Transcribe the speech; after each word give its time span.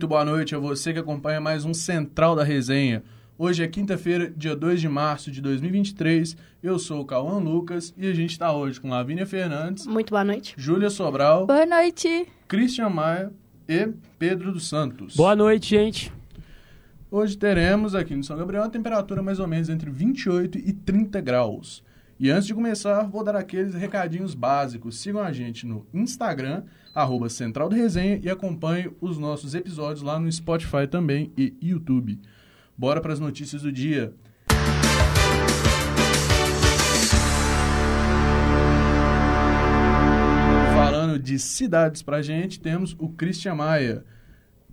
Muito 0.00 0.08
boa 0.08 0.24
noite 0.24 0.54
a 0.54 0.58
você 0.58 0.94
que 0.94 0.98
acompanha 0.98 1.42
mais 1.42 1.66
um 1.66 1.74
Central 1.74 2.34
da 2.34 2.42
Resenha. 2.42 3.02
Hoje 3.36 3.62
é 3.62 3.68
quinta-feira, 3.68 4.32
dia 4.34 4.56
2 4.56 4.80
de 4.80 4.88
março 4.88 5.30
de 5.30 5.42
2023. 5.42 6.38
Eu 6.62 6.78
sou 6.78 7.02
o 7.02 7.04
Cauã 7.04 7.36
Lucas 7.36 7.92
e 7.98 8.08
a 8.08 8.14
gente 8.14 8.30
está 8.30 8.50
hoje 8.50 8.80
com 8.80 8.88
Lavínia 8.88 9.26
Fernandes. 9.26 9.86
Muito 9.86 10.08
boa 10.08 10.24
noite. 10.24 10.54
Júlia 10.56 10.88
Sobral. 10.88 11.46
Boa 11.46 11.66
noite. 11.66 12.26
Christian 12.48 12.88
Maia 12.88 13.30
e 13.68 13.92
Pedro 14.18 14.52
dos 14.52 14.66
Santos. 14.70 15.16
Boa 15.16 15.36
noite, 15.36 15.68
gente. 15.68 16.10
Hoje 17.10 17.36
teremos 17.36 17.94
aqui 17.94 18.16
no 18.16 18.24
São 18.24 18.38
Gabriel 18.38 18.62
uma 18.62 18.70
temperatura 18.70 19.22
mais 19.22 19.38
ou 19.38 19.46
menos 19.46 19.68
entre 19.68 19.90
28 19.90 20.56
e 20.56 20.72
30 20.72 21.20
graus. 21.20 21.84
E 22.22 22.30
antes 22.30 22.46
de 22.46 22.52
começar, 22.52 23.04
vou 23.04 23.24
dar 23.24 23.34
aqueles 23.34 23.72
recadinhos 23.72 24.34
básicos. 24.34 25.00
Sigam 25.00 25.22
a 25.22 25.32
gente 25.32 25.64
no 25.66 25.86
Instagram, 25.94 26.64
arroba 26.94 27.30
Central 27.30 27.70
do 27.70 27.74
Resenha, 27.74 28.20
e 28.22 28.28
acompanhem 28.28 28.94
os 29.00 29.16
nossos 29.16 29.54
episódios 29.54 30.02
lá 30.02 30.18
no 30.20 30.30
Spotify 30.30 30.86
também 30.86 31.32
e 31.34 31.56
YouTube. 31.62 32.20
Bora 32.76 33.00
para 33.00 33.14
as 33.14 33.20
notícias 33.20 33.62
do 33.62 33.72
dia. 33.72 34.12
Falando 40.74 41.18
de 41.18 41.38
cidades 41.38 42.02
pra 42.02 42.20
gente, 42.20 42.60
temos 42.60 42.94
o 42.98 43.08
Christian 43.08 43.54
Maia. 43.54 44.04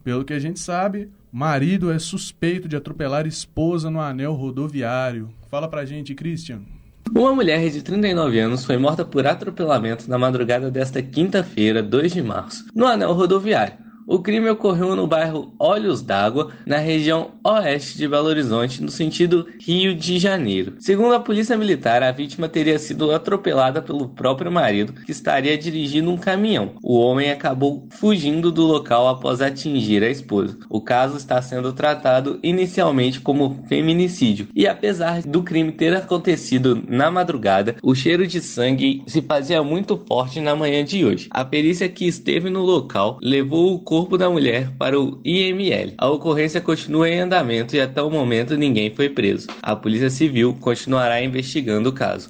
Pelo 0.03 0.25
que 0.25 0.33
a 0.33 0.39
gente 0.39 0.59
sabe, 0.59 1.09
marido 1.31 1.93
é 1.93 1.97
suspeito 1.97 2.67
de 2.67 2.75
atropelar 2.75 3.25
esposa 3.25 3.89
no 3.89 4.01
anel 4.01 4.33
rodoviário. 4.33 5.29
Fala 5.49 5.69
pra 5.69 5.85
gente, 5.85 6.13
Christian. 6.13 6.75
Uma 7.15 7.33
mulher 7.33 7.69
de 7.69 7.81
39 7.81 8.39
anos 8.39 8.65
foi 8.65 8.77
morta 8.77 9.03
por 9.03 9.25
atropelamento 9.25 10.09
na 10.09 10.17
madrugada 10.17 10.69
desta 10.69 11.01
quinta-feira, 11.01 11.81
2 11.81 12.13
de 12.13 12.21
março, 12.21 12.65
no 12.75 12.85
anel 12.85 13.13
rodoviário. 13.13 13.86
O 14.09 14.19
crime 14.19 14.49
ocorreu 14.49 14.95
no 14.95 15.05
bairro 15.05 15.53
Olhos 15.59 16.01
d'Água, 16.01 16.53
na 16.65 16.77
região 16.77 17.31
oeste 17.43 17.97
de 17.97 18.07
Belo 18.07 18.29
Horizonte, 18.29 18.81
no 18.81 18.89
sentido 18.89 19.45
Rio 19.59 19.93
de 19.93 20.17
Janeiro. 20.17 20.75
Segundo 20.79 21.13
a 21.13 21.19
polícia 21.19 21.57
militar, 21.57 22.01
a 22.01 22.13
vítima 22.13 22.47
teria 22.47 22.79
sido 22.79 23.11
atropelada 23.11 23.81
pelo 23.81 24.07
próprio 24.07 24.49
marido, 24.49 24.93
que 24.93 25.11
estaria 25.11 25.57
dirigindo 25.57 26.09
um 26.09 26.15
caminhão. 26.15 26.75
O 26.81 26.97
homem 26.97 27.31
acabou 27.31 27.85
fugindo 27.89 28.49
do 28.49 28.65
local 28.65 29.09
após 29.09 29.41
atingir 29.41 30.01
a 30.01 30.09
esposa. 30.09 30.57
O 30.69 30.79
caso 30.79 31.17
está 31.17 31.41
sendo 31.41 31.73
tratado 31.73 32.39
inicialmente 32.41 33.19
como 33.19 33.61
feminicídio, 33.67 34.47
e 34.55 34.65
apesar 34.65 35.21
do 35.23 35.43
crime 35.43 35.73
ter 35.73 35.93
acontecido 35.93 36.81
na 36.87 37.11
madrugada, 37.11 37.75
o 37.83 37.93
cheiro 37.93 38.25
de 38.25 38.39
sangue 38.39 39.03
se 39.05 39.21
fazia 39.21 39.61
muito 39.61 40.01
forte 40.07 40.39
na 40.39 40.55
manhã 40.55 40.81
de 40.85 41.03
hoje. 41.03 41.27
A 41.29 41.43
perícia 41.43 41.89
que 41.89 42.07
esteve 42.07 42.49
no 42.49 42.61
local 42.61 43.19
levou 43.21 43.73
o 43.73 43.79
corpo 43.79 43.96
da 44.17 44.29
mulher 44.29 44.69
para 44.77 44.99
o 44.99 45.19
IML. 45.23 45.93
A 45.97 46.09
ocorrência 46.09 46.59
continua 46.61 47.09
em 47.09 47.19
andamento 47.21 47.75
e 47.75 47.79
até 47.81 48.01
o 48.01 48.09
momento 48.11 48.57
ninguém 48.57 48.93
foi 48.93 49.09
preso. 49.09 49.47
A 49.61 49.75
Polícia 49.75 50.09
Civil 50.09 50.53
continuará 50.59 51.21
investigando 51.23 51.89
o 51.89 51.93
caso. 51.93 52.29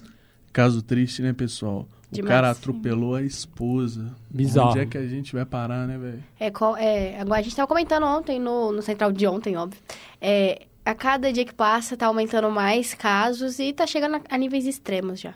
Caso 0.53 0.81
triste, 0.81 1.21
né, 1.21 1.33
pessoal? 1.33 1.87
O 2.11 2.15
Demais. 2.15 2.33
cara 2.33 2.51
atropelou 2.51 3.15
a 3.15 3.21
esposa. 3.21 4.15
Bizarro. 4.29 4.69
Onde 4.69 4.79
é 4.79 4.85
que 4.85 4.97
a 4.97 5.05
gente 5.07 5.33
vai 5.33 5.45
parar, 5.45 5.85
né, 5.85 5.97
velho? 5.97 6.23
É, 6.39 6.49
qual- 6.49 6.77
é, 6.77 7.19
agora 7.19 7.39
a 7.39 7.43
gente 7.43 7.55
tava 7.55 7.67
comentando 7.67 8.05
ontem 8.05 8.39
no, 8.39 8.71
no 8.71 8.81
Central 8.81 9.11
de 9.11 9.27
ontem, 9.27 9.57
óbvio. 9.57 9.79
É, 10.21 10.61
a 10.85 10.95
cada 10.95 11.33
dia 11.33 11.43
que 11.43 11.53
passa 11.53 11.97
tá 11.97 12.07
aumentando 12.07 12.49
mais 12.49 12.93
casos 12.93 13.59
e 13.59 13.73
tá 13.73 13.85
chegando 13.85 14.15
a, 14.15 14.21
a 14.29 14.37
níveis 14.37 14.65
extremos 14.65 15.19
já. 15.19 15.33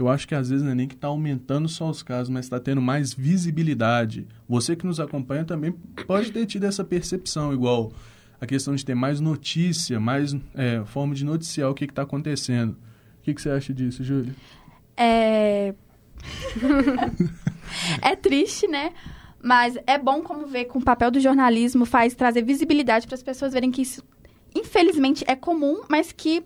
Eu 0.00 0.08
acho 0.08 0.26
que 0.26 0.34
às 0.34 0.48
vezes 0.48 0.64
não 0.64 0.72
é 0.72 0.74
nem 0.74 0.88
que 0.88 0.94
está 0.94 1.08
aumentando 1.08 1.68
só 1.68 1.88
os 1.88 2.02
casos, 2.02 2.30
mas 2.30 2.46
está 2.46 2.58
tendo 2.58 2.80
mais 2.80 3.12
visibilidade. 3.12 4.26
Você 4.48 4.74
que 4.74 4.86
nos 4.86 4.98
acompanha 4.98 5.44
também 5.44 5.72
pode 6.06 6.32
ter 6.32 6.46
tido 6.46 6.64
essa 6.64 6.82
percepção, 6.82 7.52
igual 7.52 7.92
a 8.40 8.46
questão 8.46 8.74
de 8.74 8.84
ter 8.84 8.94
mais 8.94 9.20
notícia, 9.20 10.00
mais 10.00 10.34
é, 10.54 10.82
forma 10.86 11.14
de 11.14 11.24
noticiar 11.24 11.68
o 11.68 11.74
que 11.74 11.84
está 11.84 12.02
acontecendo. 12.02 12.72
O 13.18 13.22
que, 13.22 13.34
que 13.34 13.42
você 13.42 13.50
acha 13.50 13.74
disso, 13.74 14.02
Júlia? 14.02 14.34
É... 14.96 15.74
é 18.00 18.16
triste, 18.16 18.66
né? 18.66 18.94
Mas 19.42 19.76
é 19.86 19.98
bom 19.98 20.22
como 20.22 20.46
ver 20.46 20.64
que 20.64 20.78
o 20.78 20.80
papel 20.80 21.10
do 21.10 21.20
jornalismo 21.20 21.84
faz 21.84 22.14
trazer 22.14 22.42
visibilidade 22.42 23.06
para 23.06 23.14
as 23.14 23.22
pessoas 23.22 23.52
verem 23.52 23.70
que 23.70 23.82
isso, 23.82 24.02
infelizmente, 24.54 25.24
é 25.26 25.36
comum, 25.36 25.82
mas 25.88 26.10
que 26.10 26.42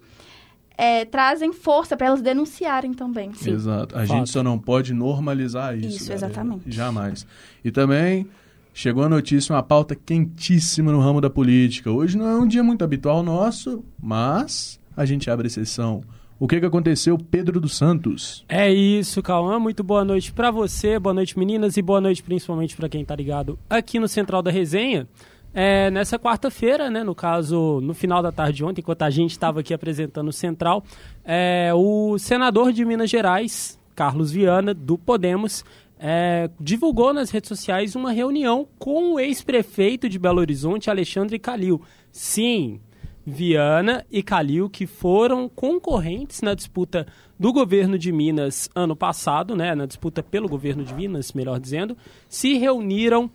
é, 0.77 1.05
trazem 1.05 1.53
força 1.53 1.97
para 1.97 2.09
elas 2.09 2.21
denunciarem 2.23 2.93
também. 2.93 3.31
Exato. 3.45 3.97
A 3.97 4.07
Fato. 4.07 4.19
gente 4.19 4.31
só 4.31 4.43
não 4.43 4.59
pode 4.59 4.93
normalizar 4.93 5.77
isso. 5.77 5.89
Isso, 5.89 6.09
galera. 6.09 6.27
exatamente. 6.27 6.71
Jamais. 6.71 7.27
E 7.65 7.71
também 7.71 8.27
chegou 8.73 9.05
a 9.05 9.09
notícia, 9.09 9.55
uma 9.55 9.63
pauta 9.63 9.95
quentíssima 9.95 10.91
no 10.91 11.01
ramo 11.01 11.21
da 11.21 11.31
política. 11.31 11.91
Hoje 11.91 12.19
não 12.19 12.27
é 12.27 12.37
um 12.37 12.47
dia 12.47 12.63
muito 12.63 12.83
habitual 12.83 13.23
nosso, 13.23 13.85
mas 14.03 14.81
a 14.97 15.05
gente 15.05 15.31
abre 15.31 15.47
exceção. 15.47 16.03
O 16.39 16.49
que, 16.49 16.59
que 16.59 16.67
aconteceu, 16.67 17.17
Pedro 17.17 17.61
dos 17.61 17.77
Santos? 17.77 18.45
É 18.49 18.71
isso, 18.73 19.23
Cauã. 19.23 19.61
Muito 19.61 19.85
boa 19.85 20.05
noite 20.05 20.33
pra 20.33 20.51
você, 20.51 20.99
boa 20.99 21.15
noite, 21.15 21.39
meninas, 21.39 21.77
e 21.77 21.83
boa 21.83 22.01
noite 22.01 22.23
principalmente 22.23 22.77
pra 22.77 22.89
quem 22.89 23.05
tá 23.05 23.15
ligado 23.15 23.57
aqui 23.71 24.01
no 24.01 24.09
Central 24.09 24.43
da 24.43 24.51
Resenha. 24.51 25.07
É, 25.55 25.89
nessa 25.91 26.19
quarta-feira, 26.19 26.91
né, 26.91 27.05
no 27.05 27.15
caso, 27.15 27.81
no 27.81 27.95
final 27.95 28.21
da 28.21 28.33
tarde 28.33 28.57
de 28.57 28.65
ontem, 28.65 28.81
enquanto 28.81 29.03
a 29.03 29.11
gente 29.11 29.31
estava 29.31 29.61
aqui 29.61 29.73
apresentando 29.73 30.29
o 30.29 30.33
Central, 30.33 30.83
é, 31.25 31.71
o 31.73 32.19
senador 32.19 32.73
de 32.73 32.85
Minas 32.85 33.09
Gerais, 33.09 33.79
Carlos 33.95 34.33
Viana, 34.33 34.75
do 34.75 34.99
Podemos, 34.99 35.65
é, 35.97 36.51
divulgou 36.59 37.15
nas 37.15 37.31
redes 37.31 37.49
sociais 37.49 37.95
uma 37.95 38.11
reunião 38.11 38.67
com 38.81 39.15
o 39.15 39.21
ex-prefeito 39.21 40.09
de 40.09 40.19
Belo 40.19 40.41
Horizonte, 40.41 40.91
Alexandre 40.91 41.39
Calil. 41.39 41.81
Sim, 42.11 42.81
Viana 43.25 44.05
e 44.11 44.23
Calil, 44.23 44.69
que 44.69 44.87
foram 44.87 45.49
concorrentes 45.49 46.43
na 46.43 46.55
disputa 46.55 47.07
do 47.39 47.53
governo 47.53 47.97
de 47.97 48.13
Minas 48.13 48.69
ano 48.75 48.95
passado, 48.95 49.57
né, 49.57 49.75
na 49.75 49.87
disputa 49.87 50.23
pelo 50.23 50.49
governo 50.49 50.85
de 50.85 50.93
Minas, 50.93 51.33
melhor 51.33 51.59
dizendo, 51.59 51.97
se 52.29 52.55
reuniram 52.59 53.31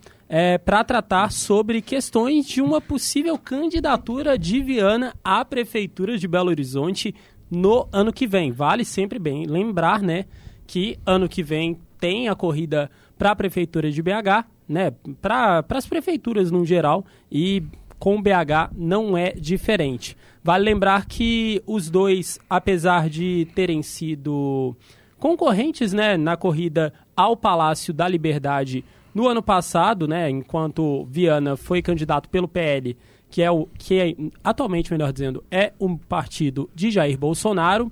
para 0.64 0.84
tratar 0.84 1.32
sobre 1.32 1.82
questões 1.82 2.46
de 2.46 2.62
uma 2.62 2.80
possível 2.80 3.36
candidatura 3.36 4.38
de 4.38 4.60
Viana 4.62 5.12
à 5.24 5.44
prefeitura 5.44 6.16
de 6.16 6.28
Belo 6.28 6.50
Horizonte 6.50 7.14
no 7.50 7.88
ano 7.92 8.12
que 8.12 8.28
vem. 8.28 8.52
Vale 8.52 8.84
sempre 8.84 9.18
bem 9.18 9.44
lembrar, 9.44 10.00
né, 10.00 10.26
que 10.66 10.96
ano 11.04 11.28
que 11.28 11.42
vem 11.42 11.80
tem 11.98 12.28
a 12.28 12.36
corrida 12.36 12.88
para 13.18 13.32
a 13.32 13.36
prefeitura 13.36 13.90
de 13.90 14.00
BH, 14.00 14.46
né, 14.68 14.92
para 15.20 15.64
as 15.68 15.86
prefeituras 15.86 16.50
no 16.50 16.64
geral 16.64 17.04
e 17.30 17.64
com 17.98 18.22
BH 18.22 18.72
não 18.74 19.18
é 19.18 19.32
diferente. 19.32 20.16
Vale 20.42 20.64
lembrar 20.64 21.06
que 21.06 21.60
os 21.66 21.90
dois, 21.90 22.38
apesar 22.48 23.10
de 23.10 23.48
terem 23.54 23.82
sido 23.82 24.76
concorrentes 25.18 25.92
né, 25.92 26.16
na 26.16 26.36
corrida 26.36 26.94
ao 27.14 27.36
Palácio 27.36 27.92
da 27.92 28.08
Liberdade 28.08 28.84
no 29.14 29.28
ano 29.28 29.42
passado, 29.42 30.06
né, 30.06 30.30
enquanto 30.30 31.04
Viana 31.06 31.56
foi 31.56 31.82
candidato 31.82 32.28
pelo 32.28 32.48
PL, 32.48 32.96
que 33.28 33.42
é 33.42 33.50
o 33.50 33.68
que 33.78 33.98
é, 33.98 34.14
atualmente, 34.42 34.90
melhor 34.92 35.12
dizendo, 35.12 35.42
é 35.50 35.72
um 35.80 35.96
partido 35.96 36.68
de 36.74 36.90
Jair 36.90 37.18
Bolsonaro, 37.18 37.90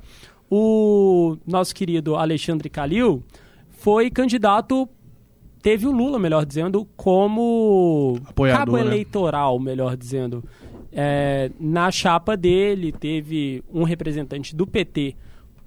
o 0.51 1.37
nosso 1.47 1.75
querido 1.75 2.17
Alexandre 2.17 2.69
Calil 2.71 3.23
foi 3.71 4.11
candidato 4.11 4.89
teve 5.63 5.87
o 5.87 5.93
Lula, 5.93 6.19
melhor 6.19 6.47
dizendo, 6.47 6.87
como 6.97 8.19
Apoiador, 8.27 8.59
cabo 8.59 8.77
né? 8.77 8.83
eleitoral, 8.83 9.59
melhor 9.59 9.97
dizendo. 9.97 10.43
É, 10.93 11.51
na 11.61 11.91
chapa 11.91 12.37
dele, 12.37 12.93
teve 12.93 13.63
um 13.73 13.83
representante 13.83 14.57
do 14.57 14.67
PT 14.67 15.15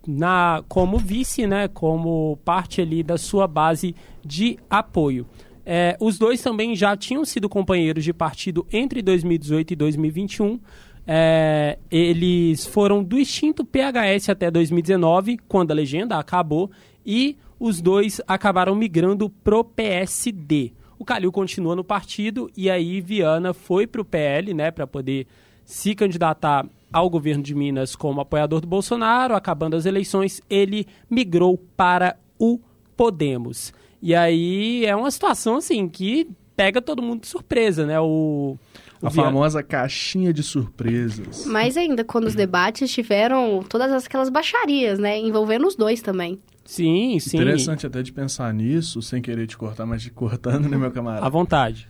na, 0.08 0.64
como 0.68 0.98
vice, 0.98 1.46
né, 1.46 1.68
como 1.68 2.40
parte 2.44 2.82
ali 2.82 3.04
da 3.04 3.18
sua 3.18 3.48
base 3.48 3.96
de 4.26 4.58
apoio. 4.70 5.28
É, 5.66 5.96
os 6.00 6.18
dois 6.18 6.42
também 6.42 6.76
já 6.76 6.96
tinham 6.98 7.24
sido 7.24 7.48
companheiros 7.48 8.04
de 8.04 8.14
partido 8.14 8.66
entre 8.72 9.02
2018 9.02 9.72
e 9.72 9.76
2021. 9.76 10.60
É, 11.06 11.78
eles 11.90 12.66
foram 12.66 13.04
do 13.04 13.18
extinto 13.18 13.66
PHS 13.66 14.30
até 14.30 14.50
2019, 14.50 15.40
quando 15.48 15.72
a 15.72 15.76
legenda 15.76 16.18
acabou, 16.18 16.72
e 17.06 17.38
os 17.60 17.82
dois 17.82 18.22
acabaram 18.28 18.76
migrando 18.76 19.30
pro 19.30 19.64
PSD. 19.64 20.74
O 20.98 21.06
Calil 21.06 21.32
continua 21.32 21.76
no 21.76 21.84
partido 21.84 22.50
e 22.56 22.70
aí 22.70 23.02
Viana 23.02 23.54
foi 23.54 23.88
pro 23.88 24.06
PL, 24.06 24.54
né, 24.54 24.70
para 24.70 24.86
poder 24.86 25.26
se 25.66 25.96
candidatar 25.96 26.66
ao 26.92 27.10
governo 27.10 27.42
de 27.42 27.56
Minas 27.56 27.96
como 27.96 28.22
apoiador 28.22 28.62
do 28.62 28.68
Bolsonaro. 28.68 29.36
Acabando 29.36 29.76
as 29.76 29.86
eleições, 29.86 30.42
ele 30.50 30.86
migrou 31.10 31.58
para 31.76 32.18
o 32.38 32.60
Podemos. 32.96 33.74
E 34.02 34.16
aí 34.16 34.86
é 34.86 34.96
uma 34.96 35.12
situação 35.12 35.58
assim 35.58 35.88
que 35.88 36.28
pega 36.56 36.82
todo 36.82 37.02
mundo 37.02 37.22
de 37.22 37.28
surpresa, 37.28 37.86
né? 37.86 38.00
O, 38.00 38.58
o 39.02 39.08
A 39.08 39.12
famosa 39.12 39.62
caixinha 39.64 40.34
de 40.34 40.42
surpresas. 40.44 41.46
Mais 41.46 41.78
ainda, 41.78 42.04
quando 42.04 42.26
os 42.26 42.36
debates 42.36 42.92
tiveram 42.92 43.64
todas 43.68 44.06
aquelas 44.06 44.30
baixarias, 44.30 44.98
né? 45.00 45.18
Envolvendo 45.20 45.68
os 45.68 45.76
dois 45.76 46.02
também. 46.02 46.40
Sim, 46.66 47.20
sim. 47.20 47.38
Interessante 47.38 47.86
até 47.88 48.02
de 48.04 48.12
pensar 48.14 48.54
nisso, 48.54 49.02
sem 49.02 49.22
querer 49.22 49.48
te 49.48 49.58
cortar, 49.58 49.86
mas 49.86 50.02
te 50.04 50.10
cortando, 50.12 50.70
né, 50.70 50.78
meu 50.78 50.88
À 50.88 50.92
camarada? 50.92 51.30
vontade. 51.30 51.88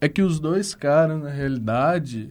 é 0.00 0.08
que 0.08 0.22
os 0.22 0.38
dois 0.40 0.74
caras, 0.74 1.20
na 1.22 1.30
realidade, 1.30 2.30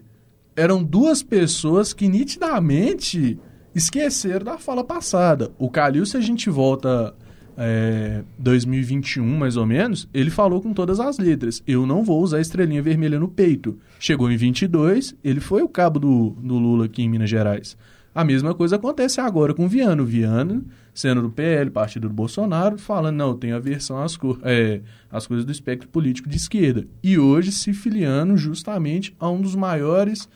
eram 0.56 0.84
duas 0.84 1.22
pessoas 1.24 1.94
que 1.94 2.08
nitidamente 2.08 3.40
esqueceram 3.76 4.44
da 4.46 4.58
fala 4.58 4.84
passada. 4.84 5.52
O 5.58 5.70
Calil, 5.70 6.06
se 6.06 6.18
a 6.18 6.22
gente 6.22 6.50
volta 6.50 7.14
é, 7.62 8.24
2021, 8.38 9.38
mais 9.38 9.58
ou 9.58 9.66
menos, 9.66 10.08
ele 10.14 10.30
falou 10.30 10.62
com 10.62 10.74
todas 10.74 10.98
as 10.98 11.20
letras: 11.20 11.62
eu 11.68 11.86
não 11.86 12.06
vou 12.06 12.24
usar 12.24 12.38
a 12.38 12.42
estrelinha 12.42 12.82
vermelha 12.82 13.20
no 13.20 13.28
peito. 13.28 13.78
Chegou 14.00 14.32
em 14.32 14.38
22, 14.38 15.14
ele 15.22 15.42
foi 15.42 15.62
o 15.62 15.68
cabo 15.68 16.00
do, 16.00 16.30
do 16.42 16.58
Lula 16.58 16.86
aqui 16.86 17.04
em 17.04 17.10
Minas 17.10 17.30
Gerais. 17.30 17.76
A 18.16 18.24
mesma 18.24 18.56
coisa 18.56 18.78
acontece 18.78 19.20
agora 19.20 19.54
com 19.54 19.66
o 19.66 19.68
Viano. 19.68 20.06
Viano, 20.06 20.66
sendo 20.94 21.22
do 21.22 21.30
PL, 21.30 21.70
partido 21.70 22.08
do 22.08 22.14
Bolsonaro, 22.14 22.78
falando, 22.78 23.18
não, 23.18 23.36
tem 23.36 23.52
aversão 23.52 24.02
às, 24.02 24.18
é, 24.44 24.80
às 25.12 25.28
coisas 25.28 25.46
do 25.46 25.52
espectro 25.52 25.90
político 25.90 26.30
de 26.30 26.38
esquerda. 26.38 26.88
E 27.04 27.20
hoje 27.20 27.52
se 27.52 27.74
filiando 27.74 28.38
justamente 28.38 29.14
a 29.20 29.30
um 29.30 29.42
dos 29.42 29.54
maiores 29.54 30.30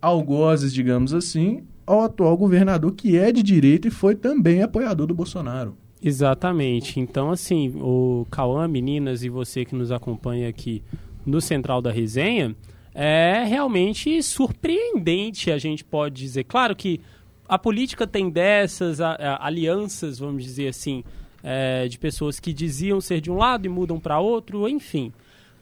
algozes, 0.00 0.72
digamos 0.74 1.14
assim, 1.14 1.62
ao 1.86 2.02
atual 2.02 2.36
governador, 2.36 2.92
que 2.92 3.16
é 3.16 3.32
de 3.32 3.42
direita 3.42 3.88
e 3.88 3.90
foi 3.90 4.14
também 4.14 4.62
apoiador 4.62 5.06
do 5.06 5.14
Bolsonaro. 5.14 5.74
Exatamente. 6.02 6.98
Então, 6.98 7.30
assim, 7.30 7.74
o 7.76 8.26
Cauã, 8.30 8.66
meninas 8.66 9.22
e 9.22 9.28
você 9.28 9.64
que 9.64 9.74
nos 9.74 9.92
acompanha 9.92 10.48
aqui 10.48 10.82
no 11.26 11.40
Central 11.40 11.82
da 11.82 11.90
Resenha, 11.90 12.56
é 12.94 13.44
realmente 13.44 14.22
surpreendente, 14.22 15.50
a 15.50 15.58
gente 15.58 15.84
pode 15.84 16.16
dizer. 16.16 16.44
Claro 16.44 16.74
que 16.74 17.00
a 17.48 17.58
política 17.58 18.06
tem 18.06 18.30
dessas 18.30 19.00
a, 19.00 19.12
a, 19.12 19.46
alianças, 19.46 20.18
vamos 20.18 20.42
dizer 20.42 20.68
assim, 20.68 21.04
é, 21.42 21.86
de 21.86 21.98
pessoas 21.98 22.40
que 22.40 22.52
diziam 22.52 23.00
ser 23.00 23.20
de 23.20 23.30
um 23.30 23.36
lado 23.36 23.66
e 23.66 23.68
mudam 23.68 24.00
para 24.00 24.18
outro, 24.18 24.68
enfim. 24.68 25.12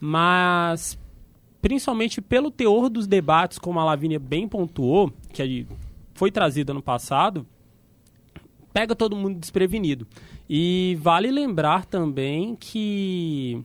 Mas, 0.00 0.96
principalmente 1.60 2.20
pelo 2.20 2.50
teor 2.50 2.88
dos 2.88 3.06
debates, 3.06 3.58
como 3.58 3.80
a 3.80 3.84
Lavínia 3.84 4.18
bem 4.18 4.46
pontuou, 4.46 5.12
que 5.32 5.66
foi 6.14 6.30
trazida 6.30 6.72
no 6.72 6.82
passado, 6.82 7.46
pega 8.72 8.94
todo 8.94 9.16
mundo 9.16 9.38
desprevenido. 9.38 10.06
E 10.48 10.98
vale 11.00 11.30
lembrar 11.30 11.84
também 11.84 12.56
que 12.58 13.62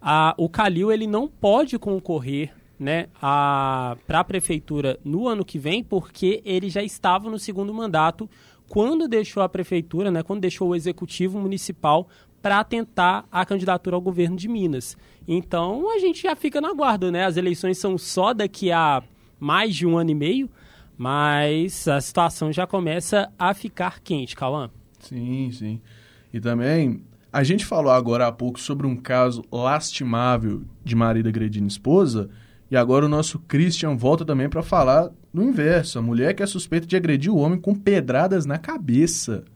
a, 0.00 0.34
o 0.36 0.48
Calil 0.48 0.90
ele 0.90 1.06
não 1.06 1.28
pode 1.28 1.78
concorrer 1.78 2.52
né, 2.78 3.08
para 3.20 4.20
a 4.20 4.24
prefeitura 4.24 4.98
no 5.04 5.28
ano 5.28 5.44
que 5.44 5.58
vem, 5.58 5.84
porque 5.84 6.40
ele 6.44 6.70
já 6.70 6.82
estava 6.82 7.30
no 7.30 7.38
segundo 7.38 7.74
mandato 7.74 8.28
quando 8.68 9.06
deixou 9.06 9.42
a 9.42 9.48
prefeitura, 9.48 10.10
né, 10.10 10.22
quando 10.22 10.40
deixou 10.40 10.68
o 10.68 10.74
executivo 10.74 11.38
municipal 11.38 12.08
para 12.40 12.64
tentar 12.64 13.26
a 13.30 13.44
candidatura 13.44 13.96
ao 13.96 14.00
governo 14.00 14.36
de 14.36 14.48
Minas. 14.48 14.96
Então 15.28 15.90
a 15.94 15.98
gente 15.98 16.22
já 16.22 16.34
fica 16.34 16.60
na 16.60 16.72
guarda, 16.72 17.10
né? 17.10 17.24
As 17.24 17.36
eleições 17.36 17.76
são 17.76 17.98
só 17.98 18.32
daqui 18.32 18.72
a 18.72 19.02
mais 19.38 19.74
de 19.74 19.86
um 19.86 19.98
ano 19.98 20.10
e 20.10 20.14
meio, 20.14 20.50
mas 21.00 21.88
a 21.88 21.98
situação 21.98 22.52
já 22.52 22.66
começa 22.66 23.32
a 23.38 23.54
ficar 23.54 24.00
quente, 24.00 24.36
Cauã. 24.36 24.68
Sim, 24.98 25.50
sim. 25.50 25.80
E 26.30 26.38
também 26.38 27.00
a 27.32 27.42
gente 27.42 27.64
falou 27.64 27.90
agora 27.90 28.26
há 28.26 28.32
pouco 28.32 28.60
sobre 28.60 28.86
um 28.86 28.94
caso 28.94 29.42
lastimável 29.50 30.60
de 30.84 30.94
marido 30.94 31.26
agredindo 31.26 31.66
esposa, 31.66 32.28
e 32.70 32.76
agora 32.76 33.06
o 33.06 33.08
nosso 33.08 33.38
Christian 33.38 33.96
volta 33.96 34.26
também 34.26 34.50
para 34.50 34.62
falar 34.62 35.08
do 35.32 35.42
inverso. 35.42 35.98
A 35.98 36.02
mulher 36.02 36.34
que 36.34 36.42
é 36.42 36.46
suspeita 36.46 36.86
de 36.86 36.96
agredir 36.96 37.32
o 37.32 37.38
homem 37.38 37.58
com 37.58 37.74
pedradas 37.74 38.44
na 38.44 38.58
cabeça. 38.58 39.46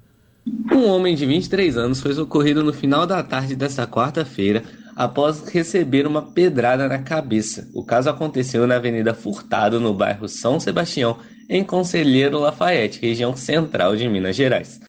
Um 0.72 0.86
homem 0.86 1.14
de 1.14 1.26
23 1.26 1.76
anos 1.76 2.00
foi 2.00 2.14
socorrido 2.14 2.64
no 2.64 2.72
final 2.72 3.06
da 3.06 3.22
tarde 3.22 3.54
desta 3.54 3.86
quarta-feira 3.86 4.62
após 4.96 5.46
receber 5.48 6.06
uma 6.06 6.22
pedrada 6.22 6.88
na 6.88 7.00
cabeça. 7.00 7.68
O 7.74 7.84
caso 7.84 8.08
aconteceu 8.08 8.66
na 8.66 8.76
Avenida 8.76 9.12
Furtado, 9.12 9.78
no 9.78 9.92
bairro 9.92 10.26
São 10.26 10.58
Sebastião, 10.58 11.18
em 11.48 11.64
Conselheiro 11.64 12.38
Lafayette, 12.38 13.00
região 13.00 13.36
central 13.36 13.96
de 13.96 14.08
Minas 14.08 14.36
Gerais. 14.36 14.80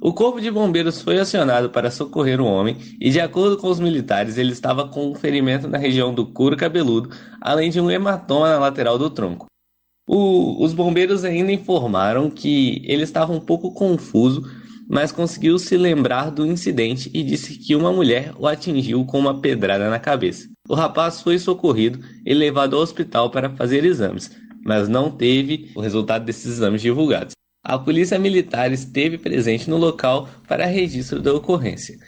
O 0.00 0.12
corpo 0.12 0.40
de 0.40 0.50
bombeiros 0.50 1.00
foi 1.00 1.18
acionado 1.18 1.70
para 1.70 1.90
socorrer 1.90 2.40
o 2.40 2.44
homem 2.44 2.76
e, 3.00 3.10
de 3.10 3.20
acordo 3.20 3.56
com 3.56 3.68
os 3.68 3.80
militares, 3.80 4.36
ele 4.36 4.52
estava 4.52 4.86
com 4.86 5.10
um 5.10 5.14
ferimento 5.14 5.66
na 5.66 5.78
região 5.78 6.12
do 6.12 6.26
couro 6.26 6.56
cabeludo, 6.56 7.10
além 7.40 7.70
de 7.70 7.80
um 7.80 7.90
hematoma 7.90 8.50
na 8.50 8.58
lateral 8.58 8.98
do 8.98 9.08
tronco. 9.08 9.46
O, 10.06 10.62
os 10.62 10.74
bombeiros 10.74 11.24
ainda 11.24 11.50
informaram 11.50 12.28
que 12.28 12.82
ele 12.84 13.02
estava 13.02 13.32
um 13.32 13.40
pouco 13.40 13.72
confuso, 13.72 14.42
mas 14.86 15.10
conseguiu 15.10 15.58
se 15.58 15.76
lembrar 15.76 16.30
do 16.30 16.44
incidente 16.44 17.10
e 17.14 17.22
disse 17.22 17.58
que 17.58 17.74
uma 17.74 17.90
mulher 17.90 18.34
o 18.38 18.46
atingiu 18.46 19.04
com 19.06 19.18
uma 19.18 19.40
pedrada 19.40 19.88
na 19.88 19.98
cabeça. 19.98 20.46
O 20.68 20.74
rapaz 20.74 21.22
foi 21.22 21.38
socorrido 21.38 22.00
e 22.26 22.34
levado 22.34 22.76
ao 22.76 22.82
hospital 22.82 23.30
para 23.30 23.48
fazer 23.56 23.84
exames, 23.84 24.30
mas 24.64 24.88
não 24.88 25.10
teve 25.10 25.70
o 25.74 25.80
resultado 25.80 26.24
desses 26.24 26.46
exames 26.46 26.80
divulgados. 26.80 27.34
A 27.62 27.78
polícia 27.78 28.18
militar 28.18 28.72
esteve 28.72 29.18
presente 29.18 29.68
no 29.68 29.76
local 29.76 30.28
para 30.48 30.66
registro 30.66 31.20
da 31.20 31.32
ocorrência. 31.32 31.98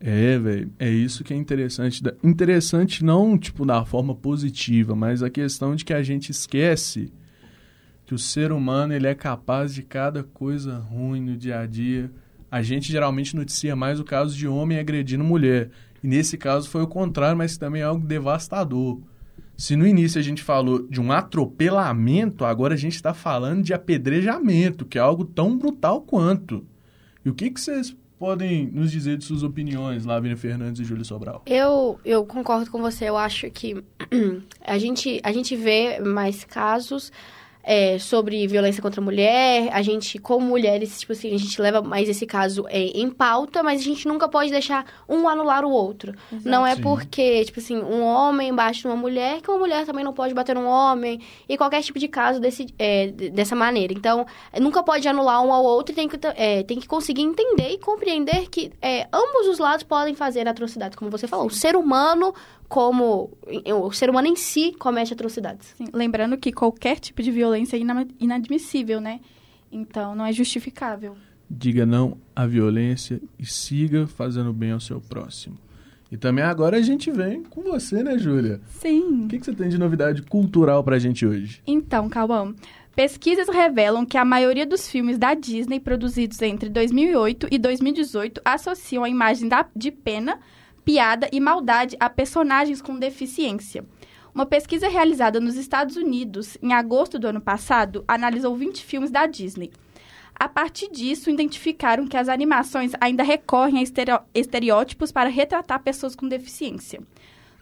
É, 0.00 0.38
velho, 0.38 0.72
é 0.78 0.88
isso 0.88 1.22
que 1.22 1.34
é 1.34 1.36
interessante. 1.36 2.02
Interessante 2.24 3.04
não, 3.04 3.36
tipo, 3.36 3.66
da 3.66 3.84
forma 3.84 4.14
positiva, 4.14 4.94
mas 4.96 5.22
a 5.22 5.28
questão 5.28 5.76
de 5.76 5.84
que 5.84 5.92
a 5.92 6.02
gente 6.02 6.30
esquece 6.30 7.12
que 8.06 8.14
o 8.14 8.18
ser 8.18 8.50
humano 8.50 8.94
ele 8.94 9.06
é 9.06 9.14
capaz 9.14 9.74
de 9.74 9.82
cada 9.82 10.24
coisa 10.24 10.78
ruim 10.78 11.20
no 11.20 11.36
dia 11.36 11.60
a 11.60 11.66
dia. 11.66 12.10
A 12.50 12.62
gente 12.62 12.90
geralmente 12.90 13.36
noticia 13.36 13.76
mais 13.76 14.00
o 14.00 14.04
caso 14.04 14.36
de 14.36 14.48
homem 14.48 14.78
agredindo 14.78 15.22
mulher. 15.22 15.70
E 16.02 16.08
nesse 16.08 16.36
caso 16.36 16.68
foi 16.68 16.82
o 16.82 16.88
contrário, 16.88 17.38
mas 17.38 17.56
também 17.56 17.82
é 17.82 17.84
algo 17.84 18.04
devastador. 18.04 19.00
Se 19.60 19.76
no 19.76 19.86
início 19.86 20.18
a 20.18 20.22
gente 20.22 20.42
falou 20.42 20.88
de 20.88 20.98
um 20.98 21.12
atropelamento, 21.12 22.46
agora 22.46 22.72
a 22.72 22.78
gente 22.78 22.94
está 22.94 23.12
falando 23.12 23.62
de 23.62 23.74
apedrejamento, 23.74 24.86
que 24.86 24.96
é 24.96 25.02
algo 25.02 25.22
tão 25.22 25.54
brutal 25.54 26.00
quanto. 26.00 26.66
E 27.22 27.28
o 27.28 27.34
que, 27.34 27.50
que 27.50 27.60
vocês 27.60 27.94
podem 28.18 28.70
nos 28.72 28.90
dizer 28.90 29.18
de 29.18 29.24
suas 29.26 29.42
opiniões, 29.42 30.06
Lavínia 30.06 30.34
Fernandes 30.34 30.80
e 30.80 30.84
Júlio 30.84 31.04
Sobral? 31.04 31.42
Eu, 31.44 32.00
eu 32.06 32.24
concordo 32.24 32.70
com 32.70 32.80
você. 32.80 33.04
Eu 33.04 33.18
acho 33.18 33.50
que 33.50 33.84
a 34.64 34.78
gente, 34.78 35.20
a 35.22 35.30
gente 35.30 35.54
vê 35.54 36.00
mais 36.00 36.42
casos 36.42 37.12
é, 37.62 37.98
sobre 37.98 38.46
violência 38.46 38.82
contra 38.82 39.00
a 39.00 39.04
mulher. 39.04 39.68
A 39.72 39.82
gente, 39.82 40.18
como 40.18 40.46
mulheres, 40.46 41.00
tipo 41.00 41.12
assim, 41.12 41.34
a 41.34 41.38
gente 41.38 41.60
leva 41.60 41.82
mais 41.82 42.08
esse 42.08 42.26
caso 42.26 42.64
é, 42.68 42.78
em 42.78 43.10
pauta, 43.10 43.62
mas 43.62 43.80
a 43.80 43.84
gente 43.84 44.06
nunca 44.08 44.28
pode 44.28 44.50
deixar 44.50 44.84
um 45.08 45.28
anular 45.28 45.64
o 45.64 45.70
outro. 45.70 46.14
Exato. 46.32 46.48
Não 46.48 46.66
é 46.66 46.76
Sim. 46.76 46.82
porque, 46.82 47.44
tipo 47.44 47.60
assim, 47.60 47.78
um 47.78 48.02
homem 48.02 48.54
bate 48.54 48.84
numa 48.84 48.96
mulher 48.96 49.40
que 49.40 49.50
uma 49.50 49.58
mulher 49.58 49.84
também 49.84 50.04
não 50.04 50.12
pode 50.12 50.34
bater 50.34 50.54
num 50.54 50.66
homem. 50.66 51.20
E 51.48 51.56
qualquer 51.56 51.82
tipo 51.82 51.98
de 51.98 52.08
caso 52.08 52.40
desse, 52.40 52.66
é, 52.78 53.08
dessa 53.08 53.54
maneira. 53.54 53.92
Então, 53.92 54.26
nunca 54.60 54.82
pode 54.82 55.06
anular 55.06 55.42
um 55.42 55.52
ao 55.52 55.64
outro 55.64 55.92
e 55.92 55.96
tem 55.96 56.08
que, 56.08 56.18
é, 56.36 56.62
tem 56.62 56.78
que 56.78 56.88
conseguir 56.88 57.22
entender 57.22 57.70
e 57.70 57.78
compreender 57.78 58.48
que 58.48 58.72
é, 58.80 59.06
ambos 59.12 59.48
os 59.48 59.58
lados 59.58 59.84
podem 59.84 60.14
fazer 60.14 60.48
atrocidades, 60.48 60.96
como 60.96 61.10
você 61.10 61.26
falou. 61.26 61.48
Sim. 61.50 61.56
O 61.56 61.58
ser 61.58 61.76
humano 61.76 62.34
como 62.70 63.36
o 63.66 63.90
ser 63.90 64.08
humano 64.08 64.28
em 64.28 64.36
si 64.36 64.72
comete 64.78 65.12
atrocidades. 65.12 65.74
Sim, 65.76 65.86
lembrando 65.92 66.38
que 66.38 66.52
qualquer 66.52 67.00
tipo 67.00 67.20
de 67.20 67.32
violência 67.32 67.76
é 67.76 67.80
inadmissível, 68.20 69.00
né? 69.00 69.18
Então 69.72 70.14
não 70.14 70.24
é 70.24 70.32
justificável. 70.32 71.16
Diga 71.50 71.84
não 71.84 72.16
à 72.34 72.46
violência 72.46 73.20
e 73.36 73.44
siga 73.44 74.06
fazendo 74.06 74.52
bem 74.52 74.70
ao 74.70 74.78
seu 74.78 75.00
próximo. 75.00 75.58
E 76.12 76.16
também 76.16 76.44
agora 76.44 76.76
a 76.76 76.80
gente 76.80 77.10
vem 77.10 77.42
com 77.42 77.60
você, 77.60 78.04
né, 78.04 78.16
Júlia? 78.16 78.60
Sim. 78.68 79.24
O 79.24 79.28
que, 79.28 79.40
que 79.40 79.46
você 79.46 79.52
tem 79.52 79.68
de 79.68 79.76
novidade 79.76 80.22
cultural 80.22 80.84
pra 80.84 80.96
gente 80.96 81.26
hoje? 81.26 81.60
Então, 81.66 82.08
Cauã, 82.08 82.54
pesquisas 82.94 83.48
revelam 83.48 84.06
que 84.06 84.16
a 84.16 84.24
maioria 84.24 84.64
dos 84.64 84.88
filmes 84.88 85.18
da 85.18 85.34
Disney 85.34 85.80
produzidos 85.80 86.40
entre 86.40 86.68
2008 86.68 87.48
e 87.50 87.58
2018 87.58 88.40
associam 88.44 89.02
a 89.02 89.08
imagem 89.08 89.48
da, 89.48 89.66
de 89.74 89.90
pena 89.90 90.38
piada 90.90 91.28
e 91.32 91.38
maldade 91.38 91.96
a 92.00 92.10
personagens 92.10 92.82
com 92.82 92.98
deficiência. 92.98 93.84
Uma 94.34 94.44
pesquisa 94.44 94.88
realizada 94.88 95.38
nos 95.38 95.54
Estados 95.54 95.94
Unidos 95.94 96.58
em 96.60 96.72
agosto 96.72 97.16
do 97.16 97.28
ano 97.28 97.40
passado 97.40 98.04
analisou 98.08 98.56
20 98.56 98.84
filmes 98.84 99.08
da 99.08 99.24
Disney. 99.24 99.70
A 100.34 100.48
partir 100.48 100.90
disso, 100.90 101.30
identificaram 101.30 102.08
que 102.08 102.16
as 102.16 102.28
animações 102.28 102.90
ainda 103.00 103.22
recorrem 103.22 103.78
a 103.78 104.18
estereótipos 104.34 105.12
para 105.12 105.28
retratar 105.28 105.80
pessoas 105.80 106.16
com 106.16 106.26
deficiência. 106.26 107.00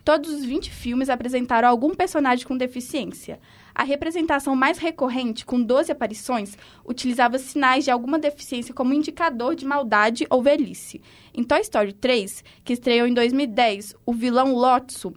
Todos 0.09 0.33
os 0.33 0.43
20 0.43 0.71
filmes 0.71 1.11
apresentaram 1.11 1.69
algum 1.69 1.95
personagem 1.95 2.47
com 2.47 2.57
deficiência. 2.57 3.39
A 3.75 3.83
representação 3.83 4.57
mais 4.57 4.79
recorrente, 4.79 5.45
com 5.45 5.63
12 5.63 5.93
aparições, 5.93 6.57
utilizava 6.83 7.39
sinais 7.39 7.85
de 7.85 7.91
alguma 7.91 8.19
deficiência 8.19 8.73
como 8.73 8.95
indicador 8.95 9.55
de 9.55 9.67
maldade 9.67 10.27
ou 10.31 10.43
velhice. 10.43 11.03
Em 11.35 11.45
Toy 11.45 11.61
Story 11.61 11.93
3, 11.93 12.43
que 12.65 12.73
estreou 12.73 13.07
em 13.07 13.13
2010, 13.13 13.97
o 14.07 14.15
vilão 14.15 14.55
Lotso 14.55 15.13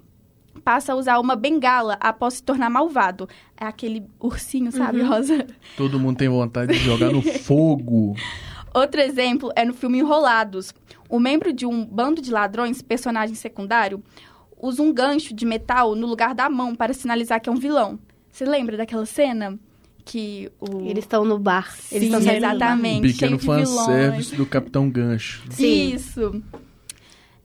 passa 0.62 0.92
a 0.92 0.96
usar 0.98 1.20
uma 1.20 1.38
bengala 1.38 1.98
após 2.02 2.34
se 2.34 2.44
tornar 2.44 2.70
malvado. 2.70 3.30
É 3.56 3.66
aquele 3.66 4.04
ursinho, 4.20 4.74
sabe, 4.74 5.00
uhum. 5.00 5.08
Rosa? 5.08 5.48
Todo 5.78 5.98
mundo 6.02 6.18
tem 6.18 6.28
vontade 6.28 6.74
de 6.74 6.80
jogar 6.80 7.14
no 7.14 7.22
fogo. 7.40 8.14
Outro 8.74 9.00
exemplo 9.00 9.52
é 9.56 9.66
no 9.66 9.74
filme 9.74 10.00
Enrolados. 10.00 10.74
O 11.10 11.20
membro 11.20 11.52
de 11.52 11.66
um 11.66 11.86
bando 11.86 12.22
de 12.22 12.32
ladrões, 12.32 12.82
personagem 12.82 13.36
secundário, 13.36 14.02
usa 14.62 14.82
um 14.82 14.94
gancho 14.94 15.34
de 15.34 15.46
metal 15.46 15.96
no 15.96 16.06
lugar 16.08 16.34
da 16.36 16.50
mão 16.50 16.76
para 16.76 16.94
sinalizar 16.94 17.42
que 17.42 17.50
é 17.50 17.52
um 17.52 17.56
vilão. 17.58 17.98
Você 18.32 18.46
lembra 18.46 18.78
daquela 18.78 19.06
cena? 19.06 19.58
Que 20.06 20.52
o... 20.60 20.82
Eles 20.88 21.04
estão 21.04 21.24
no 21.26 21.38
bar. 21.38 21.68
Eles 21.92 22.10
Sim, 22.10 22.18
estão 22.18 22.20
do 22.20 22.26
bar. 22.26 22.36
exatamente. 22.36 22.98
Um 23.08 23.12
pequeno 23.12 23.40
fanservice 23.40 24.36
do 24.36 24.46
Capitão 24.46 24.90
Gancho. 24.90 25.44
Sim. 25.52 25.94
Isso. 25.94 26.42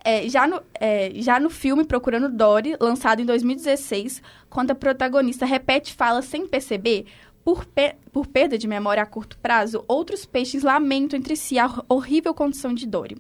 É, 0.05 0.29
já, 0.29 0.47
no, 0.47 0.61
é, 0.75 1.11
já 1.17 1.41
no 1.41 1.51
filme 1.51 1.85
Procurando 1.85 2.29
Dory, 2.29 2.77
lançado 2.81 3.21
em 3.21 3.25
2016, 3.27 4.23
quando 4.49 4.71
a 4.71 4.75
protagonista 4.75 5.45
repete 5.45 5.93
fala 5.95 6.23
sem 6.23 6.47
perceber, 6.47 7.07
por, 7.45 7.65
pe- 7.65 7.97
por 8.13 8.27
perda 8.27 8.57
de 8.57 8.69
memória 8.69 9.03
a 9.03 9.07
curto 9.07 9.37
prazo, 9.39 9.85
outros 9.89 10.25
peixes 10.25 10.63
lamentam 10.63 11.19
entre 11.19 11.35
si 11.37 11.59
a 11.59 11.67
hor- 11.67 11.85
horrível 11.89 12.33
condição 12.33 12.73
de 12.73 12.87
Dory. 12.87 13.17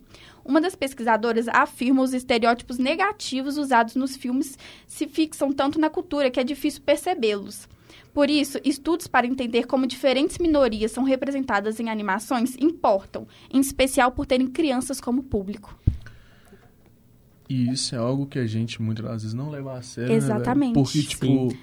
Uma 0.46 0.60
das 0.60 0.76
pesquisadoras 0.76 1.48
afirma 1.48 2.02
os 2.02 2.14
estereótipos 2.14 2.78
negativos 2.78 3.58
usados 3.58 3.96
nos 3.96 4.16
filmes 4.16 4.56
se 4.86 5.08
fixam 5.08 5.52
tanto 5.52 5.78
na 5.78 5.90
cultura 5.90 6.30
que 6.30 6.38
é 6.38 6.44
difícil 6.44 6.82
percebê-los. 6.82 7.68
Por 8.14 8.30
isso, 8.30 8.58
estudos 8.64 9.06
para 9.06 9.26
entender 9.26 9.66
como 9.66 9.86
diferentes 9.86 10.38
minorias 10.38 10.92
são 10.92 11.04
representadas 11.04 11.80
em 11.80 11.90
animações 11.90 12.56
importam, 12.58 13.26
em 13.52 13.60
especial 13.60 14.12
por 14.12 14.24
terem 14.24 14.46
crianças 14.46 15.00
como 15.00 15.22
público. 15.22 15.76
E 17.48 17.70
isso 17.70 17.94
é 17.94 17.98
algo 17.98 18.26
que 18.26 18.38
a 18.38 18.46
gente 18.46 18.80
muitas 18.80 19.04
vezes 19.04 19.34
não 19.34 19.50
leva 19.50 19.76
a 19.76 19.82
sério. 19.82 20.10
né? 20.10 20.16
Exatamente. 20.16 20.74
Porque, 20.74 21.02
tipo, 21.02 21.26
Sim. 21.26 21.58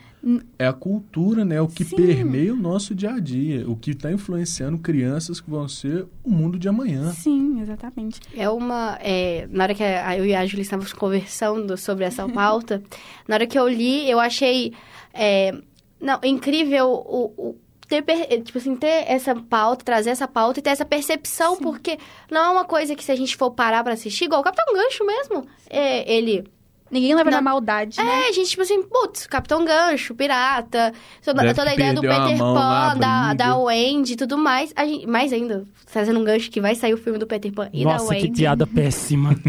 É 0.58 0.66
a 0.68 0.72
cultura, 0.74 1.44
né? 1.44 1.60
O 1.62 1.68
que 1.68 1.84
Sim. 1.84 1.96
permeia 1.98 2.54
o 2.54 2.58
nosso 2.58 2.96
dia 2.96 3.12
a 3.12 3.20
dia. 3.20 3.70
O 3.70 3.76
que 3.76 3.92
está 3.92 4.12
influenciando 4.12 4.78
crianças 4.78 5.42
que 5.42 5.50
vão 5.50 5.68
ser 5.68 6.06
o 6.24 6.30
mundo 6.32 6.58
de 6.58 6.68
amanhã. 6.70 7.12
Sim, 7.12 7.60
exatamente. 7.62 8.20
É 8.36 8.50
uma. 8.50 8.98
é, 9.02 9.48
na 9.52 9.64
hora 9.66 9.76
que 9.76 9.84
a- 9.84 10.18
eu 10.18 10.26
e 10.26 10.34
a 10.34 10.46
Julia 10.46 10.62
estávamos 10.64 10.94
conversando 10.94 11.76
sobre 11.78 12.06
essa 12.06 12.28
pauta, 12.32 12.82
na 13.28 13.36
hora 13.36 13.46
que 13.48 13.60
eu 13.60 13.68
li, 13.68 14.10
eu 14.10 14.20
achei. 14.20 14.74
é, 15.14 15.54
não, 16.00 16.20
incrível 16.24 16.88
o. 16.90 17.34
o 17.38 17.56
ter, 17.88 18.04
eh, 18.08 18.40
tipo 18.42 18.58
assim, 18.58 18.76
ter 18.76 19.04
essa 19.08 19.36
pauta, 19.36 19.84
trazer 19.86 20.10
essa 20.10 20.28
pauta 20.28 20.60
e 20.60 20.64
ter 20.64 20.70
essa 20.72 20.86
percepção, 20.86 21.58
porque 21.58 22.00
não 22.32 22.42
é 22.46 22.50
uma 22.50 22.66
coisa 22.66 22.96
que 22.96 23.04
se 23.04 23.12
a 23.12 23.16
gente 23.16 23.36
for 23.38 23.52
parar 23.52 23.84
pra 23.84 23.94
assistir, 23.94 24.26
igual 24.26 24.42
o 24.42 24.44
Capitão 24.44 24.74
Gancho 24.74 25.06
mesmo. 25.06 25.46
É, 25.70 26.12
ele. 26.12 26.44
Ninguém 26.94 27.16
leva 27.16 27.32
na 27.32 27.42
maldade, 27.42 27.98
né? 27.98 28.26
É, 28.26 28.30
a 28.30 28.32
gente, 28.32 28.52
tipo 28.52 28.62
assim, 28.62 28.84
putz, 28.84 29.26
Capitão 29.26 29.66
Gancho, 29.66 30.14
pirata, 30.14 30.94
toda, 31.26 31.54
toda 31.56 31.72
a 31.72 31.74
ideia 31.74 31.92
do 31.92 32.02
Peter 32.02 32.38
Pan, 32.38 32.96
da, 32.98 33.34
da 33.34 33.58
Wendy 33.58 34.14
e 34.14 34.16
tudo 34.16 34.38
mais. 34.38 34.72
A 34.76 34.86
gente, 34.86 35.08
mais 35.08 35.34
ainda, 35.34 35.66
trazendo 35.92 36.20
um 36.20 36.24
gancho 36.24 36.52
que 36.52 36.62
vai 36.62 36.76
sair 36.76 36.94
o 36.94 36.98
filme 36.98 37.18
do 37.18 37.26
Peter 37.26 37.52
Pan 37.52 37.68
e 37.74 37.84
da 37.84 37.94
Nossa, 37.94 38.14
Wendy. 38.14 38.28
que 38.28 38.36
piada 38.36 38.68
péssima. 38.68 39.36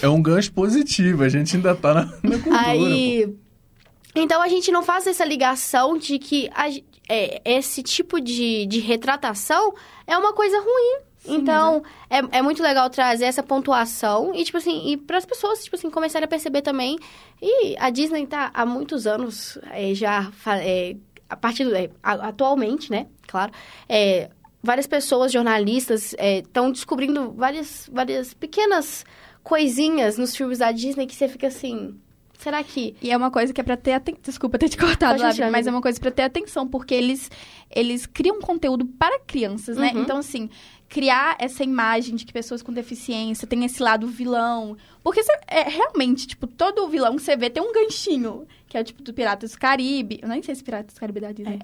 É 0.00 0.08
um 0.08 0.22
gancho 0.22 0.52
positivo. 0.52 1.24
A 1.24 1.28
gente 1.28 1.56
ainda 1.56 1.74
tá 1.74 1.94
na, 1.94 2.04
na 2.04 2.38
cultura. 2.38 2.42
pô. 2.42 2.54
Aí. 2.54 3.34
Então 4.14 4.40
a 4.40 4.48
gente 4.48 4.70
não 4.70 4.82
faz 4.82 5.06
essa 5.06 5.24
ligação 5.24 5.96
de 5.96 6.18
que 6.18 6.48
a 6.54 6.68
é, 7.08 7.42
esse 7.44 7.82
tipo 7.82 8.20
de, 8.20 8.66
de 8.66 8.80
retratação 8.80 9.74
é 10.06 10.16
uma 10.16 10.32
coisa 10.32 10.56
ruim. 10.58 11.11
Então, 11.26 11.82
é, 12.10 12.38
é 12.38 12.42
muito 12.42 12.62
legal 12.62 12.88
trazer 12.90 13.24
essa 13.24 13.42
pontuação 13.42 14.34
e, 14.34 14.44
tipo 14.44 14.58
assim, 14.58 14.90
e 14.90 14.96
para 14.96 15.18
as 15.18 15.24
pessoas, 15.24 15.62
tipo 15.62 15.76
assim, 15.76 15.90
começarem 15.90 16.24
a 16.24 16.28
perceber 16.28 16.62
também. 16.62 16.98
E 17.40 17.76
a 17.78 17.90
Disney 17.90 18.26
tá 18.26 18.50
há 18.52 18.66
muitos 18.66 19.06
anos 19.06 19.58
é, 19.70 19.94
já. 19.94 20.30
é, 20.60 20.96
a 21.28 21.36
partir 21.36 21.64
do, 21.64 21.74
é, 21.74 21.90
atualmente, 22.02 22.90
né? 22.90 23.06
Claro. 23.26 23.52
Várias 24.64 24.86
pessoas, 24.86 25.32
jornalistas, 25.32 26.14
estão 26.18 26.70
descobrindo 26.70 27.32
várias, 27.32 27.90
várias 27.92 28.32
pequenas 28.32 29.04
coisinhas 29.42 30.16
nos 30.16 30.36
filmes 30.36 30.58
da 30.58 30.70
Disney 30.70 31.06
que 31.06 31.14
você 31.14 31.28
fica 31.28 31.48
assim. 31.48 31.98
Será 32.38 32.62
que. 32.64 32.96
E 33.00 33.10
é 33.10 33.16
uma 33.16 33.30
coisa 33.30 33.52
que 33.52 33.60
é 33.60 33.64
pra 33.64 33.76
ter 33.76 33.92
atenção. 33.92 34.20
Desculpa 34.22 34.58
ter 34.58 34.68
te 34.68 34.76
cortado, 34.76 35.20
Pode 35.20 35.40
mas 35.50 35.66
é 35.66 35.70
uma 35.70 35.80
coisa 35.80 36.00
pra 36.00 36.10
ter 36.10 36.22
atenção, 36.22 36.66
porque 36.66 36.92
eles, 36.94 37.30
eles 37.70 38.04
criam 38.04 38.40
conteúdo 38.40 38.84
para 38.84 39.20
crianças, 39.20 39.76
né? 39.76 39.92
Uhum. 39.94 40.02
Então, 40.02 40.16
assim, 40.18 40.50
criar 40.88 41.36
essa 41.38 41.62
imagem 41.62 42.16
de 42.16 42.24
que 42.26 42.32
pessoas 42.32 42.60
com 42.60 42.72
deficiência 42.72 43.46
têm 43.46 43.64
esse 43.64 43.80
lado 43.82 44.08
vilão. 44.08 44.76
Porque 45.04 45.22
cê- 45.22 45.38
é, 45.46 45.62
realmente, 45.68 46.26
tipo, 46.26 46.46
todo 46.48 46.88
vilão 46.88 47.14
que 47.16 47.22
você 47.22 47.36
vê 47.36 47.48
tem 47.48 47.62
um 47.62 47.72
ganchinho, 47.72 48.44
que 48.68 48.76
é 48.76 48.80
o 48.80 48.84
tipo 48.84 49.02
do 49.02 49.14
Piratas 49.14 49.52
do 49.52 49.58
Caribe. 49.58 50.18
Eu 50.20 50.28
nem 50.28 50.42
sei 50.42 50.54
se 50.56 50.64
Piratas 50.64 50.94
do 50.94 50.98
Caribe 51.00 51.18
é 51.18 51.22
da 51.22 51.30
Disney. 51.32 51.58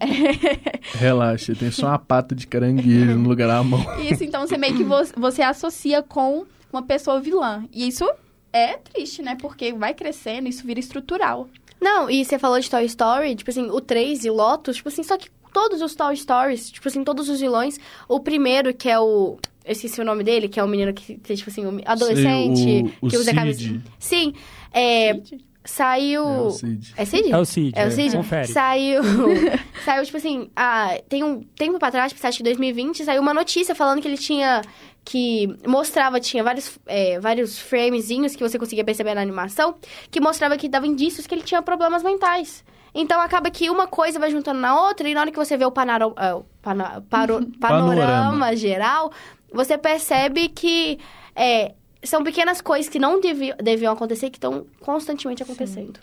Relaxa, 0.95 1.55
tem 1.55 1.71
só 1.71 1.89
uma 1.89 1.99
pata 1.99 2.35
de 2.35 2.47
caranguejo 2.47 3.17
no 3.19 3.29
lugar 3.29 3.49
da 3.49 3.63
mão. 3.63 3.81
Isso, 4.01 4.25
então 4.25 4.47
você 4.47 4.57
meio 4.57 4.77
que 4.77 4.85
vo- 4.85 5.05
você 5.17 5.43
associa 5.43 6.03
com 6.03 6.47
uma 6.73 6.83
pessoa 6.83 7.21
vilã. 7.21 7.65
E 7.73 7.87
isso 7.89 8.09
é 8.53 8.75
triste, 8.79 9.23
né? 9.23 9.37
Porque 9.41 9.73
vai 9.73 9.95
crescendo, 9.95 10.49
isso 10.49 10.67
vira 10.67 10.81
estrutural. 10.81 11.49
Não, 11.81 12.11
e 12.11 12.25
você 12.25 12.39
falou 12.39 12.59
de 12.59 12.69
Toy 12.69 12.85
Story, 12.87 13.35
tipo 13.37 13.51
assim, 13.51 13.71
o 13.71 13.81
3 13.81 14.25
e 14.25 14.31
Lotus, 14.31 14.77
tipo 14.77 14.89
assim, 14.89 15.03
só 15.03 15.17
que 15.17 15.29
todos 15.53 15.81
os 15.81 15.95
Toy 15.95 16.17
Stories, 16.17 16.71
tipo 16.71 16.89
assim, 16.89 17.05
todos 17.05 17.29
os 17.29 17.41
vilões, 17.41 17.79
o 18.09 18.19
primeiro, 18.21 18.75
que 18.75 18.89
é 18.89 18.99
o. 18.99 19.39
Eu 19.65 19.73
esqueci 19.73 20.01
o 20.01 20.05
nome 20.05 20.25
dele, 20.25 20.49
que 20.49 20.59
é 20.59 20.65
o 20.65 20.69
menino 20.69 20.93
que, 20.95 21.17
tem, 21.19 21.37
tipo 21.37 21.51
assim, 21.51 21.65
o 21.67 21.81
adolescente, 21.85 22.59
Sei, 22.63 22.83
o- 23.03 23.07
o 23.07 23.11
que 23.11 23.17
usa 23.17 23.31
a 23.31 23.35
camisa. 23.35 23.59
Cid. 23.61 23.83
Sim, 23.99 24.33
é, 24.73 25.13
Gente, 25.15 25.45
saiu. 25.65 26.23
É 26.25 26.41
o 26.41 26.51
Cid. 26.51 26.95
É 26.97 27.05
Cid? 27.05 27.33
É 27.33 27.39
o 27.39 27.45
Cid. 27.45 27.73
É 27.79 27.87
o 27.87 27.91
Cid? 27.91 28.17
Confere. 28.17 28.49
Saiu. 28.49 29.03
saiu, 29.85 30.05
tipo 30.05 30.17
assim, 30.17 30.51
ah, 30.57 30.99
tem 31.09 31.23
um 31.23 31.43
tempo 31.43 31.79
pra 31.79 31.91
trás, 31.91 32.15
acho 32.23 32.37
que 32.39 32.43
2020, 32.43 33.05
saiu 33.05 33.21
uma 33.21 33.35
notícia 33.35 33.75
falando 33.75 34.01
que 34.01 34.09
ele 34.09 34.17
tinha. 34.19 34.63
Que 35.11 35.57
mostrava, 35.67 36.21
tinha 36.21 36.45
vários, 36.45 36.79
é, 36.85 37.19
vários 37.19 37.59
framezinhos 37.59 38.37
que 38.37 38.43
você 38.47 38.59
conseguia 38.59 38.85
perceber 38.85 39.15
na 39.15 39.23
animação, 39.23 39.75
que 40.11 40.21
mostrava 40.21 40.55
que 40.59 40.69
dava 40.69 40.87
indícios 40.87 41.27
que 41.27 41.35
ele 41.35 41.41
tinha 41.43 41.63
problemas 41.63 42.03
mentais. 42.03 42.63
Então 42.95 43.19
acaba 43.19 43.51
que 43.51 43.71
uma 43.71 43.87
coisa 43.87 44.19
vai 44.19 44.31
juntando 44.31 44.61
na 44.61 44.79
outra, 44.87 45.09
e 45.09 45.15
na 45.15 45.23
hora 45.23 45.31
que 45.31 45.37
você 45.39 45.57
vê 45.57 45.65
o, 45.65 45.71
panaro, 45.71 46.09
o 46.09 46.45
pana- 46.61 47.03
paro- 47.09 47.47
panorama, 47.59 47.97
Panorama. 48.05 48.55
geral, 48.57 49.11
você 49.51 49.79
percebe 49.79 50.51
que 50.51 50.99
é, 51.35 51.73
são 52.03 52.23
pequenas 52.23 52.61
coisas 52.61 52.91
que 52.91 52.99
não 52.99 53.19
deviam, 53.19 53.57
deviam 53.63 53.95
acontecer, 53.95 54.29
que 54.29 54.37
estão 54.37 54.67
constantemente 54.81 55.43
acontecendo. 55.43 56.01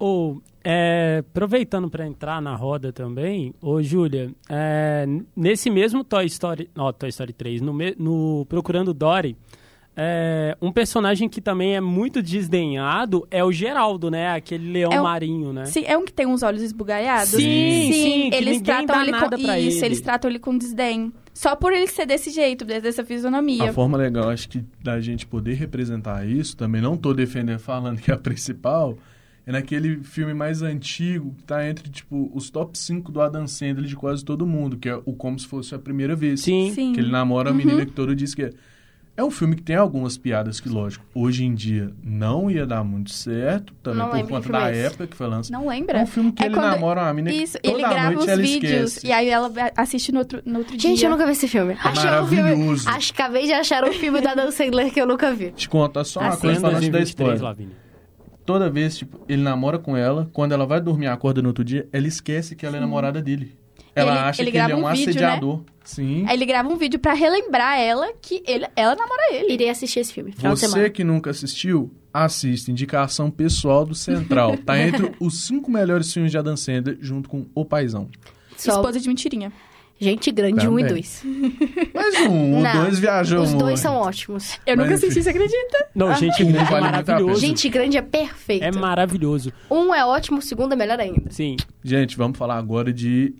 Ou, 0.00 0.40
é, 0.64 1.22
aproveitando 1.30 1.90
para 1.90 2.06
entrar 2.06 2.40
na 2.40 2.56
roda 2.56 2.90
também, 2.92 3.54
ô 3.60 3.82
Júlia, 3.82 4.30
é, 4.48 5.06
nesse 5.36 5.68
mesmo 5.70 6.02
Toy 6.02 6.24
Story, 6.24 6.70
ó, 6.76 6.90
Toy 6.90 7.10
Story 7.10 7.34
3, 7.34 7.60
no, 7.60 7.72
no 7.98 8.46
Procurando 8.48 8.94
Dory, 8.94 9.36
é, 9.94 10.56
um 10.62 10.72
personagem 10.72 11.28
que 11.28 11.40
também 11.40 11.76
é 11.76 11.80
muito 11.82 12.22
desdenhado 12.22 13.26
é 13.30 13.44
o 13.44 13.52
Geraldo, 13.52 14.10
né? 14.10 14.32
Aquele 14.32 14.72
leão 14.72 14.90
É 14.90 15.00
o- 15.00 15.04
marinho, 15.04 15.52
né? 15.52 15.66
Sim, 15.66 15.84
é 15.86 15.98
um 15.98 16.04
que 16.06 16.12
tem 16.14 16.26
uns 16.26 16.42
olhos 16.42 16.62
esbugalhados? 16.62 17.28
Sim, 17.30 17.90
sim, 17.92 18.30
que 18.30 18.36
eles 18.36 18.62
tratam 18.62 18.86
dá 18.96 19.02
ele 19.02 19.10
nada 19.10 19.36
com 19.36 19.42
pra 19.42 19.60
isso, 19.60 19.78
ele. 19.80 19.86
eles 19.86 20.00
tratam 20.00 20.30
ele 20.30 20.38
com 20.38 20.56
desdém. 20.56 21.12
Só 21.34 21.54
por 21.56 21.72
ele 21.74 21.86
ser 21.86 22.06
desse 22.06 22.30
jeito, 22.30 22.64
dessa 22.64 23.04
fisionomia. 23.04 23.68
A 23.70 23.72
forma 23.74 23.98
legal, 23.98 24.30
acho 24.30 24.48
que 24.48 24.64
da 24.82 24.98
gente 25.00 25.26
poder 25.26 25.54
representar 25.54 26.26
isso, 26.26 26.56
também 26.56 26.80
não 26.80 26.96
tô 26.96 27.12
defendendo 27.12 27.58
falando 27.58 28.00
que 28.00 28.10
é 28.10 28.14
a 28.14 28.18
principal, 28.18 28.96
é 29.50 29.52
naquele 29.52 30.02
filme 30.02 30.32
mais 30.32 30.62
antigo, 30.62 31.34
que 31.36 31.42
tá 31.44 31.66
entre, 31.68 31.88
tipo, 31.90 32.30
os 32.34 32.48
top 32.50 32.78
5 32.78 33.10
do 33.10 33.20
Adam 33.20 33.46
Sandler 33.46 33.86
de 33.86 33.96
quase 33.96 34.24
todo 34.24 34.46
mundo, 34.46 34.76
que 34.76 34.88
é 34.88 34.94
o 35.04 35.12
Como 35.12 35.38
Se 35.38 35.46
Fosse 35.46 35.74
a 35.74 35.78
Primeira 35.78 36.14
Vez. 36.14 36.40
Sim. 36.40 36.72
Sim. 36.74 36.92
Que 36.92 37.00
ele 37.00 37.10
namora 37.10 37.50
a 37.50 37.52
menina 37.52 37.84
que 37.84 37.92
todo 37.92 38.14
diz 38.14 38.34
que 38.34 38.42
é. 38.44 38.50
É 39.16 39.24
um 39.24 39.30
filme 39.30 39.54
que 39.54 39.62
tem 39.62 39.76
algumas 39.76 40.16
piadas 40.16 40.60
que, 40.60 40.68
lógico, 40.68 41.04
hoje 41.14 41.44
em 41.44 41.52
dia 41.54 41.92
não 42.02 42.50
ia 42.50 42.64
dar 42.64 42.82
muito 42.82 43.10
certo, 43.10 43.74
também 43.82 43.98
Não 43.98 44.08
por 44.10 44.28
conta 44.28 44.48
da 44.52 44.70
é 44.70 44.72
esse. 44.76 44.86
época 44.86 45.06
que 45.08 45.16
foi 45.16 45.26
lançado. 45.26 45.52
Não 45.52 45.70
É 45.70 45.74
lembra? 45.74 45.98
um 46.00 46.06
filme 46.06 46.32
que 46.32 46.42
É 46.42 46.46
ele 46.46 46.54
quando- 46.54 46.64
namora 46.70 47.02
uma 47.02 47.12
menina 47.12 47.34
Isso, 47.36 47.58
que 47.58 47.68
toda 47.70 47.74
ele 47.82 47.88
grava 47.88 48.04
noite 48.12 48.18
os 48.22 48.28
ela 48.28 48.40
vídeos 48.42 48.72
esquece. 48.92 49.06
e 49.06 49.12
aí 49.12 49.28
ela 49.28 49.52
assiste 49.76 50.10
no 50.12 50.20
outro, 50.20 50.40
no 50.46 50.58
outro 50.60 50.74
dia. 50.76 50.88
Gente, 50.90 51.04
eu 51.04 51.10
nunca 51.10 51.26
vi 51.26 51.32
esse 51.32 51.48
filme. 51.48 51.76
Achei 51.84 52.10
um 52.10 52.26
filme. 52.28 52.42
maravilhoso. 52.42 52.88
Acho 52.88 53.12
que 53.12 53.20
acabei 53.20 53.44
de 53.46 53.52
achar 53.52 53.84
um 53.84 53.92
filme 53.92 54.20
da 54.22 54.34
Dan 54.34 54.50
Sandler 54.52 54.90
que 54.90 55.00
eu 55.00 55.06
nunca 55.06 55.34
vi. 55.34 55.50
Te 55.50 55.68
contar 55.68 56.04
só 56.04 56.20
uma 56.20 56.28
Assim. 56.30 56.40
coisa 56.40 56.60
dar 56.62 56.70
2023, 56.70 57.08
spoiler. 57.08 57.42
Lavínia. 57.42 57.89
Toda 58.44 58.68
vez, 58.70 58.96
tipo, 58.98 59.20
ele 59.28 59.42
namora 59.42 59.78
com 59.78 59.96
ela, 59.96 60.28
quando 60.32 60.52
ela 60.52 60.66
vai 60.66 60.80
dormir, 60.80 61.06
acorda 61.06 61.40
no 61.42 61.48
outro 61.48 61.64
dia, 61.64 61.88
ela 61.92 62.06
esquece 62.06 62.56
que 62.56 62.66
ela 62.66 62.76
é 62.76 62.80
namorada 62.80 63.20
dele. 63.22 63.56
Ela 63.94 64.12
Ele- 64.12 64.20
acha 64.20 64.42
ele 64.42 64.50
que 64.52 64.56
ele 64.56 64.72
é 64.72 64.76
um 64.76 64.86
um 64.86 64.92
vídeo, 64.92 65.04
né? 65.04 65.10
assediador. 65.10 65.60
Sim. 65.84 66.24
Aí 66.28 66.36
ele 66.36 66.46
grava 66.46 66.68
um 66.68 66.76
vídeo 66.76 66.98
pra 67.00 67.12
relembrar 67.12 67.78
ela 67.78 68.12
que 68.22 68.42
ele, 68.46 68.66
ela 68.76 68.94
namora 68.94 69.22
ele. 69.32 69.52
Irei 69.54 69.68
assistir 69.68 69.98
esse 70.00 70.12
filme. 70.12 70.32
Você 70.36 70.68
semana. 70.68 70.90
que 70.90 71.02
nunca 71.02 71.30
assistiu, 71.30 71.90
assista. 72.14 72.70
Indicação 72.70 73.30
pessoal 73.30 73.84
do 73.84 73.94
Central. 73.94 74.56
Tá 74.58 74.78
entre 74.80 75.12
os 75.18 75.42
cinco 75.46 75.70
melhores 75.70 76.12
filmes 76.12 76.30
de 76.30 76.38
Adam 76.38 76.56
Sandler, 76.56 76.98
junto 77.00 77.28
com 77.28 77.46
O 77.54 77.64
Paizão. 77.64 78.08
Esposa 78.56 79.00
de 79.00 79.08
mentirinha. 79.08 79.52
Gente 80.00 80.30
grande, 80.30 80.66
um 80.66 80.78
e 80.78 80.82
Também. 80.82 80.94
dois. 80.94 81.22
Mas 81.94 82.20
um, 82.26 82.58
o 82.58 82.60
Não, 82.62 82.82
dois 82.84 82.98
viajou 82.98 83.42
Os 83.42 83.50
dois 83.52 83.62
muito. 83.64 83.78
são 83.80 83.96
ótimos. 83.96 84.58
Eu 84.66 84.76
Mas 84.76 84.86
nunca 84.86 84.94
enfim. 84.96 85.06
assisti, 85.06 85.22
você 85.22 85.28
acredita? 85.30 85.88
Não, 85.94 86.14
gente, 86.14 86.42
Um 86.42 86.52
grande 86.52 86.66
é 86.66 86.70
vale 86.70 86.84
maravilhoso. 86.90 87.40
Gente 87.40 87.68
grande 87.68 87.96
é 87.98 88.02
perfeito. 88.02 88.64
É 88.64 88.72
maravilhoso. 88.72 89.52
Um 89.70 89.94
é 89.94 90.02
ótimo, 90.04 90.38
o 90.38 90.42
segundo 90.42 90.72
é 90.72 90.76
melhor 90.76 90.98
ainda. 90.98 91.30
Sim. 91.30 91.56
Gente, 91.84 92.16
vamos 92.16 92.38
falar 92.38 92.56
agora 92.56 92.92
de, 92.92 93.34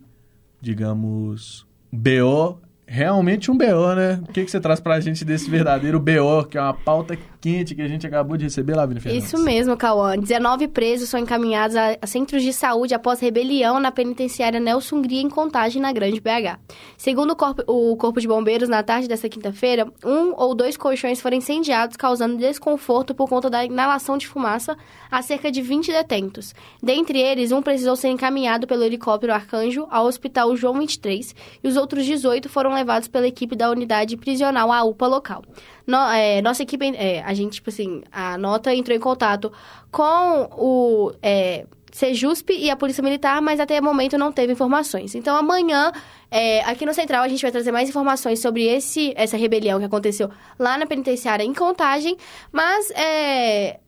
digamos, 0.60 1.66
BO 1.90 2.58
realmente 2.86 3.50
um 3.50 3.56
BO, 3.56 3.94
né? 3.94 4.20
O 4.28 4.32
que, 4.32 4.44
que 4.44 4.50
você 4.50 4.58
traz 4.60 4.80
pra 4.80 4.98
gente 5.00 5.24
desse 5.24 5.48
verdadeiro 5.48 6.00
BO, 6.00 6.44
que 6.50 6.58
é 6.58 6.60
uma 6.60 6.74
pauta 6.74 7.16
quente 7.40 7.74
que 7.74 7.82
a 7.82 7.88
gente 7.88 8.06
acabou 8.06 8.36
de 8.36 8.44
receber, 8.44 8.74
Lavínia 8.74 9.00
Fernandes? 9.00 9.26
Isso 9.26 9.42
mesmo, 9.42 9.76
Cauã. 9.76 10.16
19 10.18 10.68
presos 10.68 11.08
são 11.08 11.18
encaminhados 11.18 11.74
a, 11.76 11.96
centros 12.06 12.42
de 12.42 12.52
saúde 12.52 12.94
após 12.94 13.20
rebelião 13.20 13.80
na 13.80 13.90
penitenciária 13.90 14.60
Nelson 14.60 14.96
Hungria, 14.96 15.22
em 15.22 15.28
Contagem, 15.28 15.80
na 15.80 15.92
Grande 15.92 16.20
BH. 16.20 16.58
Segundo 16.96 17.30
o 17.30 17.36
corpo, 17.36 17.62
o 17.66 17.96
corpo 17.96 18.20
de 18.20 18.28
Bombeiros, 18.28 18.68
na 18.68 18.82
tarde 18.82 19.08
desta 19.08 19.28
quinta-feira, 19.28 19.90
um 20.04 20.34
ou 20.36 20.54
dois 20.54 20.76
colchões 20.76 21.20
foram 21.20 21.36
incendiados, 21.36 21.96
causando 21.96 22.36
desconforto 22.36 23.14
por 23.14 23.28
conta 23.28 23.48
da 23.48 23.64
inalação 23.64 24.18
de 24.18 24.26
fumaça 24.28 24.76
a 25.10 25.22
cerca 25.22 25.50
de 25.50 25.62
20 25.62 25.90
detentos. 25.90 26.54
Dentre 26.82 27.18
eles, 27.18 27.52
um 27.52 27.62
precisou 27.62 27.96
ser 27.96 28.08
encaminhado 28.08 28.66
pelo 28.66 28.84
helicóptero 28.84 29.32
Arcanjo 29.32 29.86
ao 29.90 30.06
Hospital 30.06 30.54
João 30.56 30.78
23 30.78 31.34
e 31.62 31.68
os 31.68 31.76
outros 31.76 32.04
18 32.04 32.48
foram 32.48 32.74
levados 32.74 33.08
pela 33.08 33.26
equipe 33.26 33.56
da 33.56 33.70
unidade 33.70 34.16
prisional 34.16 34.70
à 34.70 34.84
UPA 34.84 35.06
local. 35.06 35.42
No, 35.90 35.98
é, 36.12 36.40
nossa 36.40 36.62
equipe, 36.62 36.94
é, 36.94 37.20
a 37.22 37.34
gente, 37.34 37.54
tipo 37.54 37.68
assim, 37.68 38.02
a 38.12 38.38
nota 38.38 38.72
entrou 38.72 38.96
em 38.96 39.00
contato 39.00 39.52
com 39.90 40.48
o 40.52 41.12
é, 41.20 41.66
Sejusp 41.90 42.48
e 42.52 42.70
a 42.70 42.76
Polícia 42.76 43.02
Militar, 43.02 43.42
mas 43.42 43.58
até 43.58 43.80
o 43.80 43.82
momento 43.82 44.16
não 44.16 44.30
teve 44.30 44.52
informações. 44.52 45.16
Então, 45.16 45.36
amanhã, 45.36 45.90
é, 46.30 46.60
aqui 46.60 46.86
no 46.86 46.94
Central, 46.94 47.24
a 47.24 47.28
gente 47.28 47.42
vai 47.42 47.50
trazer 47.50 47.72
mais 47.72 47.88
informações 47.88 48.40
sobre 48.40 48.68
esse, 48.68 49.12
essa 49.16 49.36
rebelião 49.36 49.80
que 49.80 49.84
aconteceu 49.84 50.30
lá 50.56 50.78
na 50.78 50.86
penitenciária 50.86 51.42
em 51.42 51.52
Contagem, 51.52 52.16
mas 52.52 52.88
é, 52.92 53.80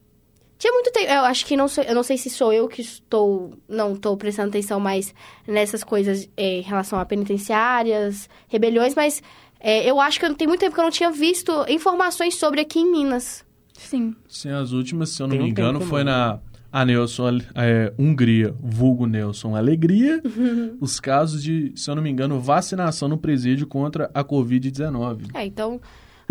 tinha 0.62 0.73
muito 0.73 0.92
tempo. 0.92 1.11
Eu 1.11 1.23
acho 1.23 1.44
que 1.44 1.56
não 1.56 1.66
sou, 1.66 1.82
eu 1.82 1.94
não 1.94 2.04
sei 2.04 2.16
se 2.16 2.30
sou 2.30 2.52
eu 2.52 2.68
que 2.68 2.80
estou 2.80 3.52
não 3.68 3.94
estou 3.94 4.16
prestando 4.16 4.49
atenção 4.49 4.78
mais 4.78 5.14
nessas 5.44 5.82
coisas 5.82 6.28
é, 6.37 6.59
em 6.59 6.62
relação 6.62 7.00
a 7.00 7.04
penitenciárias, 7.04 8.28
rebeliões, 8.49 8.94
mas 8.94 9.23
é, 9.62 9.88
eu 9.88 10.00
acho 10.00 10.19
que 10.19 10.35
tem 10.35 10.49
muito 10.49 10.61
tempo 10.61 10.75
que 10.75 10.81
eu 10.81 10.85
não 10.85 10.90
tinha 10.90 11.11
visto 11.11 11.52
informações 11.69 12.35
sobre 12.35 12.61
aqui 12.61 12.81
em 12.81 12.90
Minas. 12.90 13.45
Sim. 13.73 14.16
Sim, 14.28 14.50
as 14.50 14.73
últimas, 14.73 15.11
se 15.11 15.23
eu 15.23 15.28
não 15.28 15.37
Tem 15.37 15.45
me 15.45 15.50
engano, 15.50 15.78
tempo 15.78 15.88
foi 15.88 16.02
mesmo. 16.02 16.19
na 16.19 16.40
a 16.73 16.87
Nelson 16.87 17.38
é, 17.54 17.92
Hungria, 17.99 18.54
vulgo 18.59 19.07
Nelson 19.07 19.54
Alegria, 19.54 20.23
os 20.81 20.99
casos 20.99 21.42
de, 21.42 21.71
se 21.76 21.88
eu 21.90 21.95
não 21.95 22.02
me 22.02 22.11
engano, 22.11 22.40
vacinação 22.40 23.09
no 23.09 23.19
presídio 23.19 23.66
contra 23.66 24.11
a 24.14 24.25
Covid-19. 24.25 25.31
É, 25.35 25.45
então 25.45 25.81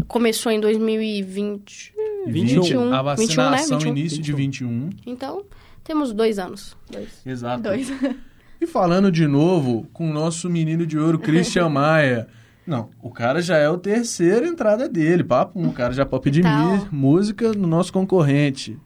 começou 0.08 0.52
em 0.52 0.60
2020. 0.60 1.94
21. 2.28 2.62
a 2.62 2.66
21, 2.66 2.90
né? 2.90 3.04
vacinação 3.04 3.80
21. 3.80 3.98
início 3.98 4.22
de 4.22 4.34
21. 4.34 4.90
Então 5.06 5.46
temos 5.84 6.12
dois 6.12 6.38
anos. 6.40 6.76
Dois. 6.92 7.10
Exato. 7.26 7.64
Dois. 7.64 7.92
E 8.60 8.68
falando 8.68 9.12
de 9.12 9.26
novo 9.28 9.88
com 9.94 10.10
o 10.10 10.14
nosso 10.14 10.50
menino 10.50 10.86
de 10.86 10.98
ouro, 10.98 11.18
Christian 11.18 11.70
Maia. 11.70 12.28
Não, 12.72 12.90
o 13.02 13.12
cara 13.12 13.42
já 13.42 13.58
é 13.58 13.70
o 13.70 13.78
terceiro 13.78 14.46
entrada 14.46 14.88
dele, 14.88 15.24
papo. 15.24 15.60
um, 15.60 15.68
O 15.68 15.74
cara 15.74 15.94
já 15.94 16.06
pode 16.06 16.24
pedir 16.24 16.44
mi- 16.44 16.88
música 16.92 17.52
no 17.52 17.68
nosso 17.68 17.92
concorrente. 17.92 18.78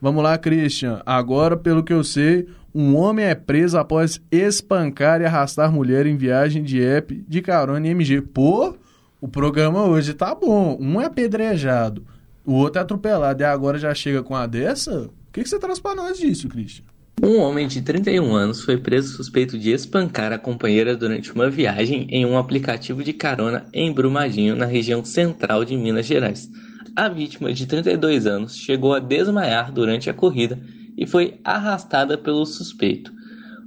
Vamos 0.00 0.22
lá, 0.22 0.36
Christian. 0.36 1.00
Agora, 1.06 1.56
pelo 1.56 1.82
que 1.82 1.92
eu 1.92 2.04
sei, 2.04 2.46
um 2.74 2.94
homem 2.96 3.24
é 3.24 3.34
preso 3.34 3.78
após 3.78 4.20
espancar 4.30 5.20
e 5.20 5.24
arrastar 5.24 5.72
mulher 5.72 6.06
em 6.06 6.16
viagem 6.16 6.62
de 6.62 6.82
app 6.82 7.24
de 7.26 7.40
carona 7.40 7.86
em 7.86 7.90
MG. 7.90 8.20
Pô, 8.20 8.74
o 9.20 9.28
programa 9.28 9.84
hoje 9.84 10.12
tá 10.12 10.34
bom. 10.34 10.76
Um 10.80 11.00
é 11.00 11.06
apedrejado, 11.06 12.04
o 12.44 12.52
outro 12.52 12.80
é 12.80 12.82
atropelado 12.82 13.42
e 13.42 13.46
agora 13.46 13.78
já 13.78 13.94
chega 13.94 14.22
com 14.22 14.34
a 14.34 14.46
dessa? 14.46 15.04
O 15.04 15.32
que, 15.32 15.42
que 15.42 15.48
você 15.48 15.58
traz 15.58 15.78
pra 15.80 15.94
nós 15.94 16.18
disso, 16.18 16.48
Christian? 16.48 16.84
Um 17.24 17.38
homem 17.38 17.68
de 17.68 17.80
31 17.80 18.34
anos 18.34 18.62
foi 18.62 18.76
preso 18.76 19.14
suspeito 19.14 19.56
de 19.56 19.70
espancar 19.70 20.32
a 20.32 20.38
companheira 20.38 20.96
durante 20.96 21.32
uma 21.32 21.48
viagem 21.48 22.04
em 22.10 22.26
um 22.26 22.36
aplicativo 22.36 23.04
de 23.04 23.12
carona 23.12 23.64
em 23.72 23.92
Brumadinho, 23.92 24.56
na 24.56 24.66
região 24.66 25.04
central 25.04 25.64
de 25.64 25.76
Minas 25.76 26.04
Gerais. 26.04 26.50
A 26.96 27.08
vítima, 27.08 27.52
de 27.52 27.64
32 27.64 28.26
anos, 28.26 28.56
chegou 28.56 28.92
a 28.92 28.98
desmaiar 28.98 29.70
durante 29.70 30.10
a 30.10 30.14
corrida 30.14 30.58
e 30.98 31.06
foi 31.06 31.38
arrastada 31.44 32.18
pelo 32.18 32.44
suspeito. 32.44 33.12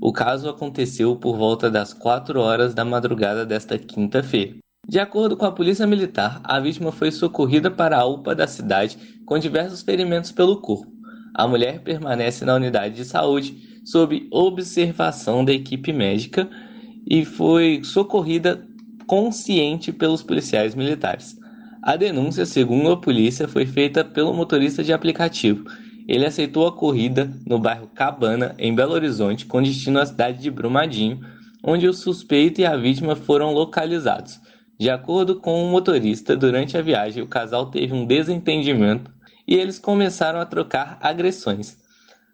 O 0.01 0.11
caso 0.11 0.49
aconteceu 0.49 1.15
por 1.15 1.37
volta 1.37 1.71
das 1.71 1.93
4 1.93 2.37
horas 2.37 2.73
da 2.73 2.83
madrugada 2.83 3.45
desta 3.45 3.77
quinta-feira. 3.77 4.57
De 4.85 4.99
acordo 4.99 5.37
com 5.37 5.45
a 5.45 5.51
Polícia 5.53 5.87
Militar, 5.87 6.41
a 6.43 6.59
vítima 6.59 6.91
foi 6.91 7.09
socorrida 7.09 7.71
para 7.71 7.97
a 7.97 8.05
UPA 8.05 8.35
da 8.35 8.47
cidade 8.47 8.97
com 9.25 9.39
diversos 9.39 9.81
ferimentos 9.81 10.33
pelo 10.33 10.59
corpo. 10.59 10.94
A 11.35 11.45
mulher 11.45 11.81
permanece 11.81 12.45
na 12.45 12.55
unidade 12.55 12.95
de 12.95 13.03
saúde 13.03 13.81
sob 13.83 14.25
observação 14.31 15.43
da 15.43 15.51
equipe 15.51 15.91
médica 15.91 16.49
e 17.05 17.25
foi 17.25 17.81
socorrida 17.83 18.65
consciente 19.05 19.91
pelos 19.91 20.23
policiais 20.23 20.73
militares. 20.73 21.37
A 21.83 21.97
denúncia, 21.97 22.45
segundo 22.45 22.89
a 22.89 22.97
polícia, 22.97 23.49
foi 23.49 23.65
feita 23.65 24.01
pelo 24.03 24.33
motorista 24.33 24.81
de 24.81 24.93
aplicativo. 24.93 25.65
Ele 26.07 26.25
aceitou 26.25 26.65
a 26.67 26.71
corrida 26.71 27.29
no 27.45 27.59
bairro 27.59 27.87
Cabana, 27.93 28.55
em 28.57 28.73
Belo 28.73 28.93
Horizonte, 28.93 29.45
com 29.45 29.61
destino 29.61 29.99
à 29.99 30.05
cidade 30.05 30.41
de 30.41 30.49
Brumadinho, 30.49 31.19
onde 31.61 31.85
o 31.85 31.93
suspeito 31.93 32.61
e 32.61 32.65
a 32.65 32.77
vítima 32.77 33.13
foram 33.13 33.53
localizados. 33.53 34.39
De 34.79 34.89
acordo 34.89 35.35
com 35.35 35.63
o 35.63 35.69
motorista, 35.69 36.35
durante 36.35 36.77
a 36.77 36.81
viagem 36.81 37.21
o 37.21 37.27
casal 37.27 37.65
teve 37.65 37.93
um 37.93 38.05
desentendimento 38.05 39.14
e 39.47 39.55
eles 39.55 39.79
começaram 39.79 40.39
a 40.39 40.45
trocar 40.45 40.97
agressões. 41.01 41.77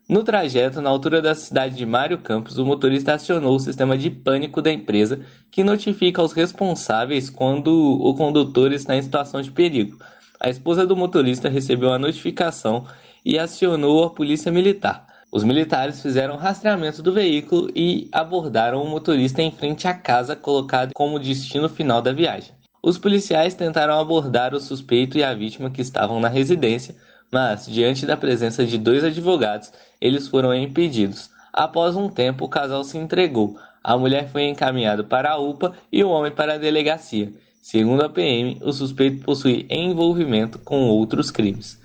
No 0.10 0.24
trajeto, 0.24 0.82
na 0.82 0.90
altura 0.90 1.22
da 1.22 1.34
cidade 1.34 1.76
de 1.76 1.86
Mário 1.86 2.18
Campos, 2.18 2.58
o 2.58 2.66
motorista 2.66 3.14
acionou 3.14 3.56
o 3.56 3.60
sistema 3.60 3.98
de 3.98 4.10
pânico 4.10 4.62
da 4.62 4.72
empresa, 4.72 5.22
que 5.50 5.64
notifica 5.64 6.22
aos 6.22 6.34
responsáveis 6.34 7.30
quando 7.30 7.70
o 7.70 8.14
condutor 8.16 8.74
está 8.74 8.96
em 8.96 9.02
situação 9.02 9.42
de 9.42 9.52
perigo. 9.52 9.98
A 10.40 10.50
esposa 10.50 10.86
do 10.86 10.98
motorista 10.98 11.48
recebeu 11.48 11.94
a 11.94 12.00
notificação 12.00 12.86
e 13.24 13.40
acionou 13.40 14.04
a 14.04 14.10
polícia 14.10 14.52
militar. 14.52 15.08
Os 15.32 15.46
militares 15.46 16.02
fizeram 16.02 16.36
rastreamento 16.36 17.02
do 17.02 17.14
veículo 17.14 17.70
e 17.74 18.10
abordaram 18.12 18.84
o 18.84 18.90
motorista 18.90 19.42
em 19.42 19.50
frente 19.50 19.88
à 19.88 19.94
casa 19.94 20.36
colocada 20.36 20.92
como 20.94 21.20
destino 21.20 21.70
final 21.70 22.02
da 22.02 22.12
viagem. 22.12 22.52
Os 22.84 22.98
policiais 22.98 23.54
tentaram 23.54 24.00
abordar 24.00 24.56
o 24.56 24.60
suspeito 24.60 25.18
e 25.18 25.24
a 25.24 25.34
vítima 25.34 25.70
que 25.70 25.82
estavam 25.82 26.20
na 26.20 26.28
residência, 26.28 26.96
mas, 27.32 27.66
diante 27.66 28.06
da 28.06 28.18
presença 28.18 28.66
de 28.66 28.78
dois 28.78 29.04
advogados, 29.04 29.72
eles 30.02 30.28
foram 30.28 30.54
impedidos. 30.54 31.30
Após 31.54 31.96
um 31.96 32.10
tempo, 32.10 32.46
o 32.46 32.50
casal 32.50 32.84
se 32.84 32.98
entregou. 32.98 33.58
A 33.84 33.98
mulher 33.98 34.30
foi 34.30 34.48
encaminhada 34.48 35.04
para 35.04 35.32
a 35.32 35.38
UPA 35.38 35.74
e 35.92 36.04
o 36.04 36.10
homem 36.10 36.32
para 36.32 36.56
a 36.56 36.58
delegacia. 36.58 37.32
Segundo 37.62 38.04
a 38.04 38.10
PM, 38.10 38.58
o 38.64 38.74
suspeito 38.74 39.24
possui 39.24 39.68
envolvimento 39.70 40.58
com 40.60 40.88
outros 40.88 41.30
crimes. 41.30 41.80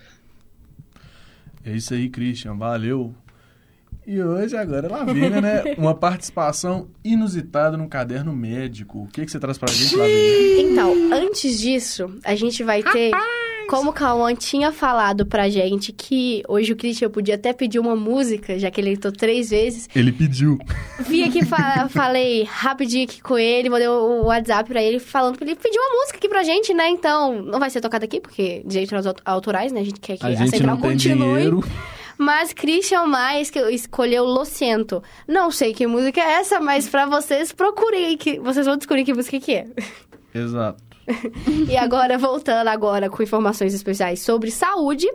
É 1.65 1.73
isso 1.73 1.93
aí, 1.93 2.09
Christian. 2.09 2.57
Valeu. 2.57 3.15
E 4.07 4.23
hoje, 4.23 4.57
agora, 4.57 4.89
Lavínia, 4.89 5.41
né? 5.41 5.63
Uma 5.77 5.95
participação 5.95 6.89
inusitada 7.05 7.77
no 7.77 7.89
caderno 7.89 8.33
médico. 8.33 9.01
O 9.03 9.07
que, 9.09 9.25
que 9.25 9.31
você 9.31 9.39
traz 9.41 9.59
pra 9.59 9.73
gente, 9.73 9.97
Lavínia? 9.97 10.61
Então, 10.63 10.95
antes 11.13 11.59
disso, 11.59 12.09
a 12.25 12.35
gente 12.35 12.63
vai 12.63 12.83
ter. 12.83 13.11
Como 13.69 13.91
o 13.91 13.93
Cauã 13.93 14.33
tinha 14.33 14.71
falado 14.71 15.27
pra 15.27 15.49
gente 15.49 15.93
que 15.93 16.41
hoje 16.49 16.73
o 16.73 16.77
Christian 16.77 17.11
podia 17.11 17.35
até 17.35 17.53
pedir 17.53 17.81
uma 17.81 17.97
música, 17.97 18.57
já 18.61 18.71
que 18.71 18.81
ele 18.81 18.91
editou 18.91 19.11
três 19.11 19.51
vezes. 19.51 19.89
Ele 19.93 20.13
pediu. 20.13 20.57
Vim 21.01 21.25
aqui, 21.25 21.45
fa 21.45 21.89
falei 21.91 22.45
rapidinho 22.45 23.03
aqui 23.07 23.21
com 23.21 23.37
ele, 23.37 23.69
mandei 23.69 23.89
o 23.89 24.27
WhatsApp 24.27 24.69
pra 24.71 24.81
ele, 24.81 25.01
falando 25.01 25.37
que 25.37 25.43
ele 25.43 25.57
pediu 25.57 25.83
uma 25.83 25.99
música 26.01 26.17
aqui 26.19 26.29
pra 26.29 26.45
gente, 26.45 26.73
né? 26.73 26.89
Então, 26.91 27.43
não 27.43 27.59
vai 27.59 27.69
ser 27.69 27.81
tocada 27.81 28.05
aqui, 28.05 28.21
porque 28.21 28.63
direitos 28.65 29.05
aut- 29.05 29.21
autorais, 29.25 29.73
né? 29.73 29.81
A 29.81 29.85
gente 29.85 29.99
quer 29.99 30.17
que 30.17 30.25
A 30.25 30.29
a, 30.29 30.35
gente 30.37 30.51
central 30.51 30.77
não 30.77 30.83
tem 30.83 30.93
continue. 30.93 31.17
dinheiro. 31.35 31.65
Mas 32.19 32.53
Christian 32.53 33.07
Mais 33.07 33.51
que 33.51 33.59
escolheu 33.71 34.25
Lociento. 34.25 35.03
Não 35.29 35.51
sei 35.51 35.75
que 35.75 35.87
música 35.87 36.21
é 36.21 36.35
essa, 36.41 36.61
mas 36.61 36.89
pra 36.89 37.07
vocês 37.07 37.53
procurem 37.53 38.17
que 38.17 38.39
vocês 38.39 38.65
vão 38.67 38.77
descobrir 38.77 39.05
que 39.05 39.13
música 39.15 39.39
que 39.39 39.55
é. 39.55 39.67
Exato. 40.35 40.83
E 41.69 41.77
agora 41.77 42.19
voltando 42.19 42.67
agora 42.69 43.09
com 43.09 43.23
informações 43.23 43.73
especiais 43.75 44.21
sobre 44.21 44.51
saúde. 44.51 45.07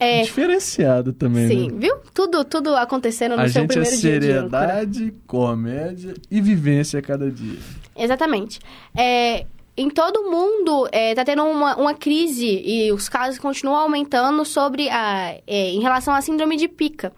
É, 0.00 0.22
Diferenciado 0.22 1.12
também, 1.12 1.48
sim, 1.48 1.70
né? 1.70 1.78
viu? 1.78 1.96
Tudo 2.14 2.44
tudo 2.44 2.74
acontecendo 2.76 3.36
no 3.36 3.42
A 3.42 3.48
seu 3.48 3.62
gente 3.62 3.72
é 3.78 3.82
primeiro 3.82 3.96
dia 3.96 4.20
de 4.20 4.30
âncora. 4.30 4.66
seriedade, 4.68 5.14
comédia 5.26 6.14
e 6.30 6.40
vivência 6.40 6.98
a 7.00 7.02
cada 7.02 7.30
dia. 7.30 7.58
Exatamente. 7.96 8.60
É, 8.96 9.44
em 9.78 9.88
todo 9.88 10.28
mundo 10.28 10.88
é, 10.90 11.14
tá 11.14 11.24
tendo 11.24 11.44
uma, 11.44 11.76
uma 11.76 11.94
crise 11.94 12.62
e 12.64 12.90
os 12.90 13.08
casos 13.08 13.38
continuam 13.38 13.76
aumentando 13.76 14.44
sobre 14.44 14.88
a, 14.88 15.36
é, 15.46 15.70
em 15.70 15.80
relação 15.80 16.12
à 16.12 16.20
síndrome 16.20 16.56
de 16.56 16.66
pica. 16.66 17.12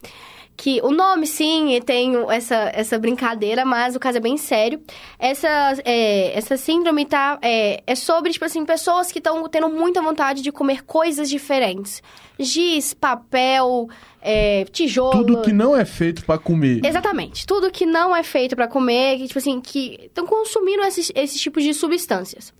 Que 0.60 0.78
o 0.82 0.90
nome, 0.90 1.26
sim, 1.26 1.80
tem 1.86 2.12
essa, 2.28 2.70
essa 2.74 2.98
brincadeira, 2.98 3.64
mas 3.64 3.96
o 3.96 3.98
caso 3.98 4.18
é 4.18 4.20
bem 4.20 4.36
sério. 4.36 4.78
Essa, 5.18 5.48
é, 5.86 6.36
essa 6.36 6.54
síndrome 6.58 7.06
tá, 7.06 7.38
é, 7.40 7.82
é 7.86 7.94
sobre, 7.94 8.30
tipo 8.30 8.44
assim, 8.44 8.62
pessoas 8.66 9.10
que 9.10 9.20
estão 9.20 9.48
tendo 9.48 9.70
muita 9.70 10.02
vontade 10.02 10.42
de 10.42 10.52
comer 10.52 10.84
coisas 10.84 11.30
diferentes. 11.30 12.02
Giz, 12.38 12.92
papel, 12.92 13.88
é, 14.20 14.66
tijolo... 14.66 15.24
Tudo 15.24 15.40
que 15.40 15.50
não 15.50 15.74
é 15.74 15.86
feito 15.86 16.26
pra 16.26 16.36
comer. 16.36 16.84
Exatamente. 16.84 17.46
Tudo 17.46 17.70
que 17.70 17.86
não 17.86 18.14
é 18.14 18.22
feito 18.22 18.54
pra 18.54 18.68
comer, 18.68 19.16
que, 19.16 19.28
tipo 19.28 19.38
assim, 19.38 19.62
que 19.62 19.98
estão 20.04 20.26
consumindo 20.26 20.82
esses, 20.82 21.10
esses 21.14 21.40
tipos 21.40 21.64
de 21.64 21.72
substâncias. 21.72 22.52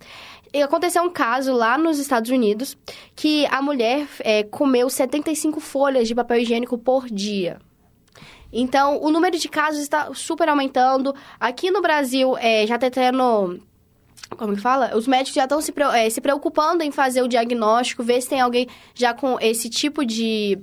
E 0.51 0.59
aconteceu 0.59 1.03
um 1.03 1.09
caso 1.11 1.53
lá 1.53 1.77
nos 1.77 1.99
Estados 1.99 2.31
Unidos 2.31 2.75
que 3.15 3.45
a 3.51 3.61
mulher 3.61 4.07
é, 4.21 4.41
comeu 4.41 4.89
75 4.89 5.59
folhas 5.59 6.07
de 6.07 6.15
papel 6.15 6.39
higiênico 6.39 6.79
por 6.79 7.05
dia. 7.05 7.59
Então, 8.51 9.01
o 9.01 9.11
número 9.11 9.37
de 9.37 9.47
casos 9.47 9.81
está 9.81 10.13
super 10.13 10.49
aumentando. 10.49 11.15
Aqui 11.39 11.71
no 11.71 11.81
Brasil, 11.81 12.37
é, 12.37 12.65
já 12.67 12.75
está 12.75 12.89
tendo 12.89 13.59
como 14.37 14.55
que 14.55 14.61
fala? 14.61 14.95
Os 14.95 15.07
médicos 15.07 15.33
já 15.33 15.43
estão 15.43 15.61
se, 15.61 15.73
eh, 15.93 16.09
se 16.09 16.21
preocupando 16.21 16.83
em 16.83 16.91
fazer 16.91 17.21
o 17.21 17.27
diagnóstico, 17.27 18.03
ver 18.03 18.21
se 18.21 18.29
tem 18.29 18.39
alguém 18.39 18.67
já 18.93 19.13
com 19.13 19.37
esse 19.39 19.69
tipo 19.69 20.05
de. 20.05 20.57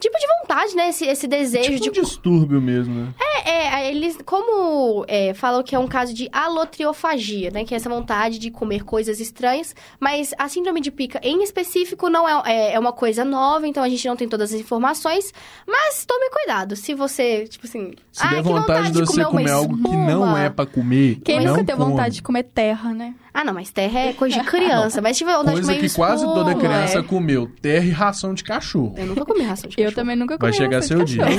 Tipo 0.00 0.18
de 0.18 0.26
vontade, 0.40 0.74
né? 0.74 0.88
Esse, 0.88 1.04
esse 1.06 1.26
desejo 1.26 1.70
tipo 1.78 1.92
de. 1.92 2.00
um 2.00 2.02
distúrbio 2.02 2.60
mesmo, 2.60 2.94
né? 2.94 3.14
É, 3.44 3.50
é, 3.50 3.90
eles, 3.90 4.18
como 4.24 5.04
é, 5.06 5.34
falam 5.34 5.62
que 5.62 5.74
é 5.74 5.78
um 5.78 5.86
caso 5.86 6.14
de 6.14 6.28
alotriofagia, 6.32 7.50
né? 7.50 7.64
Que 7.64 7.74
é 7.74 7.76
essa 7.76 7.88
vontade 7.88 8.38
de 8.38 8.50
comer 8.50 8.82
coisas 8.84 9.20
estranhas. 9.20 9.74
Mas 9.98 10.32
a 10.38 10.48
síndrome 10.48 10.80
de 10.80 10.90
pica, 10.90 11.20
em 11.22 11.42
específico, 11.42 12.08
não 12.08 12.28
é, 12.28 12.42
é, 12.46 12.72
é 12.74 12.78
uma 12.78 12.92
coisa 12.92 13.24
nova, 13.24 13.68
então 13.68 13.82
a 13.82 13.88
gente 13.88 14.06
não 14.08 14.16
tem 14.16 14.28
todas 14.28 14.52
as 14.54 14.60
informações. 14.60 15.32
Mas 15.66 16.04
tome 16.04 16.30
cuidado. 16.30 16.76
Se 16.76 16.94
você, 16.94 17.46
tipo 17.46 17.66
assim. 17.66 17.92
Se 18.10 18.24
ah, 18.26 18.30
der 18.30 18.42
que 18.42 18.48
vontade 18.48 18.90
de 18.90 19.00
você 19.00 19.20
uma 19.20 19.30
comer 19.30 19.50
algo 19.50 19.76
que 19.76 19.82
não 19.82 20.22
espuma." 20.22 20.40
é 20.42 20.50
pra 20.50 20.66
comer, 20.66 21.20
Quem 21.24 21.40
não 21.40 21.52
nunca 21.52 21.64
teve 21.64 21.78
come. 21.78 21.90
vontade 21.90 22.14
de 22.14 22.22
comer 22.22 22.44
terra, 22.44 22.94
né? 22.94 23.14
Ah, 23.32 23.44
não, 23.44 23.52
mas 23.54 23.70
terra 23.70 24.00
é 24.00 24.12
coisa 24.14 24.40
de 24.40 24.46
criança. 24.46 25.00
mas 25.00 25.16
se 25.16 25.24
tiver 25.24 25.36
vontade 25.36 25.56
Coisa 25.62 25.74
que 25.76 25.88
quase 25.94 26.24
toda 26.24 26.50
espuma, 26.52 26.68
criança 26.68 26.98
é. 26.98 27.02
comeu. 27.02 27.50
Terra 27.62 27.84
e 27.84 27.90
ração 27.90 28.34
de 28.34 28.42
cachorro. 28.44 28.94
Eu 28.98 29.06
nunca 29.06 29.24
comi 29.24 29.42
ração 29.42 29.68
de 29.70 29.76
Eu 29.78 29.84
cachorro. 29.86 29.94
também 29.96 30.16
nunca 30.16 30.36
comi 30.38 30.50
Vai 30.50 30.58
chegar 30.58 30.82
seu 30.82 31.04
dia. 31.04 31.24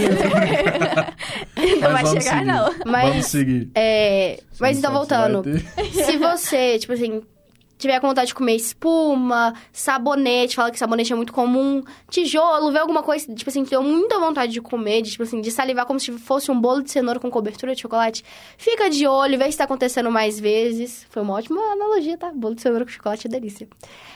Não 1.82 1.92
vai 1.92 2.06
chegar, 2.06 2.22
seguir. 2.22 2.46
não. 2.46 2.74
Mas- 2.86 3.10
Vamos 3.10 3.26
seguir. 3.28 3.70
É, 3.76 4.40
mas 4.60 4.78
então, 4.78 4.92
voltando. 4.94 5.44
Se 5.92 6.18
você, 6.18 6.80
tipo 6.80 6.94
assim, 6.94 7.22
tiver 7.82 8.00
com 8.00 8.08
vontade 8.08 8.28
de 8.28 8.36
comer 8.36 8.56
espuma, 8.56 9.54
sabonete, 9.72 10.56
fala 10.56 10.72
que 10.72 10.80
sabonete 10.80 11.12
é 11.12 11.16
muito 11.16 11.34
comum, 11.34 11.84
tijolo, 12.10 12.72
vê 12.72 12.80
alguma 12.80 13.04
coisa, 13.04 13.34
tipo 13.34 13.50
assim, 13.50 13.64
que 13.64 13.72
deu 13.72 13.84
muita 13.84 14.20
vontade 14.20 14.52
de 14.52 14.62
comer, 14.62 15.02
de, 15.02 15.12
tipo 15.12 15.24
assim, 15.24 15.42
de 15.42 15.52
salivar 15.52 15.86
como 15.86 16.00
se 16.00 16.12
fosse 16.14 16.52
um 16.52 16.60
bolo 16.60 16.82
de 16.82 16.92
cenoura 16.92 17.20
com 17.20 17.30
cobertura 17.30 17.74
de 17.74 17.82
chocolate, 17.82 18.24
fica 18.58 18.90
de 18.90 19.08
olho, 19.08 19.38
vê 19.38 19.52
se 19.52 19.58
tá 19.58 19.64
acontecendo 19.64 20.12
mais 20.12 20.40
vezes. 20.40 21.06
Foi 21.10 21.22
uma 21.22 21.34
ótima 21.34 21.60
analogia, 21.74 22.18
tá? 22.18 22.32
Bolo 22.34 22.56
de 22.56 22.62
cenoura 22.62 22.86
com 22.86 22.92
chocolate 22.92 23.28
é 23.28 23.30
delícia. 23.30 23.68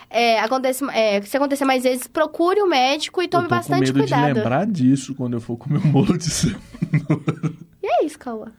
É, 0.10 0.40
acontece, 0.40 0.86
é, 0.94 1.22
se 1.22 1.36
acontecer 1.36 1.66
mais 1.66 1.84
vezes, 1.84 2.08
procure 2.08 2.62
o 2.62 2.68
médico 2.68 3.22
e 3.22 3.28
tome 3.28 3.46
eu 3.46 3.50
tô 3.50 3.56
bastante 3.56 3.92
com 3.92 3.98
medo 3.98 4.00
cuidado. 4.00 4.28
de 4.28 4.34
lembrar 4.34 4.66
disso 4.68 5.16
quando 5.16 5.34
eu 5.34 5.42
for 5.42 5.58
comer 5.58 5.80
um 5.80 5.92
bolo 5.92 6.18
de 6.18 6.30
cenoura. 6.30 7.54
E 7.82 7.88
é 7.88 8.06
isso, 8.06 8.18
Cauã. 8.18 8.52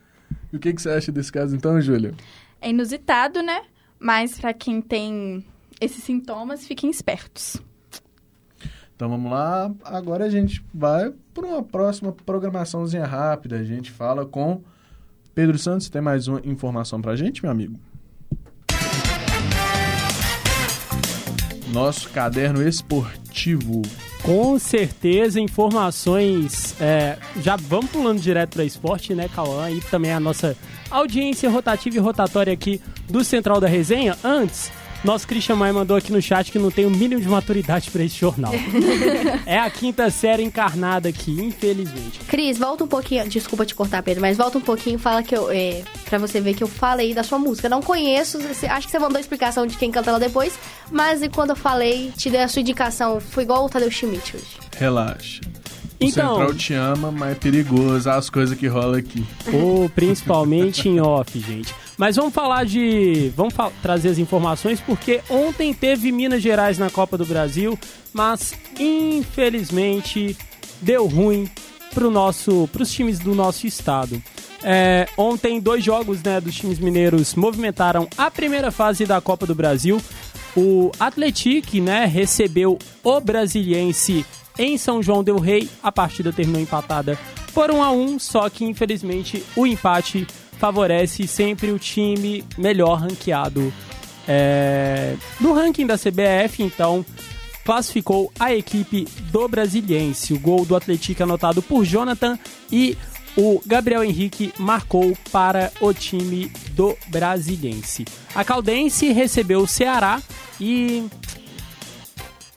E 0.53 0.57
o 0.57 0.61
que, 0.61 0.73
que 0.73 0.83
você 0.83 0.91
acha 0.91 1.13
desse 1.13 1.33
caso 1.33 1.55
então, 1.55 1.81
Júlia? 1.81 2.15
É 2.61 2.71
inusitado, 2.71 3.43
né? 3.43 3.63
Mas 3.99 4.39
pra 4.39 4.53
quem 4.53 4.81
tem 4.81 5.45
esses 5.81 6.03
sintomas, 6.05 6.67
fiquem 6.67 6.91
espertos. 6.91 7.57
Então 8.95 9.11
vamos 9.11 9.31
lá. 9.31 9.71
Agora 9.85 10.25
a 10.25 10.31
gente 10.31 10.65
vai 10.73 11.13
para 11.35 11.47
uma 11.47 11.63
próxima 11.63 12.13
programaçãozinha 12.13 13.05
rápida. 13.05 13.57
A 13.57 13.65
gente 13.65 13.91
fala 13.91 14.25
com 14.25 14.63
Pedro 15.35 15.59
Santos. 15.59 15.91
Tem 15.91 16.01
mais 16.01 16.29
uma 16.29 16.41
informação 16.45 17.01
pra 17.01 17.15
gente, 17.15 17.43
meu 17.43 17.51
amigo? 17.51 17.79
Nosso 21.73 22.09
caderno 22.09 22.67
esportivo. 22.67 23.83
Com 24.27 24.59
certeza, 24.59 25.41
informações. 25.41 26.75
é, 26.81 27.17
já 27.41 27.55
vamos 27.55 27.89
pulando 27.93 28.21
direto 28.21 28.55
para 28.55 28.65
esporte, 28.65 29.15
né, 29.15 29.31
Cauã? 29.33 29.71
E 29.71 29.81
também 29.83 30.13
a 30.13 30.19
nossa 30.19 30.57
audiência 30.91 31.49
rotativa 31.49 31.95
e 31.95 32.01
rotatória 32.01 32.53
aqui 32.53 32.81
do 33.09 33.23
Central 33.23 33.61
da 33.61 33.69
Resenha. 33.69 34.19
Antes, 34.25 34.73
nosso 35.05 35.27
Christian 35.27 35.57
Maia 35.57 35.73
mandou 35.73 35.97
aqui 35.97 36.11
no 36.13 36.21
chat 36.21 36.51
que 36.51 36.59
não 36.59 36.71
tem 36.71 36.85
o 36.85 36.91
mínimo 36.91 37.21
de 37.21 37.29
maturidade 37.29 37.91
para 37.91 38.03
esse 38.03 38.17
jornal. 38.17 38.53
é 39.47 39.59
a 39.59 39.71
quinta 39.71 40.11
série 40.11 40.43
encarnada 40.43 41.09
aqui, 41.09 41.31
infelizmente. 41.41 42.19
Cris, 42.27 42.59
volta 42.59 42.85
um 42.85 42.89
pouquinho. 42.89 43.29
Desculpa 43.29 43.65
te 43.65 43.75
cortar, 43.75 44.03
Pedro, 44.03 44.21
mas 44.21 44.37
volta 44.37 44.59
um 44.59 44.61
pouquinho 44.61 44.97
e 44.97 44.99
fala 44.99 45.23
que 45.23 45.37
eu. 45.37 45.51
É, 45.51 45.83
pra 46.07 46.19
você 46.19 46.41
ver 46.41 46.55
que 46.55 46.63
eu 46.65 46.69
falei 46.69 47.15
da 47.15 47.23
sua 47.23 47.39
música. 47.39 47.69
Não 47.69 47.81
conheço, 47.83 48.39
acho 48.69 48.87
que 48.87 48.91
você 48.91 48.99
mandou 48.99 49.17
a 49.19 49.21
explicação 49.21 49.67
de 49.67 49.77
quem 49.77 49.91
canta 49.91 50.11
ela 50.11 50.19
depois, 50.21 50.59
mas 50.91 51.23
e 51.23 51.29
quando 51.29 51.51
eu 51.51 51.57
falei, 51.57 52.13
te 52.17 52.29
dei 52.31 52.43
a 52.43 52.49
sua 52.49 52.61
indicação. 52.63 53.21
Fui 53.21 53.45
igual 53.45 53.65
o 53.65 53.69
Tadeu 53.69 53.91
Schmidt 53.91 54.37
hoje. 54.37 54.47
Relaxa. 54.77 55.41
O 55.99 56.05
Então- 56.05 56.37
Central 56.37 56.55
te 56.55 56.75
ama, 56.75 57.11
mas 57.11 57.33
é 57.33 57.35
perigoso 57.37 58.11
as 58.11 58.29
coisas 58.29 58.59
que 58.59 58.67
rolam 58.67 58.97
aqui. 58.99 59.25
Ou 59.53 59.89
principalmente 59.89 60.89
em 60.89 61.01
off, 61.01 61.39
gente. 61.41 61.75
Mas 61.97 62.17
vamos 62.17 62.35
falar 62.35 62.65
de. 62.65 63.33
Vamos 63.35 63.55
fa- 63.55 63.73
trazer 63.83 64.11
as 64.11 64.19
informações, 64.19 64.81
porque 64.81 65.21
ontem 65.31 65.73
teve 65.73 66.13
Minas 66.13 66.43
Gerais 66.43 66.79
na 66.79 66.91
Copa 66.91 67.17
do 67.17 67.25
Brasil, 67.25 67.79
mas 68.13 68.53
infelizmente 68.79 70.37
deu 70.81 71.07
ruim 71.07 71.49
pro 71.95 72.11
nosso, 72.11 72.69
pros 72.73 72.93
times 72.93 73.19
do 73.19 73.35
nosso 73.35 73.67
estado. 73.67 74.23
É, 74.63 75.09
ontem, 75.17 75.61
dois 75.61 75.83
jogos 75.85 76.23
né, 76.23 76.41
dos 76.41 76.55
times 76.55 76.79
mineiros 76.79 77.35
movimentaram 77.35 78.09
a 78.17 78.31
primeira 78.31 78.71
fase 78.71 79.05
da 79.07 79.21
Copa 79.21 79.47
do 79.47 79.55
Brasil. 79.55 80.01
O 80.57 80.91
Atletique 80.99 81.81
né, 81.81 82.05
recebeu 82.07 82.79
o 83.05 83.21
Brasiliense 83.21 84.25
em 84.59 84.77
São 84.79 85.03
João 85.03 85.23
del 85.23 85.39
Rei. 85.39 85.69
A 85.83 85.93
partida 85.93 86.33
terminou 86.33 86.61
empatada 86.61 87.19
por 87.55 87.71
1 87.71 87.83
a 87.83 87.91
1 87.91 88.19
só 88.19 88.49
que 88.51 88.65
infelizmente 88.65 89.43
o 89.55 89.67
empate 89.67 90.27
favorece 90.59 91.27
sempre 91.27 91.71
o 91.71 91.79
time 91.79 92.45
melhor 92.57 93.01
ranqueado 93.01 93.73
é, 94.27 95.15
no 95.41 95.53
ranking 95.53 95.87
da 95.87 95.97
CBF. 95.97 96.63
Então, 96.63 97.05
classificou 97.65 98.33
a 98.39 98.55
equipe 98.55 99.07
do 99.31 99.49
Brasiliense. 99.49 100.33
O 100.33 100.39
gol 100.39 100.65
do 100.65 100.77
Atlético 100.77 101.23
anotado 101.23 101.61
por 101.61 101.85
Jonathan 101.85 102.39
e 102.71 102.97
o 103.37 103.61
Gabriel 103.67 104.03
Henrique 104.03 104.53
marcou 104.59 105.17
para 105.31 105.71
o 105.81 105.93
time 105.93 106.51
do 106.71 106.97
Brasiliense. 107.09 108.05
A 108.35 108.45
Caldense 108.45 109.13
recebeu 109.13 109.61
o 109.61 109.67
Ceará 109.67 110.23
e 110.61 111.07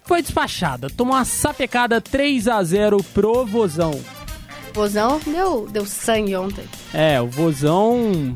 foi 0.06 0.22
despachada. 0.22 0.90
Tomou 0.90 1.16
uma 1.16 1.26
sapecada 1.26 2.00
3 2.00 2.48
a 2.48 2.64
0 2.64 3.04
pro 3.14 3.46
Vozão. 3.46 4.19
O 4.70 4.74
Vozão 4.74 5.20
deu, 5.26 5.68
deu 5.72 5.86
sangue 5.86 6.36
ontem. 6.36 6.64
É, 6.94 7.20
o 7.20 7.28
Vozão 7.28 8.34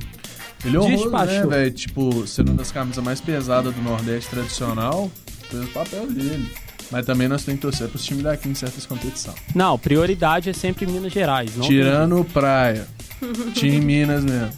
Ele 0.65 0.76
é 0.76 0.80
honroso, 0.80 1.10
né, 1.10 1.46
velho? 1.46 1.72
Tipo, 1.72 2.28
sendo 2.28 2.50
uma 2.50 2.58
das 2.58 2.72
camisas 2.72 3.04
mais 3.04 3.22
pesadas 3.22 3.74
do 3.74 3.82
Nordeste 3.82 4.30
tradicional, 4.30 5.12
fez 5.50 5.63
o 5.63 5.67
papel 5.67 6.08
dele. 6.08 6.52
Mas 6.91 7.06
também 7.06 7.28
nós 7.28 7.43
temos 7.43 7.60
que 7.60 7.67
torcer 7.67 7.88
pros 7.88 8.04
times 8.04 8.24
daqui 8.24 8.50
em 8.50 8.56
certas 8.56 8.86
competições. 8.86 9.38
Não, 9.56 9.80
prioridade 9.80 10.50
é 10.50 10.54
sempre 10.54 10.86
Minas 10.86 11.12
Gerais. 11.12 11.56
Não 11.56 11.65
Tirando 11.65 12.19
o 12.19 12.26
Praia. 12.26 12.88
Time 13.54 13.80
Minas 13.80 14.24
mesmo. 14.24 14.52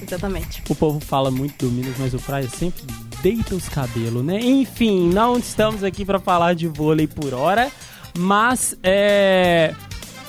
Exatamente. 0.00 0.62
O 0.68 0.74
povo 0.74 1.00
fala 1.00 1.30
muito 1.30 1.66
do 1.66 1.72
Minas, 1.72 1.94
mas 1.98 2.14
o 2.14 2.18
Praia 2.18 2.48
sempre 2.48 2.82
deita 3.22 3.54
os 3.54 3.68
cabelos, 3.68 4.24
né? 4.24 4.38
Enfim, 4.38 5.08
não 5.08 5.38
estamos 5.38 5.82
aqui 5.82 6.04
para 6.04 6.18
falar 6.18 6.54
de 6.54 6.68
vôlei 6.68 7.06
por 7.06 7.32
hora, 7.32 7.70
mas 8.18 8.76
é. 8.82 9.74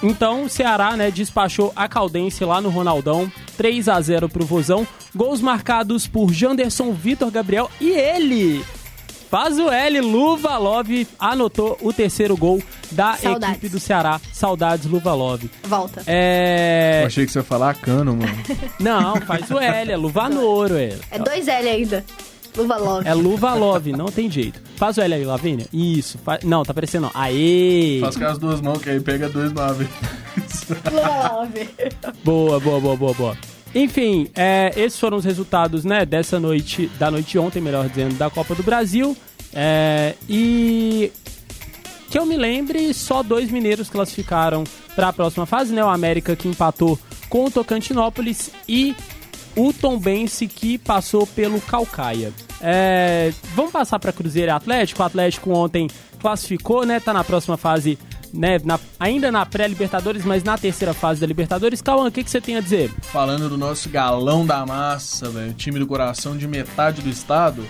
Então 0.07 0.43
o 0.43 0.49
Ceará, 0.49 0.95
né, 0.95 1.09
despachou 1.09 1.73
a 1.75 1.87
Caldense 1.87 2.45
lá 2.45 2.61
no 2.61 2.69
Ronaldão, 2.69 3.31
3 3.57 3.89
a 3.89 3.99
0 3.99 4.29
pro 4.29 4.45
Vozão. 4.45 4.87
Gols 5.15 5.41
marcados 5.41 6.05
por 6.05 6.31
Janderson 6.31 6.91
Vitor 6.93 7.31
Gabriel 7.31 7.71
e 7.81 7.89
ele. 7.89 8.63
Faz 9.31 9.57
o 9.57 9.67
L, 9.71 10.01
Luva 10.01 10.57
Love 10.57 11.07
anotou 11.19 11.75
o 11.81 11.91
terceiro 11.91 12.37
gol 12.37 12.61
da 12.91 13.15
Saudades. 13.15 13.49
equipe 13.57 13.69
do 13.69 13.79
Ceará. 13.79 14.21
Saudades, 14.31 14.85
Luva 14.85 15.15
Love. 15.15 15.49
Volta. 15.63 16.03
É. 16.05 16.99
Eu 17.01 17.07
achei 17.07 17.25
que 17.25 17.31
você 17.31 17.39
ia 17.39 17.43
falar 17.43 17.73
cano, 17.75 18.15
mano. 18.15 18.37
Não, 18.79 19.15
faz 19.21 19.49
o 19.49 19.57
L, 19.57 19.91
é 19.91 19.97
Luva 19.97 20.29
Nouro, 20.29 20.75
é. 20.77 20.95
É 21.09 21.17
dois 21.17 21.47
L 21.47 21.67
ainda. 21.67 22.05
Luva 22.55 22.77
Love. 22.77 23.07
É 23.07 23.13
luva 23.13 23.53
love, 23.53 23.91
não 23.91 24.05
tem 24.05 24.29
jeito. 24.31 24.61
Faz 24.77 24.97
o 24.97 25.01
L 25.01 25.13
aí, 25.13 25.25
Lavínia. 25.25 25.65
Isso. 25.73 26.17
fa- 26.17 26.39
Não, 26.43 26.63
tá 26.63 26.73
parecendo 26.73 27.07
não. 27.13 27.21
Aê! 27.21 27.99
Faz 28.01 28.15
com 28.15 28.25
as 28.25 28.37
duas 28.37 28.61
mãos, 28.61 28.77
que 28.81 28.89
aí 28.89 28.99
pega 28.99 29.27
dois 29.29 29.51
vez. 29.51 29.89
Luva 30.91 31.33
Love. 31.33 31.69
Boa, 32.23 32.59
boa, 32.59 32.79
boa, 32.79 32.95
boa, 32.97 33.13
boa. 33.13 33.37
Enfim, 33.73 34.29
é, 34.35 34.71
esses 34.77 34.97
foram 34.97 35.17
os 35.17 35.25
resultados, 35.25 35.83
né, 35.83 36.05
dessa 36.05 36.39
noite, 36.39 36.89
da 36.97 37.11
noite 37.11 37.31
de 37.31 37.39
ontem, 37.39 37.59
melhor 37.59 37.89
dizendo, 37.89 38.15
da 38.15 38.29
Copa 38.29 38.55
do 38.55 38.63
Brasil. 38.63 39.17
É, 39.53 40.15
e 40.29 41.11
que 42.09 42.17
eu 42.17 42.25
me 42.25 42.37
lembre, 42.37 42.93
só 42.93 43.21
dois 43.21 43.51
mineiros 43.51 43.89
classificaram 43.89 44.63
para 44.95 45.09
a 45.09 45.13
próxima 45.13 45.45
fase, 45.45 45.73
né? 45.73 45.83
O 45.83 45.89
América 45.89 46.35
que 46.37 46.47
empatou 46.47 46.97
com 47.29 47.45
o 47.45 47.51
Tocantinópolis 47.51 48.49
e 48.67 48.95
o 49.55 49.71
Tombense 49.71 50.47
que 50.47 50.77
passou 50.77 51.25
pelo 51.25 51.61
Calcaia. 51.61 52.33
É, 52.61 53.33
vamos 53.53 53.71
passar 53.71 53.99
para 53.99 54.11
Cruzeiro 54.11 54.49
e 54.49 54.53
Atlético. 54.53 55.01
O 55.01 55.05
Atlético 55.05 55.51
ontem 55.51 55.87
classificou, 56.19 56.85
né? 56.85 56.99
Tá 56.99 57.13
na 57.13 57.23
próxima 57.23 57.57
fase, 57.57 57.97
né? 58.33 58.59
Na, 58.63 58.79
ainda 58.99 59.31
na 59.31 59.45
pré-Libertadores, 59.45 60.25
mas 60.25 60.43
na 60.43 60.57
terceira 60.57 60.93
fase 60.93 61.21
da 61.21 61.27
Libertadores. 61.27 61.81
Cauã, 61.81 62.07
o 62.07 62.11
que, 62.11 62.23
que 62.23 62.29
você 62.29 62.41
tem 62.41 62.57
a 62.57 62.61
dizer? 62.61 62.91
Falando 63.01 63.49
do 63.49 63.57
nosso 63.57 63.89
galão 63.89 64.45
da 64.45 64.65
massa, 64.65 65.29
velho, 65.29 65.53
time 65.53 65.79
do 65.79 65.87
coração 65.87 66.37
de 66.37 66.47
metade 66.47 67.01
do 67.01 67.09
estado. 67.09 67.65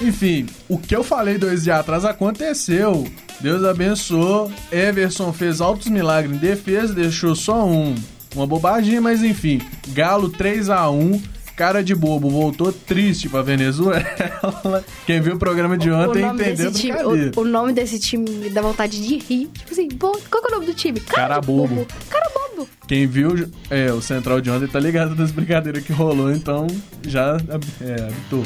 Enfim, 0.00 0.46
o 0.68 0.78
que 0.78 0.94
eu 0.94 1.04
falei 1.04 1.38
dois 1.38 1.64
dias 1.64 1.78
atrás 1.78 2.04
aconteceu. 2.04 3.06
Deus 3.40 3.64
abençoou. 3.64 4.50
Everson 4.70 5.32
fez 5.32 5.60
altos 5.60 5.88
milagres 5.88 6.36
em 6.36 6.38
defesa, 6.38 6.94
deixou 6.94 7.34
só 7.34 7.64
um. 7.64 7.94
Uma 8.34 8.46
bobagem, 8.46 9.00
mas 9.00 9.22
enfim. 9.22 9.60
Galo 9.88 10.28
3 10.28 10.70
a 10.70 10.90
1 10.90 11.34
Cara 11.56 11.84
de 11.84 11.94
bobo 11.94 12.28
voltou 12.28 12.72
triste 12.72 13.28
pra 13.28 13.40
Venezuela. 13.40 14.04
Quem 15.06 15.20
viu 15.20 15.36
o 15.36 15.38
programa 15.38 15.78
de 15.78 15.88
ontem 15.88 16.24
entendeu 16.24 16.72
time, 16.72 16.98
o, 17.04 17.40
o 17.42 17.44
nome 17.44 17.72
desse 17.72 17.96
time 18.00 18.28
me 18.28 18.50
dá 18.50 18.60
vontade 18.60 19.00
de 19.00 19.18
rir. 19.18 19.46
Tipo 19.46 19.70
assim, 19.72 19.88
qual 19.90 20.14
que 20.14 20.36
é 20.36 20.48
o 20.48 20.50
nome 20.50 20.66
do 20.66 20.74
time? 20.74 20.98
Cara 20.98 21.38
de 21.38 21.46
bobo. 21.46 21.86
Cara 22.10 22.28
bobo. 22.34 22.68
Quem 22.88 23.06
viu 23.06 23.48
é, 23.70 23.92
o 23.92 24.02
Central 24.02 24.40
de 24.40 24.50
ontem 24.50 24.66
tá 24.66 24.80
ligado 24.80 25.14
das 25.14 25.30
brincadeiras 25.30 25.84
que 25.84 25.92
rolou, 25.92 26.32
então 26.32 26.66
já 27.06 27.36
é, 27.80 28.02
habitou. 28.02 28.42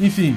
Enfim, 0.00 0.36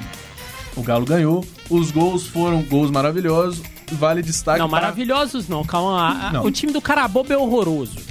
o 0.76 0.82
Galo 0.82 1.04
ganhou. 1.04 1.44
Os 1.70 1.92
gols 1.92 2.26
foram 2.26 2.62
gols 2.62 2.90
maravilhosos. 2.90 3.62
Vale 3.92 4.22
destaque 4.22 4.58
Não, 4.58 4.68
para- 4.68 4.82
maravilhosos 4.82 5.48
não, 5.48 5.64
calma. 5.64 6.30
Não. 6.32 6.44
O 6.44 6.50
time 6.50 6.72
do 6.72 6.80
Carabobo 6.80 7.32
é 7.32 7.38
horroroso. 7.38 8.07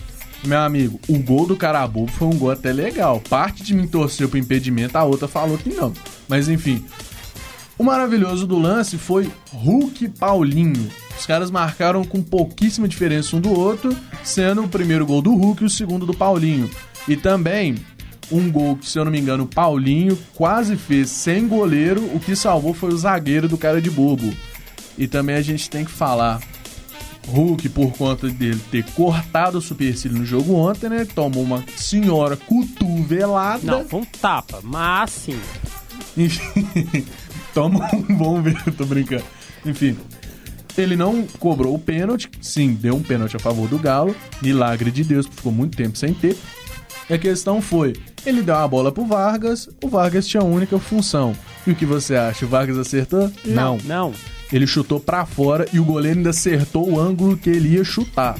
Meu 0.48 0.62
amigo, 0.62 0.98
o 1.10 1.20
gol 1.20 1.46
do 1.46 1.58
Carabobo 1.58 2.10
foi 2.10 2.26
um 2.26 2.38
gol 2.38 2.52
até 2.52 2.72
legal. 2.72 3.20
Parte 3.20 3.62
de 3.62 3.74
mim 3.74 3.86
torceu 3.86 4.30
pro 4.30 4.40
impedimento, 4.40 4.98
a 4.98 5.04
outra 5.04 5.28
falou 5.28 5.58
que 5.58 5.70
não. 5.70 5.92
Mas 6.26 6.48
enfim. 6.48 6.86
O 7.78 7.84
maravilhoso 7.84 8.48
do 8.48 8.58
lance 8.58 8.98
foi 8.98 9.30
Hulk 9.52 10.08
Paulinho. 10.18 10.88
Os 11.20 11.26
caras 11.26 11.52
marcaram 11.52 12.06
com 12.06 12.24
pouquíssima 12.24 12.88
diferença 12.88 13.36
um 13.36 13.42
do 13.42 13.52
outro, 13.52 13.94
sendo 14.24 14.64
o 14.64 14.70
primeiro 14.70 15.06
gol 15.06 15.22
do 15.22 15.36
Hulk 15.36 15.64
e 15.64 15.66
o 15.66 15.70
segundo 15.70 16.06
do 16.06 16.14
Paulinho. 16.14 16.70
E 17.10 17.18
também 17.18 17.76
um 18.32 18.50
gol 18.50 18.78
que, 18.78 18.88
se 18.88 18.98
eu 18.98 19.04
não 19.04 19.12
me 19.12 19.20
engano, 19.20 19.44
o 19.44 19.48
Paulinho 19.48 20.18
quase 20.34 20.78
fez 20.78 21.10
sem 21.10 21.46
goleiro, 21.46 22.06
o 22.16 22.22
que 22.22 22.38
salvou 22.38 22.74
foi 22.74 22.94
o 22.94 22.98
zagueiro 22.98 23.50
do 23.50 23.58
cara 23.58 23.82
de 23.82 23.92
bobo. 23.92 24.34
E 24.98 25.10
também 25.10 25.36
a 25.36 25.42
gente 25.42 25.70
tem 25.70 25.84
que 25.84 25.92
falar 25.92 26.40
Hulk, 27.28 27.70
por 27.70 27.92
conta 27.92 28.30
dele 28.30 28.62
ter 28.72 28.84
cortado 28.92 29.58
o 29.58 29.62
supercílio 29.62 30.18
no 30.18 30.26
jogo 30.26 30.56
ontem, 30.56 30.90
né? 30.90 31.06
Tomou 31.06 31.44
uma 31.44 31.64
senhora 31.76 32.38
cotovelada. 32.38 33.66
Não, 33.66 33.86
foi 33.86 34.02
um 34.02 34.06
tapa, 34.06 34.60
mas 34.64 35.12
sim. 35.12 35.40
Enfim, 36.16 37.06
toma 37.54 37.90
um 37.94 38.16
bom 38.16 38.42
ver, 38.42 38.56
tô 38.76 38.86
brincando. 38.86 39.26
Enfim, 39.66 39.98
ele 40.78 40.96
não 40.96 41.28
cobrou 41.40 41.76
o 41.76 41.80
pênalti. 41.80 42.30
Sim, 42.42 42.74
deu 42.74 42.96
um 42.96 43.04
pênalti 43.04 43.36
a 43.36 43.40
favor 43.40 43.68
do 43.68 43.78
Galo. 43.78 44.16
Milagre 44.42 44.92
de 44.92 45.04
Deus, 45.04 45.26
porque 45.26 45.38
ficou 45.38 45.52
muito 45.52 45.76
tempo 45.76 45.98
sem 45.98 46.14
ter. 46.14 46.38
E 47.10 47.14
a 47.14 47.18
questão 47.18 47.62
foi, 47.62 47.94
ele 48.26 48.42
deu 48.42 48.56
a 48.56 48.68
bola 48.68 48.92
pro 48.92 49.06
Vargas, 49.06 49.70
o 49.82 49.88
Vargas 49.88 50.28
tinha 50.28 50.42
a 50.42 50.46
única 50.46 50.78
função. 50.78 51.34
E 51.66 51.72
o 51.72 51.76
que 51.76 51.86
você 51.86 52.16
acha? 52.16 52.46
O 52.46 52.50
Vargas 52.50 52.78
acertou? 52.78 53.32
Não. 53.46 53.78
Não. 53.86 54.14
Ele 54.52 54.68
chutou 54.68 55.00
pra 55.00 55.26
fora 55.26 55.68
e 55.74 55.80
o 55.80 55.86
goleiro 55.86 56.18
ainda 56.20 56.30
acertou 56.30 56.90
o 56.90 57.00
ângulo 57.00 57.38
que 57.38 57.50
ele 57.50 57.76
ia 57.76 57.84
chutar. 57.84 58.38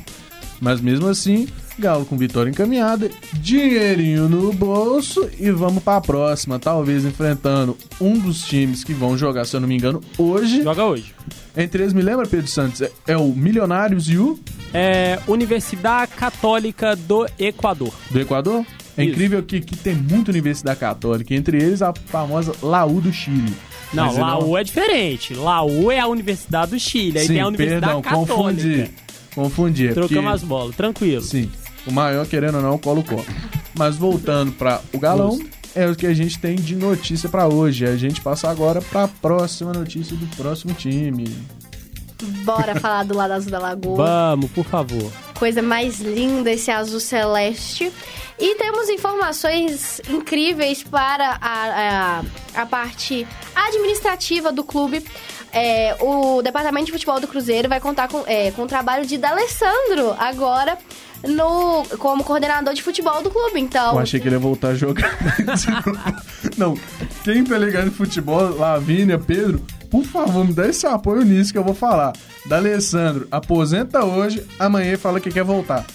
Mas 0.60 0.82
mesmo 0.82 1.08
assim, 1.08 1.48
Galo 1.80 2.06
com 2.06 2.18
vitória 2.18 2.50
encaminhada, 2.50 3.12
dinheirinho 3.34 4.28
no 4.28 4.52
bolso 4.52 5.30
e 5.40 5.52
vamos 5.52 5.84
pra 5.84 6.02
próxima. 6.02 6.58
Talvez 6.58 7.06
enfrentando 7.06 7.78
um 8.02 8.18
dos 8.18 8.44
times 8.44 8.84
que 8.84 8.94
vão 8.94 9.16
jogar, 9.16 9.46
se 9.46 9.56
eu 9.56 9.60
não 9.60 9.68
me 9.68 9.76
engano, 9.76 10.02
hoje. 10.18 10.64
Joga 10.64 10.86
hoje. 10.86 11.14
Entre 11.56 11.84
eles, 11.84 11.94
me 11.94 12.02
lembra, 12.02 12.26
Pedro 12.28 12.48
Santos? 12.48 12.82
É, 12.82 12.92
é 13.08 13.18
o 13.18 13.28
Milionários 13.28 14.10
e 14.10 14.18
o 14.18 14.40
É 14.74 15.20
Universidade 15.28 16.12
Católica 16.14 16.96
do 16.96 17.28
Equador. 17.38 17.94
do 18.10 18.20
Equador? 18.20 18.66
É 18.98 19.04
Isso. 19.04 19.12
incrível 19.14 19.44
que, 19.44 19.62
que 19.62 19.78
tem 19.78 19.94
muita 19.96 20.32
universidade 20.32 20.80
católica, 20.80 21.34
entre 21.36 21.58
eles 21.62 21.82
a 21.84 21.94
famosa 21.94 22.52
Laú 22.64 23.00
do 23.00 23.14
Chile. 23.14 23.54
Não, 23.94 24.08
Mas 24.08 24.18
Laú 24.18 24.58
é 24.58 24.64
diferente. 24.64 25.34
Laú 25.36 25.92
é 25.92 26.00
a 26.00 26.08
Universidade 26.08 26.72
do 26.72 26.80
Chile. 26.80 27.20
Aí 27.20 27.28
Sim, 27.28 27.34
tem 27.34 27.42
a 27.42 27.48
Universidade 27.48 27.86
perdão, 27.86 28.02
Católica. 28.02 28.34
confundi. 28.34 28.92
Confundi. 29.36 29.88
é 29.88 29.94
Trocamos 29.94 30.16
porque- 30.24 30.36
as 30.36 30.44
bolas, 30.44 30.76
tranquilo. 30.76 31.22
Sim. 31.22 31.50
O 31.86 31.92
maior, 31.92 32.26
querendo 32.28 32.56
ou 32.56 32.62
não, 32.62 32.70
é 32.72 32.74
o 32.74 32.80
Colo-Colo. 32.80 33.24
Mas 33.78 33.96
voltando 33.96 34.52
para 34.52 34.82
o 34.92 35.00
Galão, 35.00 35.32
Justo. 35.38 35.48
é 35.76 35.88
o 35.88 35.96
que 35.96 36.08
a 36.08 36.14
gente 36.14 36.38
tem 36.40 36.56
de 36.56 36.76
notícia 36.76 37.30
para 37.30 37.48
hoje. 37.48 37.86
A 37.86 37.96
gente 37.96 38.20
passa 38.20 38.50
agora 38.50 38.82
para 38.82 39.04
a 39.04 39.08
próxima 39.08 39.72
notícia 39.72 40.18
do 40.18 40.26
próximo 40.36 40.74
time. 40.74 41.28
Bora 42.44 42.76
falar 42.80 43.04
do 43.04 43.16
lado 43.16 43.32
azul 43.34 43.52
da 43.52 43.60
lagoa. 43.60 43.96
Vamos, 43.96 44.50
por 44.52 44.66
favor. 44.66 45.12
Coisa 45.38 45.62
mais 45.62 46.00
linda 46.00 46.52
esse 46.52 46.72
azul 46.72 47.00
celeste. 47.00 47.92
E 48.40 48.56
temos 48.56 48.90
informações 48.90 50.00
incríveis 50.10 50.84
para 50.84 51.38
a, 51.42 52.22
a, 52.56 52.62
a 52.62 52.66
parte 52.66 53.28
administrativa 53.56 54.52
do 54.52 54.64
clube. 54.64 55.04
É, 55.52 55.96
o 56.00 56.42
Departamento 56.42 56.88
de 56.88 56.92
Futebol 56.92 57.20
do 57.20 57.28
Cruzeiro 57.28 57.68
vai 57.68 57.80
contar 57.80 58.08
com, 58.08 58.24
é, 58.28 58.52
com 58.52 58.64
o 58.64 58.68
trabalho 58.68 59.06
de 59.06 59.18
D'Alessandro 59.18 60.16
agora 60.20 60.78
no, 61.28 61.84
como 61.98 62.24
coordenador 62.24 62.74
de 62.74 62.84
futebol 62.84 63.24
do 63.24 63.32
clube. 63.32 63.60
Então, 63.60 63.94
Eu 63.94 64.00
achei 64.00 64.20
que 64.20 64.28
ele 64.28 64.36
ia 64.36 64.40
voltar 64.40 64.70
a 64.70 64.76
jogar. 64.76 65.18
não, 66.58 66.78
quem 67.24 67.44
tá 67.44 67.58
ligado 67.58 67.88
em 67.88 67.92
futebol, 67.92 68.56
Lavínia, 68.56 69.18
Pedro, 69.18 69.62
por 69.90 70.04
favor, 70.04 70.46
me 70.46 70.54
dá 70.54 70.68
esse 70.68 70.86
apoio 70.86 71.24
nisso 71.24 71.52
que 71.52 71.58
eu 71.58 71.64
vou 71.64 71.74
falar. 71.74 72.14
D'Alessandro, 72.46 73.28
aposenta 73.32 74.04
hoje, 74.06 74.46
amanhã 74.60 74.98
fala 74.98 75.20
que 75.20 75.30
quer 75.30 75.44
voltar. 75.44 75.86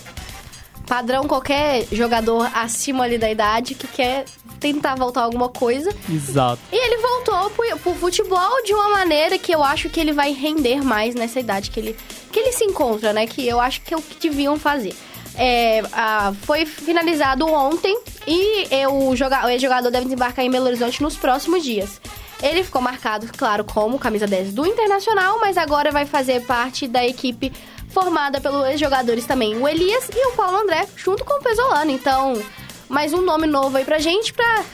padrão 0.87 1.27
qualquer 1.27 1.87
jogador 1.91 2.51
acima 2.55 3.05
ali 3.05 3.17
da 3.17 3.31
idade 3.31 3.75
que 3.75 3.87
quer 3.87 4.25
tentar 4.61 4.95
voltar 4.95 5.23
alguma 5.23 5.49
coisa. 5.49 5.91
Exato. 6.09 6.61
E 6.71 6.77
ele 6.77 6.99
voltou 6.99 7.51
pro, 7.51 7.79
pro 7.79 7.95
futebol 7.95 8.63
de 8.65 8.73
uma 8.73 8.91
maneira 8.91 9.39
que 9.39 9.53
eu 9.53 9.63
acho 9.63 9.89
que 9.89 9.99
ele 9.99 10.13
vai 10.13 10.33
render 10.33 10.83
mais 10.83 11.15
nessa 11.15 11.41
idade 11.41 11.71
que 11.71 11.81
ele, 11.81 11.97
que 12.31 12.39
ele 12.39 12.53
se 12.53 12.65
encontra, 12.65 13.13
né? 13.13 13.27
Que 13.27 13.47
eu 13.47 13.61
acho 13.61 13.81
que 13.81 13.93
é 13.93 13.97
o 13.97 14.03
que 14.03 14.29
deviam 14.29 14.59
fazer. 14.59 14.95
É, 15.35 15.83
ah, 15.93 16.33
foi 16.43 16.67
finalizado 16.67 17.47
ontem 17.47 17.99
e 18.27 18.67
o, 18.87 19.17
joga 19.17 19.47
o 19.47 19.59
jogador 19.59 19.91
deve 19.91 20.05
desembarcar 20.05 20.45
em 20.45 20.51
Belo 20.51 20.67
Horizonte 20.67 21.03
nos 21.03 21.17
próximos 21.17 21.65
dias. 21.65 22.01
Ele 22.43 22.65
ficou 22.65 22.83
marcado, 22.83 23.29
claro, 23.37 23.65
como 23.65 23.99
camisa 23.99 24.27
10 24.27 24.53
do 24.53 24.67
Internacional, 24.67 25.39
mas 25.39 25.57
agora 25.57 25.93
vai 25.93 26.05
fazer 26.05 26.45
parte 26.45 26.89
da 26.89 27.07
equipe 27.07 27.53
formada 27.89 28.41
pelos 28.41 28.67
ex-jogadores 28.67 29.27
também, 29.27 29.57
o 29.57 29.69
Elias 29.69 30.09
e 30.13 30.27
o 30.29 30.33
Paulo 30.33 30.57
André, 30.57 30.89
junto 30.97 31.25
com 31.25 31.39
o 31.39 31.43
Pesolano. 31.43 31.91
Então, 31.91 32.43
mais 32.89 33.13
um 33.13 33.21
nome 33.23 33.47
novo 33.47 33.77
aí 33.77 33.85
pra 33.85 33.99
gente 33.99 34.33
pra 34.33 34.65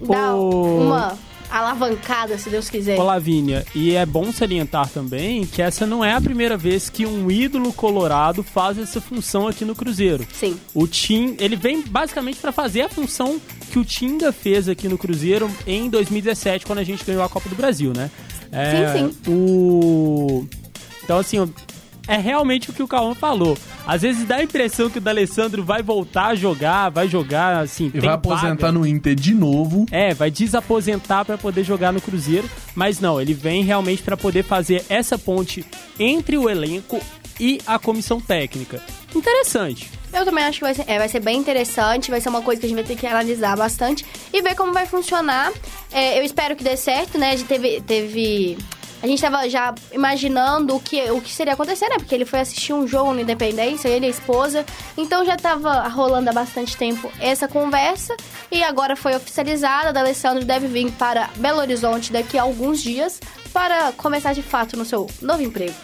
dar 0.00 0.34
uma 0.34 1.18
alavancada, 1.50 2.36
se 2.38 2.50
Deus 2.50 2.68
quiser. 2.68 2.98
Ô, 2.98 3.04
Lavínia, 3.04 3.64
e 3.74 3.94
é 3.94 4.04
bom 4.04 4.32
salientar 4.32 4.88
também 4.88 5.46
que 5.46 5.62
essa 5.62 5.86
não 5.86 6.04
é 6.04 6.12
a 6.12 6.20
primeira 6.20 6.56
vez 6.56 6.88
que 6.90 7.06
um 7.06 7.30
ídolo 7.30 7.72
colorado 7.72 8.42
faz 8.42 8.78
essa 8.78 9.00
função 9.00 9.46
aqui 9.46 9.64
no 9.64 9.74
Cruzeiro. 9.74 10.26
Sim. 10.32 10.58
O 10.74 10.86
Tim, 10.86 11.36
ele 11.38 11.56
vem 11.56 11.82
basicamente 11.82 12.38
para 12.38 12.52
fazer 12.52 12.82
a 12.82 12.88
função 12.88 13.40
que 13.70 13.78
o 13.78 13.84
Tinga 13.84 14.32
fez 14.32 14.68
aqui 14.68 14.88
no 14.88 14.98
Cruzeiro 14.98 15.50
em 15.66 15.88
2017, 15.90 16.66
quando 16.66 16.78
a 16.78 16.84
gente 16.84 17.04
ganhou 17.04 17.22
a 17.22 17.28
Copa 17.28 17.48
do 17.48 17.54
Brasil, 17.54 17.92
né? 17.94 18.10
É, 18.50 18.94
Sim, 18.94 19.14
O... 19.26 20.46
Então, 21.04 21.18
assim, 21.18 21.38
é 22.08 22.16
realmente 22.16 22.70
o 22.70 22.72
que 22.72 22.82
o 22.82 22.88
Cauã 22.88 23.14
falou. 23.14 23.56
Às 23.86 24.02
vezes 24.02 24.24
dá 24.26 24.36
a 24.36 24.42
impressão 24.42 24.88
que 24.88 24.98
o 24.98 25.00
D'Alessandro 25.00 25.62
vai 25.62 25.82
voltar 25.82 26.28
a 26.28 26.34
jogar, 26.34 26.88
vai 26.88 27.06
jogar, 27.06 27.58
assim, 27.58 27.86
E 27.88 27.90
tem 27.92 28.00
vai 28.00 28.14
aposentar 28.14 28.66
vaga. 28.68 28.72
no 28.72 28.86
Inter 28.86 29.14
de 29.14 29.34
novo. 29.34 29.84
É, 29.90 30.14
vai 30.14 30.30
desaposentar 30.30 31.24
para 31.24 31.36
poder 31.38 31.62
jogar 31.62 31.92
no 31.92 32.00
Cruzeiro, 32.00 32.48
mas 32.74 32.98
não, 32.98 33.20
ele 33.20 33.34
vem 33.34 33.62
realmente 33.62 34.02
para 34.02 34.16
poder 34.16 34.42
fazer 34.42 34.84
essa 34.88 35.18
ponte 35.18 35.64
entre 36.00 36.36
o 36.38 36.48
elenco 36.48 36.98
e 37.38 37.60
a 37.66 37.78
comissão 37.78 38.20
técnica. 38.20 38.82
Interessante. 39.14 39.90
Eu 40.12 40.24
também 40.24 40.44
acho 40.44 40.58
que 40.58 40.64
vai 40.64 40.74
ser, 40.74 40.84
é, 40.86 40.98
vai 40.98 41.08
ser 41.08 41.20
bem 41.20 41.38
interessante, 41.38 42.10
vai 42.10 42.20
ser 42.20 42.30
uma 42.30 42.40
coisa 42.40 42.58
que 42.58 42.66
a 42.66 42.68
gente 42.68 42.78
vai 42.78 42.86
ter 42.86 42.96
que 42.96 43.06
analisar 43.06 43.56
bastante 43.56 44.06
e 44.32 44.40
ver 44.40 44.54
como 44.54 44.72
vai 44.72 44.86
funcionar. 44.86 45.52
É, 45.92 46.18
eu 46.18 46.24
espero 46.24 46.56
que 46.56 46.64
dê 46.64 46.76
certo, 46.76 47.18
né? 47.18 47.32
A 47.32 47.36
gente 47.36 47.46
teve. 47.46 47.80
teve 47.82 48.56
a 49.02 49.06
gente 49.06 49.20
tava 49.20 49.48
já 49.48 49.74
imaginando 49.92 50.74
o 50.74 50.80
que, 50.80 51.10
o 51.10 51.20
que 51.20 51.32
seria 51.32 51.52
acontecer, 51.52 51.88
né? 51.88 51.96
Porque 51.98 52.14
ele 52.14 52.24
foi 52.24 52.40
assistir 52.40 52.72
um 52.72 52.86
jogo 52.86 53.14
na 53.14 53.22
Independência, 53.22 53.88
ele 53.88 54.06
e 54.06 54.08
a 54.08 54.10
esposa. 54.10 54.66
Então 54.96 55.24
já 55.24 55.36
tava 55.36 55.86
rolando 55.88 56.30
há 56.30 56.32
bastante 56.32 56.76
tempo 56.76 57.10
essa 57.20 57.46
conversa. 57.46 58.16
E 58.50 58.62
agora 58.62 58.96
foi 58.96 59.14
oficializada. 59.14 59.98
A 59.98 60.02
Alessandro 60.02 60.44
deve 60.44 60.66
vir 60.66 60.90
para 60.92 61.30
Belo 61.36 61.60
Horizonte 61.60 62.12
daqui 62.12 62.36
a 62.36 62.42
alguns 62.42 62.82
dias 62.82 63.20
para 63.52 63.92
começar 63.92 64.32
de 64.32 64.42
fato 64.42 64.76
no 64.76 64.84
seu 64.84 65.08
novo 65.22 65.42
emprego. 65.42 65.74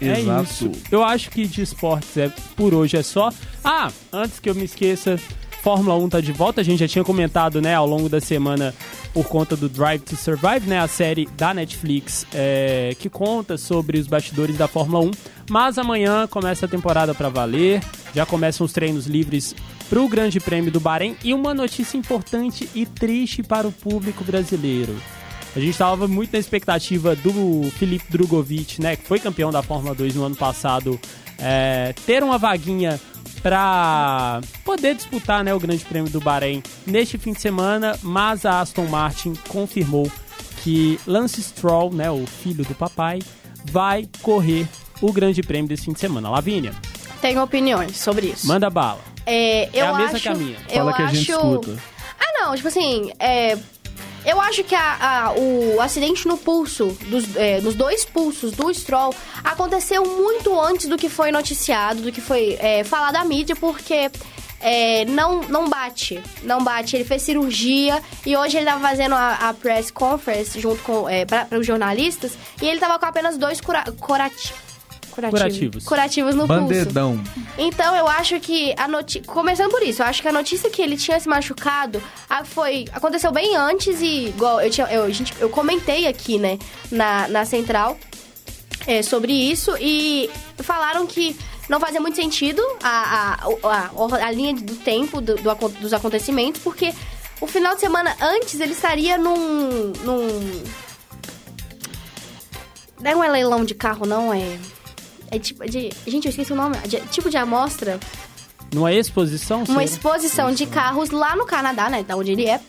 É 0.00 0.18
Exato. 0.18 0.42
isso. 0.42 0.72
Eu 0.90 1.04
acho 1.04 1.30
que 1.30 1.46
de 1.46 1.62
esportes 1.62 2.16
é 2.16 2.30
por 2.56 2.74
hoje 2.74 2.96
é 2.96 3.02
só. 3.02 3.30
Ah, 3.64 3.90
antes 4.12 4.40
que 4.40 4.50
eu 4.50 4.54
me 4.54 4.64
esqueça, 4.64 5.18
Fórmula 5.62 5.96
1 5.96 6.08
tá 6.08 6.20
de 6.20 6.32
volta. 6.32 6.60
A 6.60 6.64
gente 6.64 6.80
já 6.80 6.88
tinha 6.88 7.04
comentado, 7.04 7.62
né, 7.62 7.74
ao 7.76 7.86
longo 7.86 8.08
da 8.08 8.20
semana 8.20 8.74
por 9.14 9.28
conta 9.28 9.54
do 9.54 9.68
Drive 9.68 10.00
to 10.00 10.16
Survive, 10.16 10.66
né, 10.66 10.80
a 10.80 10.88
série 10.88 11.26
da 11.36 11.54
Netflix 11.54 12.26
é, 12.34 12.96
que 12.98 13.08
conta 13.08 13.56
sobre 13.56 13.96
os 13.98 14.08
bastidores 14.08 14.56
da 14.56 14.66
Fórmula 14.66 15.04
1. 15.04 15.10
Mas 15.48 15.78
amanhã 15.78 16.26
começa 16.26 16.66
a 16.66 16.68
temporada 16.68 17.14
para 17.14 17.28
valer. 17.28 17.80
Já 18.12 18.26
começam 18.26 18.64
os 18.64 18.72
treinos 18.72 19.06
livres 19.06 19.54
pro 19.88 20.08
Grande 20.08 20.40
Prêmio 20.40 20.72
do 20.72 20.80
Bahrein 20.80 21.16
e 21.22 21.32
uma 21.32 21.54
notícia 21.54 21.96
importante 21.96 22.68
e 22.74 22.84
triste 22.84 23.42
para 23.42 23.68
o 23.68 23.72
público 23.72 24.24
brasileiro. 24.24 24.96
A 25.54 25.60
gente 25.60 25.70
estava 25.70 26.08
muito 26.08 26.32
na 26.32 26.38
expectativa 26.40 27.14
do 27.14 27.70
Felipe 27.78 28.06
Drogovic, 28.10 28.80
né, 28.80 28.96
que 28.96 29.06
foi 29.06 29.20
campeão 29.20 29.52
da 29.52 29.62
Fórmula 29.62 29.94
2 29.94 30.14
no 30.16 30.24
ano 30.24 30.34
passado, 30.34 30.98
é, 31.42 31.92
ter 32.06 32.22
uma 32.22 32.38
vaguinha 32.38 33.00
para 33.42 34.40
poder 34.64 34.94
disputar 34.94 35.42
né, 35.42 35.52
o 35.52 35.58
Grande 35.58 35.84
Prêmio 35.84 36.10
do 36.10 36.20
Bahrein 36.20 36.62
neste 36.86 37.18
fim 37.18 37.32
de 37.32 37.40
semana, 37.40 37.98
mas 38.02 38.46
a 38.46 38.60
Aston 38.60 38.86
Martin 38.86 39.34
confirmou 39.48 40.10
que 40.62 40.98
Lance 41.06 41.42
Stroll, 41.42 41.92
né, 41.92 42.08
o 42.10 42.24
filho 42.24 42.64
do 42.64 42.74
papai, 42.74 43.18
vai 43.64 44.08
correr 44.22 44.66
o 45.00 45.12
Grande 45.12 45.42
Prêmio 45.42 45.68
desse 45.68 45.84
fim 45.86 45.92
de 45.92 45.98
semana. 45.98 46.30
Lavínia, 46.30 46.72
Tenho 47.20 47.42
opiniões 47.42 47.96
sobre 47.96 48.26
isso. 48.26 48.46
manda 48.46 48.70
bala. 48.70 49.00
É, 49.26 49.68
eu 49.72 49.84
É 49.84 49.88
a 49.88 49.94
mesma 49.94 50.12
acho, 50.12 50.22
que 50.22 50.28
a 50.28 50.34
minha. 50.34 50.56
Eu 50.68 50.76
Fala 50.78 50.92
que 50.92 51.02
a 51.02 51.04
acho... 51.06 51.14
gente 51.16 51.30
escuta. 51.30 51.78
Ah, 52.20 52.44
não, 52.46 52.54
tipo 52.56 52.68
assim, 52.68 53.10
é, 53.18 53.56
eu 54.24 54.40
acho 54.40 54.62
que 54.64 54.74
a- 54.74 54.96
a- 55.28 55.32
o 55.32 55.80
acidente 55.80 56.26
no 56.28 56.36
pulso, 56.38 56.96
dos, 57.08 57.36
é, 57.36 57.60
nos 57.60 57.74
dois 57.74 58.04
pulsos 58.04 58.52
do 58.52 58.72
Stroll, 58.72 59.14
aconteceu 59.42 60.04
muito 60.04 60.58
antes 60.60 60.86
do 60.88 60.96
que 60.96 61.08
foi 61.08 61.30
noticiado, 61.32 62.02
do 62.02 62.12
que 62.12 62.20
foi 62.20 62.56
é, 62.60 62.84
falado 62.84 63.16
à 63.16 63.24
mídia, 63.24 63.56
porque 63.56 64.10
é, 64.64 65.04
não, 65.06 65.42
não 65.42 65.68
bate. 65.68 66.22
Não 66.44 66.62
bate. 66.62 66.94
Ele 66.94 67.04
fez 67.04 67.22
cirurgia 67.22 68.00
e 68.24 68.36
hoje 68.36 68.56
ele 68.58 68.66
tava 68.66 68.80
fazendo 68.80 69.14
a, 69.16 69.48
a 69.48 69.54
press 69.54 69.90
conference 69.90 70.58
junto 70.60 70.80
com 70.84 71.08
é, 71.08 71.26
os 71.58 71.66
jornalistas 71.66 72.32
e 72.60 72.68
ele 72.68 72.78
tava 72.78 72.96
com 72.98 73.06
apenas 73.06 73.36
dois 73.36 73.60
cura, 73.60 73.82
curati- 73.98 74.54
Curativos. 75.12 75.84
curativos 75.84 76.34
no 76.34 76.46
pulso. 76.46 76.62
Bandedão. 76.62 77.22
Então, 77.58 77.94
eu 77.94 78.08
acho 78.08 78.40
que 78.40 78.74
a 78.76 78.88
notícia. 78.88 79.22
Começando 79.24 79.70
por 79.70 79.82
isso, 79.82 80.02
eu 80.02 80.06
acho 80.06 80.22
que 80.22 80.28
a 80.28 80.32
notícia 80.32 80.70
que 80.70 80.80
ele 80.80 80.96
tinha 80.96 81.20
se 81.20 81.28
machucado 81.28 82.02
foi. 82.46 82.86
Aconteceu 82.92 83.30
bem 83.30 83.56
antes 83.56 84.00
e. 84.00 84.28
Igual, 84.28 84.60
eu, 84.60 84.70
tinha, 84.70 84.86
eu, 84.86 85.10
gente, 85.12 85.34
eu 85.38 85.48
comentei 85.48 86.06
aqui, 86.06 86.38
né, 86.38 86.58
na, 86.90 87.28
na 87.28 87.44
central 87.44 87.98
é, 88.86 89.02
sobre 89.02 89.32
isso 89.32 89.76
e 89.80 90.30
falaram 90.58 91.06
que 91.06 91.36
não 91.68 91.78
fazia 91.78 92.00
muito 92.00 92.16
sentido 92.16 92.62
a, 92.82 93.38
a, 93.40 94.18
a, 94.22 94.26
a 94.26 94.30
linha 94.30 94.54
do 94.54 94.76
tempo 94.76 95.20
do, 95.20 95.36
do 95.36 95.68
dos 95.80 95.92
acontecimentos, 95.92 96.60
porque 96.60 96.92
o 97.40 97.46
final 97.46 97.74
de 97.74 97.80
semana 97.80 98.14
antes 98.20 98.60
ele 98.60 98.72
estaria 98.72 99.16
num. 99.18 99.92
num. 100.04 100.62
Não 103.00 103.22
é 103.24 103.28
leilão 103.28 103.64
de 103.64 103.74
carro, 103.74 104.06
não, 104.06 104.32
é. 104.32 104.58
É 105.32 105.38
tipo 105.38 105.64
de. 105.68 105.90
Gente, 106.06 106.26
eu 106.26 106.30
esqueci 106.30 106.52
o 106.52 106.56
nome. 106.56 106.76
De- 106.86 107.00
tipo 107.10 107.30
de 107.30 107.38
amostra. 107.38 107.98
Numa 108.72 108.92
exposição, 108.92 109.64
Uma 109.64 109.82
exposição 109.84 110.52
de 110.52 110.66
carros 110.66 111.10
lá 111.10 111.34
no 111.34 111.44
Canadá, 111.46 111.88
né? 111.90 112.02
Da 112.02 112.16
onde 112.16 112.32
ele 112.32 112.46
é. 112.46 112.60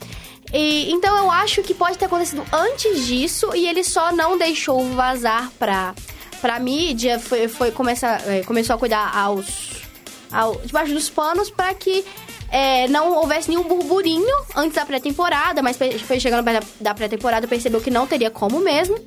E, 0.54 0.91
então 0.91 1.15
eu 1.17 1.30
acho 1.32 1.62
que 1.62 1.73
pode 1.73 1.97
ter 1.97 2.06
acontecido 2.06 2.43
antes 2.52 3.06
disso 3.06 3.49
e 3.56 3.67
ele 3.67 3.84
só 3.84 4.12
não 4.12 4.38
deixou 4.38 4.86
vazar 4.93 5.52
pra, 5.60 5.93
pra 6.41 6.60
mídia. 6.60 7.19
Foi, 7.19 7.47
foi 7.47 7.71
começar, 7.71 8.21
é, 8.28 8.43
começou 8.43 8.76
a 8.76 8.80
cuidar 8.80 9.13
aos. 9.15 9.45
Ao, 10.32 10.56
debaixo 10.65 10.93
dos 10.93 11.10
panos 11.10 11.49
pra 11.49 11.73
que 11.73 12.04
é, 12.49 12.88
não 12.88 13.13
houvesse 13.13 13.49
nenhum 13.49 13.63
burburinho 13.63 14.36
antes 14.56 14.76
da 14.76 14.86
pré-temporada, 14.86 15.62
mas 15.62 15.78
foi 16.06 16.19
chegando 16.19 16.43
perto 16.43 16.65
da 16.80 16.91
da 16.91 16.93
pré-temporada, 16.93 17.47
percebeu 17.47 17.80
que 17.82 17.91
não 17.91 18.08
teria 18.08 18.30
como 18.32 18.60
mesmo. 18.60 18.97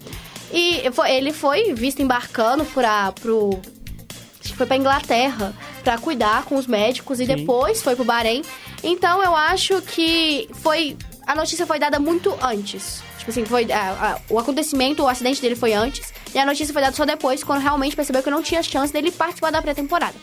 E 0.53 0.83
ele 1.09 1.33
foi 1.33 1.75
visto 1.75 2.01
embarcando 2.01 2.65
pra, 2.67 3.13
pro. 3.13 3.61
Acho 4.41 4.53
que 4.53 4.57
foi 4.57 4.67
pra 4.67 4.77
Inglaterra 4.77 5.53
pra 5.83 5.99
cuidar 5.99 6.45
com 6.45 6.57
os 6.57 6.67
médicos 6.67 7.21
e 7.21 7.27
Sim. 7.27 7.37
depois 7.37 7.83
foi 7.83 7.97
pro 7.97 8.05
Bahrein. 8.05 8.43
Então 8.83 9.23
eu 9.23 9.35
acho 9.35 9.81
que 9.83 10.49
foi. 10.55 10.97
A 11.27 11.35
notícia 11.35 11.67
foi 11.67 11.79
dada 11.79 11.99
muito 11.99 12.37
antes. 12.41 13.03
Tipo 13.19 13.31
assim, 13.31 13.45
foi. 13.45 13.67
o 14.31 14.39
acontecimento, 14.39 15.03
o 15.03 15.09
acidente 15.09 15.41
dele 15.41 15.57
foi 15.57 15.73
antes. 15.73 16.13
E 16.33 16.39
a 16.39 16.47
notícia 16.47 16.73
foi 16.73 16.83
dada 16.83 16.95
só 16.95 17.05
depois, 17.05 17.43
quando 17.43 17.61
realmente 17.63 17.97
percebeu 17.97 18.23
que 18.23 18.31
não 18.31 18.43
tinha 18.43 18.63
chance 18.63 18.93
dele 18.93 19.11
participar 19.11 19.51
da 19.51 19.61
pré-temporada. 19.61 20.15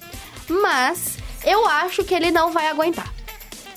Mas 0.48 1.18
eu 1.44 1.66
acho 1.68 2.04
que 2.04 2.14
ele 2.14 2.32
não 2.32 2.52
vai 2.52 2.68
aguentar. 2.68 3.12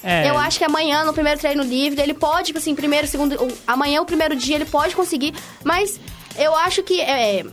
É, 0.03 0.31
Eu 0.31 0.39
acho 0.39 0.59
que 0.59 0.65
amanhã, 0.65 1.05
no 1.05 1.13
primeiro 1.13 1.41
treino 1.41 1.65
livre, 1.65 2.01
ele 2.01 2.15
pode, 2.15 2.47
tipo 2.47 2.59
assim, 2.61 2.77
primeiro, 2.77 3.09
segundo. 3.09 3.37
Amanhã, 3.67 4.01
o 4.01 4.05
primeiro 4.05 4.37
dia, 4.37 4.55
ele 4.55 4.65
pode 4.65 4.95
conseguir, 4.95 5.35
mas 5.65 5.99
eu 6.39 6.55
acho 6.57 6.83
que 6.83 7.01
é. 7.01 7.45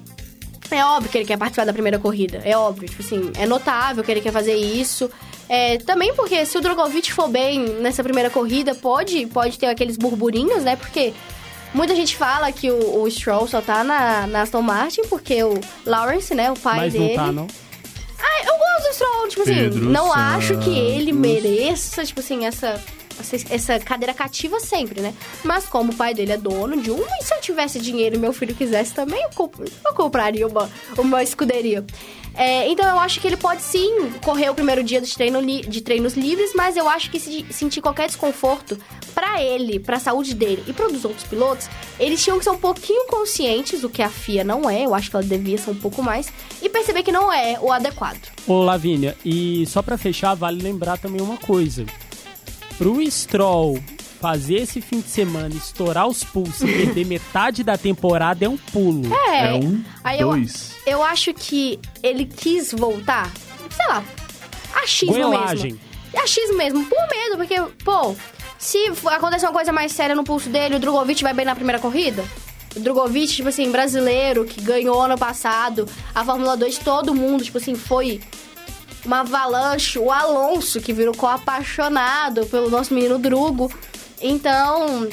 É 0.72 0.86
óbvio 0.86 1.12
que 1.12 1.17
ele 1.17 1.26
quer 1.26 1.38
participar 1.38 1.65
da 1.65 1.74
primeira 1.74 2.00
corrida. 2.00 2.41
É 2.43 2.58
óbvio, 2.58 2.89
tipo 2.89 3.04
assim, 3.04 3.32
é 3.38 3.46
notável 3.46 4.04
que 4.04 4.10
ele 4.10 4.22
quer 4.22 4.32
fazer 4.32 4.56
isso. 4.56 5.10
É, 5.48 5.78
também 5.80 6.13
porque 6.15 6.46
se 6.46 6.58
o 6.58 6.62
Drogovic 6.62 7.12
for 7.13 7.28
bem 7.28 7.60
nessa 7.60 8.02
primeira 8.02 8.30
corrida, 8.30 8.74
pode, 8.74 9.26
pode 9.28 9.60
ter 9.60 9.67
aqueles 9.67 9.98
burburinhos, 9.98 10.63
né? 10.63 10.76
Porque 10.76 11.13
muita 11.74 11.96
gente 11.96 12.15
fala 12.15 12.52
que 12.52 12.72
o, 12.72 13.02
o 13.02 13.12
Stroll 13.12 13.48
só 13.48 13.62
tá 13.62 13.84
na, 13.84 14.26
na 14.26 14.41
Aston 14.41 14.62
Martin 14.62 15.02
porque 15.04 15.43
o 15.43 15.60
Lawrence, 15.86 16.34
né, 16.34 16.52
o 16.52 16.56
pai 16.56 16.78
mas 16.78 16.93
dele... 16.93 17.10
não 17.10 17.15
tá, 17.15 17.32
não. 17.32 17.48
Ah, 18.19 18.46
eu 18.46 18.58
gosto 18.58 18.88
do 18.88 18.93
Stroll, 18.93 19.28
tipo 19.28 19.41
assim, 19.41 19.54
Pedro 19.56 19.84
não 19.84 20.13
acho 20.13 20.58
que 20.60 20.69
ele 20.69 21.12
Santos. 21.12 21.19
mereça, 21.19 22.06
tipo 22.06 22.19
assim, 22.22 22.46
essa, 22.46 22.82
essa, 23.49 23.80
cadeira 23.80 24.13
cativa 24.13 24.60
sempre, 24.60 25.02
né? 25.02 25.13
Mas 25.43 25.65
como 25.65 25.91
o 25.91 25.95
pai 25.95 26.13
dele 26.13 26.32
é 26.34 26.38
dono 26.38 26.82
de 26.82 26.91
uma, 26.91 27.06
e 27.21 27.23
se 27.23 27.34
eu 27.34 27.41
tivesse 27.41 27.80
dinheiro 27.80 28.15
e 28.15 28.19
meu 28.19 28.34
filho 28.34 28.56
quisesse 28.56 28.93
também, 28.93 29.21
eu, 29.23 29.30
comp- 29.30 29.60
eu 29.86 29.93
compraria 29.93 30.47
uma, 30.47 30.69
uma 30.97 31.23
escuderia. 31.23 31.86
É, 32.36 32.67
então 32.67 32.89
eu 32.89 32.97
acho 32.99 33.19
que 33.21 33.28
ele 33.28 33.38
pode 33.38 33.62
sim 33.62 34.10
correr 34.23 34.49
o 34.49 34.56
primeiro 34.56 34.84
dia 34.84 34.99
de, 34.99 35.13
treino 35.13 35.39
li- 35.39 35.62
de 35.62 35.82
treinos 35.82 36.15
livres, 36.15 36.52
mas 36.56 36.76
eu 36.76 36.89
acho 36.89 37.12
que 37.12 37.19
se 37.19 37.45
sentir 37.52 37.80
qualquer 37.80 38.08
desconforto 38.08 38.76
pra 39.13 39.39
ele, 39.43 39.80
pra 39.80 39.99
saúde 39.99 40.34
dele 40.34 40.63
e 40.65 40.73
para 40.73 40.88
dos 40.88 41.06
outros 41.06 41.23
pilotos, 41.28 41.69
eles 41.99 42.23
tinham 42.23 42.39
que 42.39 42.43
ser 42.43 42.49
um 42.49 42.58
pouquinho 42.58 43.06
conscientes, 43.06 43.84
o 43.84 43.89
que 43.89 44.02
a 44.02 44.10
FIA 44.10 44.43
não 44.43 44.67
é, 44.67 44.84
eu 44.84 44.95
acho 44.95 45.12
que 45.12 45.15
ela 45.15 45.23
devia 45.23 45.60
ser 45.60 45.69
um 45.69 45.76
pouco 45.76 46.02
mais, 46.02 46.34
e 46.60 46.67
perceber 46.69 47.04
que 47.04 47.12
não 47.12 47.32
é 47.32 47.60
o 47.62 47.71
adequado. 47.71 48.17
Ô, 48.47 48.63
Lavínia, 48.63 49.15
e 49.23 49.63
só 49.67 49.84
pra 49.84 49.95
fechar, 49.95 50.34
vale 50.34 50.60
lembrar 50.60 50.97
também 50.97 51.21
uma 51.21 51.38
coisa. 51.38 51.86
Pro 52.78 53.00
Stroll 53.10 53.80
fazer 54.20 54.56
esse 54.56 54.80
fim 54.80 55.02
de 55.02 55.10
semana, 55.10 55.54
estourar 55.54 56.08
os 56.08 56.24
pulsos 56.24 56.62
e 56.62 56.66
perder 56.66 57.04
metade 57.08 57.62
da 57.62 57.78
temporada 57.78 58.46
é 58.46 58.48
um 58.50 58.56
pulo. 58.58 59.14
É, 59.14 59.50
É 59.50 59.54
um, 59.54 59.84
aí 60.02 60.22
eu, 60.22 60.30
dois. 60.30 60.72
eu 60.86 61.04
acho 61.04 61.34
que 61.34 61.78
ele 62.02 62.26
quis 62.26 62.72
voltar, 62.72 63.30
sei 63.70 63.86
lá, 63.88 64.02
achismo 64.82 65.14
Goelagem. 65.16 65.74
mesmo. 65.74 66.24
Achismo 66.24 66.58
mesmo, 66.58 66.86
por 66.86 67.00
medo, 67.12 67.36
porque, 67.38 67.60
pô, 67.84 68.16
se 68.58 68.78
acontecer 69.08 69.46
uma 69.46 69.52
coisa 69.52 69.74
mais 69.74 69.92
séria 69.92 70.16
no 70.16 70.24
pulso 70.24 70.50
dele, 70.50 70.76
o 70.76 70.80
Drogovic 70.80 71.22
vai 71.22 71.34
bem 71.34 71.46
na 71.46 71.54
primeira 71.56 71.80
corrida? 71.80 72.24
O 72.76 72.80
Drogovic, 72.80 73.28
tipo 73.34 73.50
assim, 73.50 73.70
brasileiro, 73.72 74.46
que 74.46 74.62
ganhou 74.62 75.02
ano 75.02 75.18
passado 75.18 75.86
a 76.16 76.24
Fórmula 76.24 76.56
2, 76.56 76.78
todo 76.78 77.14
mundo, 77.14 77.44
tipo 77.44 77.58
assim, 77.58 77.76
foi 77.76 78.22
uma 79.06 79.22
avalanche. 79.22 80.00
O 80.00 80.12
Alonso, 80.12 80.80
que 80.82 80.94
virou 80.94 81.13
apaixonado 81.28 82.46
pelo 82.46 82.70
nosso 82.70 82.94
menino 82.94 83.18
Drugo. 83.18 83.72
Então, 84.22 85.08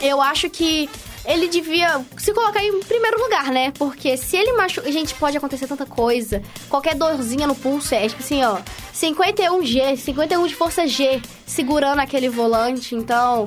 eu 0.00 0.20
acho 0.20 0.50
que 0.50 0.88
ele 1.24 1.48
devia 1.48 2.04
se 2.16 2.32
colocar 2.32 2.62
em 2.64 2.80
primeiro 2.80 3.20
lugar, 3.22 3.50
né? 3.50 3.72
Porque 3.72 4.16
se 4.16 4.36
ele 4.36 4.52
machuca. 4.52 4.90
Gente, 4.90 5.14
pode 5.14 5.36
acontecer 5.36 5.66
tanta 5.66 5.86
coisa. 5.86 6.42
Qualquer 6.68 6.94
dorzinha 6.94 7.46
no 7.46 7.54
pulso 7.54 7.94
é 7.94 8.08
tipo 8.08 8.22
assim, 8.22 8.42
ó. 8.42 8.58
51G, 8.92 9.96
51 9.96 10.46
de 10.46 10.54
força 10.54 10.86
G, 10.86 11.22
segurando 11.46 12.00
aquele 12.00 12.28
volante. 12.28 12.94
Então. 12.94 13.44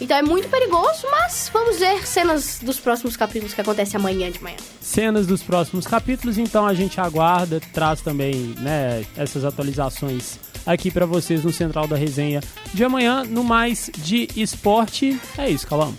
Então 0.00 0.16
é 0.16 0.22
muito 0.22 0.48
perigoso, 0.48 1.06
mas 1.10 1.50
vamos 1.52 1.78
ver 1.78 2.06
cenas 2.06 2.60
dos 2.62 2.78
próximos 2.78 3.16
capítulos 3.16 3.52
que 3.52 3.60
acontecem 3.60 3.98
amanhã 3.98 4.30
de 4.30 4.42
manhã. 4.42 4.56
Cenas 4.80 5.26
dos 5.26 5.42
próximos 5.42 5.86
capítulos, 5.86 6.38
então 6.38 6.66
a 6.66 6.74
gente 6.74 7.00
aguarda, 7.00 7.60
traz 7.72 8.00
também, 8.00 8.54
né, 8.58 9.04
essas 9.16 9.44
atualizações 9.44 10.38
aqui 10.64 10.90
pra 10.90 11.06
vocês 11.06 11.42
no 11.42 11.52
Central 11.52 11.86
da 11.88 11.96
Resenha 11.96 12.40
de 12.72 12.84
amanhã, 12.84 13.24
no 13.24 13.42
mais 13.42 13.90
de 13.98 14.28
esporte. 14.36 15.18
É 15.36 15.48
isso, 15.48 15.66
Calão. 15.66 15.94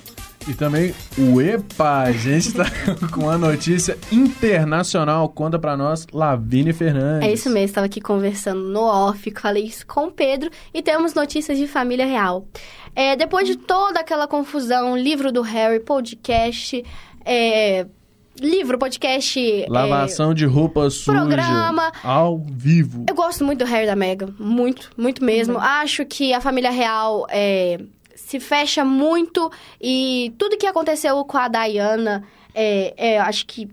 E 0.48 0.54
também 0.54 0.94
o 1.18 1.40
EPA, 1.42 2.04
a 2.04 2.12
gente 2.12 2.54
tá 2.54 2.66
com 3.14 3.22
uma 3.22 3.38
notícia 3.38 3.98
internacional. 4.12 5.30
Conta 5.30 5.60
pra 5.60 5.78
nós, 5.78 6.08
Lavínia 6.12 6.74
Fernandes. 6.74 7.28
É 7.28 7.32
isso 7.32 7.50
mesmo, 7.50 7.66
estava 7.66 7.86
aqui 7.86 8.02
conversando 8.02 8.62
no 8.62 8.82
off, 8.82 9.32
falei 9.40 9.66
isso 9.66 9.86
com 9.86 10.06
o 10.08 10.12
Pedro 10.12 10.50
e 10.74 10.82
temos 10.82 11.14
notícias 11.14 11.58
de 11.58 11.68
família 11.68 12.06
real. 12.06 12.48
É, 12.96 13.16
depois 13.16 13.48
de 13.48 13.56
toda 13.58 14.00
aquela 14.00 14.28
confusão, 14.28 14.98
livro 14.98 15.32
do 15.32 15.42
Harry, 15.42 15.80
podcast, 15.80 16.84
é, 17.24 17.86
livro, 18.40 18.78
podcast. 18.80 19.40
é, 19.40 19.66
Lavação 19.70 20.34
de 20.34 20.46
roupa 20.46 20.90
suja. 20.90 21.12
programa. 21.12 21.92
Ao 22.04 22.40
vivo. 22.40 23.06
Eu 23.08 23.14
gosto 23.16 23.46
muito 23.46 23.60
do 23.60 23.66
Harry 23.66 23.86
da 23.86 23.96
Meghan, 23.96 24.34
muito, 24.40 24.90
muito 24.98 25.24
mesmo. 25.24 25.60
Acho 25.60 26.06
que 26.06 26.34
a 26.34 26.42
família 26.42 26.72
real 26.72 27.28
é, 27.30 27.80
se 28.30 28.40
fecha 28.40 28.86
muito 28.86 29.52
e 29.82 30.32
tudo 30.38 30.56
que 30.56 30.68
aconteceu 30.68 31.26
com 31.26 31.36
a 31.36 31.48
Diana, 31.48 32.24
é, 32.54 32.94
é, 32.96 33.20
acho 33.20 33.44
que 33.48 33.68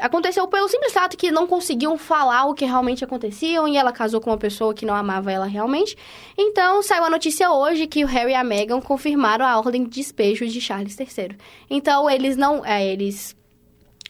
aconteceu 0.00 0.48
pelo 0.48 0.66
simples 0.66 0.94
fato 0.94 1.14
que 1.14 1.30
não 1.30 1.46
conseguiam 1.46 1.98
falar 1.98 2.46
o 2.46 2.54
que 2.54 2.64
realmente 2.64 3.04
aconteciam 3.04 3.68
e 3.68 3.76
ela 3.76 3.92
casou 3.92 4.18
com 4.18 4.30
uma 4.30 4.38
pessoa 4.38 4.72
que 4.72 4.86
não 4.86 4.94
amava 4.94 5.30
ela 5.30 5.44
realmente. 5.44 5.94
Então 6.38 6.82
saiu 6.82 7.04
a 7.04 7.10
notícia 7.10 7.50
hoje 7.52 7.86
que 7.86 8.02
o 8.02 8.06
Harry 8.06 8.30
e 8.30 8.34
a 8.34 8.42
Meghan 8.42 8.80
confirmaram 8.80 9.44
a 9.44 9.58
ordem 9.58 9.84
de 9.84 9.90
despejo 9.90 10.46
de 10.46 10.58
Charles 10.58 10.98
III. 10.98 11.36
Então 11.68 12.08
eles 12.08 12.34
não, 12.34 12.64
é, 12.64 12.86
eles, 12.86 13.36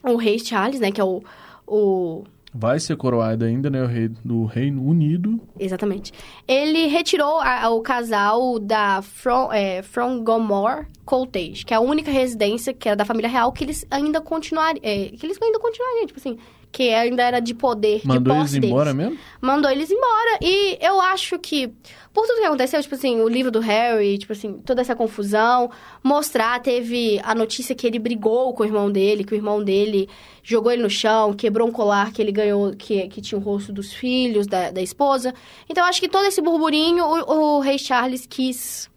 o 0.05 0.15
rei 0.15 0.39
Charles, 0.39 0.79
né, 0.79 0.93
que 0.93 1.01
é 1.01 1.05
o, 1.05 1.25
o 1.67 2.23
Vai 2.55 2.81
ser 2.81 2.97
coroado 2.97 3.45
ainda, 3.45 3.69
né? 3.69 3.83
O 3.83 3.87
rei 3.87 4.09
do 4.25 4.45
Reino 4.47 4.83
Unido. 4.83 5.39
Exatamente. 5.59 6.13
Ele 6.47 6.87
retirou 6.87 7.39
a- 7.41 7.69
o 7.69 7.81
casal 7.83 8.59
da 8.59 9.03
From, 9.03 9.53
é, 9.53 9.83
From 9.83 10.25
Gomorrah 10.25 10.87
Cottage, 11.09 11.65
que 11.65 11.73
é 11.73 11.79
a 11.79 11.81
única 11.81 12.11
residência 12.11 12.75
que 12.75 12.87
era 12.87 12.95
da 12.95 13.03
família 13.03 13.31
real 13.31 13.51
que 13.51 13.65
eles 13.65 13.87
ainda 13.91 14.21
continuariam. 14.21 14.79
é, 14.85 15.07
que 15.07 15.25
eles 15.25 15.39
ainda 15.41 15.59
continuariam, 15.59 16.07
tipo 16.07 16.21
assim, 16.21 16.37
que 16.71 16.93
ainda 16.93 17.23
era 17.23 17.41
de 17.41 17.55
poder, 17.55 18.03
Mandou 18.05 18.35
de 18.35 18.41
eles 18.41 18.55
embora 18.55 18.93
deles. 18.93 19.09
mesmo? 19.13 19.25
Mandou 19.41 19.71
eles 19.71 19.91
embora. 19.91 20.39
E 20.43 20.77
eu 20.83 21.01
acho 21.01 21.39
que, 21.39 21.69
por 22.13 22.27
tudo 22.27 22.41
que 22.41 22.45
aconteceu, 22.45 22.83
tipo 22.83 22.95
assim, 22.95 23.23
o 23.23 23.27
livro 23.27 23.51
do 23.51 23.59
Harry, 23.59 24.19
tipo 24.19 24.35
assim, 24.35 24.59
toda 24.59 24.83
essa 24.83 24.95
confusão, 24.95 25.71
mostrar, 26.05 26.61
teve 26.61 27.19
a 27.25 27.35
notícia 27.35 27.75
que 27.75 27.87
ele 27.87 27.99
brigou 27.99 28.53
com 28.53 28.63
o 28.63 28.67
irmão 28.67 28.93
dele, 28.93 29.25
que 29.25 29.33
o 29.33 29.35
irmão 29.35 29.65
dele 29.65 30.11
jogou 30.43 30.71
ele 30.71 30.83
no 30.83 30.91
chão, 30.91 31.33
quebrou 31.33 31.67
um 31.67 31.73
colar 31.73 32.13
que 32.13 32.21
ele 32.21 32.33
ganhou, 32.33 32.77
que, 32.77 33.09
que 33.09 33.23
tinha 33.23 33.39
o 33.39 33.43
rosto 33.43 33.73
dos 33.73 33.95
filhos, 33.95 34.47
da, 34.47 34.71
da 34.71 34.83
esposa. 34.83 35.33
Então, 35.71 35.85
eu 35.85 35.89
acho 35.89 36.01
que 36.01 36.09
todo 36.09 36.27
esse 36.27 36.43
burburinho, 36.43 37.03
o, 37.03 37.57
o 37.57 37.61
rei 37.61 37.79
Charles 37.79 38.27
quis 38.27 38.91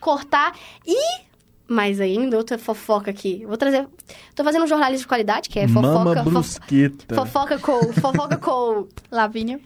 cortar 0.00 0.56
e... 0.86 1.24
Mais 1.66 2.00
ainda, 2.00 2.36
outra 2.36 2.58
fofoca 2.58 3.10
aqui. 3.10 3.44
Vou 3.46 3.56
trazer... 3.56 3.88
Tô 4.34 4.44
fazendo 4.44 4.64
um 4.64 4.66
jornalismo 4.68 5.04
de 5.04 5.08
qualidade, 5.08 5.48
que 5.48 5.58
é 5.58 5.66
fofoca... 5.66 5.88
Mama 6.04 6.22
fo- 6.24 6.30
brusqueta. 6.30 7.14
Fofoca 7.14 7.58
com... 7.58 7.92
Fofoca 7.92 8.36
com... 8.36 8.86
Lavínia. 9.10 9.58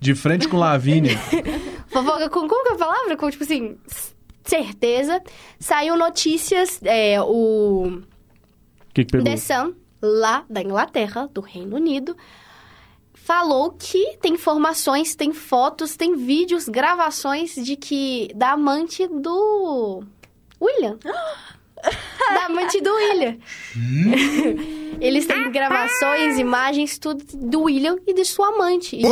De 0.00 0.14
frente 0.14 0.46
com 0.46 0.58
Lavínia. 0.58 1.18
Fofoca 1.88 2.28
com. 2.28 2.46
Como 2.46 2.62
que 2.64 2.70
é 2.70 2.74
a 2.74 2.78
palavra? 2.78 3.16
Com, 3.16 3.28
tipo 3.30 3.42
assim. 3.42 3.76
Certeza. 4.44 5.20
Saiu 5.58 5.96
notícias. 5.96 6.78
É, 6.84 7.20
o. 7.20 7.98
O 7.98 8.02
que, 8.94 9.04
que 9.04 9.10
pegou? 9.10 9.24
The 9.24 9.36
Sun, 9.36 9.74
lá 10.00 10.44
da 10.48 10.62
Inglaterra, 10.62 11.28
do 11.32 11.40
Reino 11.40 11.74
Unido. 11.76 12.16
Falou 13.12 13.72
que 13.72 14.16
tem 14.22 14.34
informações, 14.34 15.16
tem 15.16 15.32
fotos, 15.32 15.96
tem 15.96 16.14
vídeos, 16.14 16.68
gravações 16.68 17.54
de 17.56 17.74
que. 17.74 18.30
da 18.36 18.52
amante 18.52 19.06
do. 19.08 20.04
William. 20.60 20.98
da 22.34 22.46
amante 22.46 22.80
do 22.80 22.92
William. 22.92 23.36
Eles 25.00 25.26
têm 25.26 25.50
gravações, 25.52 26.38
imagens, 26.38 26.98
tudo 26.98 27.22
do 27.34 27.62
William 27.62 27.96
e 28.06 28.12
de 28.12 28.24
sua 28.24 28.48
amante. 28.48 28.96
E 28.96 29.02
que, 29.02 29.08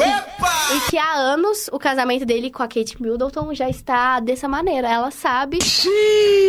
e 0.77 0.91
que 0.91 0.99
há 0.99 1.15
anos 1.15 1.69
o 1.73 1.79
casamento 1.79 2.27
dele 2.27 2.51
com 2.51 2.63
a 2.63 2.67
Kate 2.69 3.01
Middleton 3.01 3.55
já 3.55 3.69
está 3.71 4.19
dessa 4.19 4.49
maneira. 4.49 4.89
Ela 4.89 5.11
sabe. 5.13 5.59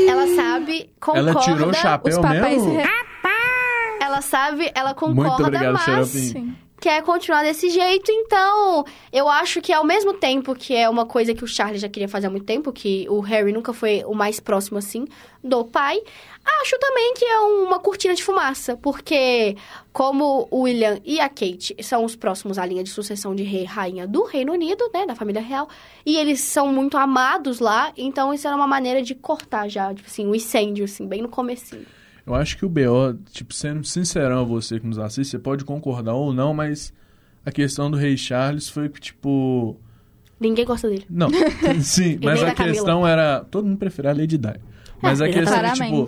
Ela 0.09 0.27
sabe, 0.35 0.89
concorda. 0.99 1.31
Ela 1.31 1.39
tirou 1.41 1.69
o 1.69 1.73
chapéu 1.73 2.13
os 2.13 2.19
papéis 2.19 2.63
mesmo? 2.65 2.77
re- 2.79 2.89
Ela 4.01 4.21
sabe, 4.21 4.71
ela 4.73 4.95
Muito 4.99 4.99
concorda, 4.99 5.43
obrigado, 5.47 5.73
mas. 5.87 6.33
Quer 6.79 7.01
continuar 7.01 7.41
desse 7.41 7.69
jeito. 7.71 8.11
Então, 8.11 8.85
eu 9.11 9.27
acho 9.27 9.61
que 9.61 9.73
ao 9.73 9.83
mesmo 9.83 10.13
tempo 10.13 10.53
que 10.53 10.75
é 10.75 10.87
uma 10.87 11.07
coisa 11.07 11.33
que 11.33 11.43
o 11.43 11.47
Charlie 11.47 11.79
já 11.79 11.89
queria 11.89 12.07
fazer 12.07 12.27
há 12.27 12.29
muito 12.29 12.45
tempo, 12.45 12.71
que 12.71 13.07
o 13.09 13.19
Harry 13.19 13.51
nunca 13.51 13.73
foi 13.73 14.03
o 14.05 14.13
mais 14.13 14.39
próximo 14.39 14.77
assim 14.77 15.05
do 15.43 15.65
pai, 15.65 15.99
acho 16.61 16.77
também 16.79 17.13
que 17.15 17.25
é 17.25 17.39
uma 17.39 17.79
cortina 17.79 18.13
de 18.13 18.23
fumaça, 18.23 18.77
porque 18.77 19.55
como 19.91 20.47
o 20.51 20.61
William 20.61 20.99
e 21.03 21.19
a 21.19 21.29
Kate 21.29 21.75
são 21.81 22.03
os 22.03 22.15
próximos 22.15 22.57
à 22.57 22.65
linha 22.65 22.83
de 22.83 22.89
sucessão 22.89 23.33
de 23.33 23.43
rei 23.43 23.63
e 23.63 23.65
rainha 23.65 24.05
do 24.05 24.23
Reino 24.23 24.53
Unido, 24.53 24.89
né, 24.93 25.05
da 25.05 25.15
família 25.15 25.41
real, 25.41 25.67
e 26.05 26.17
eles 26.17 26.41
são 26.41 26.71
muito 26.71 26.97
amados 26.97 27.59
lá, 27.59 27.91
então 27.97 28.33
isso 28.33 28.45
era 28.45 28.55
uma 28.55 28.67
maneira 28.67 29.01
de 29.01 29.15
cortar 29.15 29.67
já, 29.69 29.93
tipo 29.93 30.07
assim, 30.07 30.27
o 30.27 30.35
incêndio 30.35 30.85
assim, 30.85 31.07
bem 31.07 31.21
no 31.21 31.29
comecinho. 31.29 31.85
Eu 32.27 32.35
acho 32.35 32.57
que 32.57 32.65
o 32.65 32.69
BO, 32.69 33.17
tipo, 33.31 33.53
sendo 33.53 33.85
sincerão 33.85 34.41
a 34.41 34.43
você 34.43 34.81
que 34.81 34.85
nos 34.85 34.99
assiste, 34.99 35.31
você 35.31 35.39
pode 35.39 35.63
concordar 35.63 36.13
ou 36.13 36.33
não, 36.33 36.53
mas 36.53 36.93
a 37.45 37.51
questão 37.51 37.89
do 37.89 37.95
Rei 37.95 38.17
Charles 38.17 38.67
foi 38.67 38.89
que, 38.89 38.99
tipo. 38.99 39.77
Ninguém 40.37 40.65
gosta 40.65 40.89
dele. 40.89 41.05
Não, 41.09 41.29
sim, 41.81 42.19
mas 42.21 42.43
a 42.43 42.53
Camila. 42.53 42.75
questão 42.75 43.07
era. 43.07 43.45
Todo 43.49 43.65
mundo 43.65 43.77
preferia 43.77 44.11
a 44.11 44.13
Lady 44.13 44.37
Di. 44.37 44.59
Mas 45.01 45.21
a 45.21 45.29
questão 45.29 45.57
é, 45.57 45.71
tipo, 45.71 46.07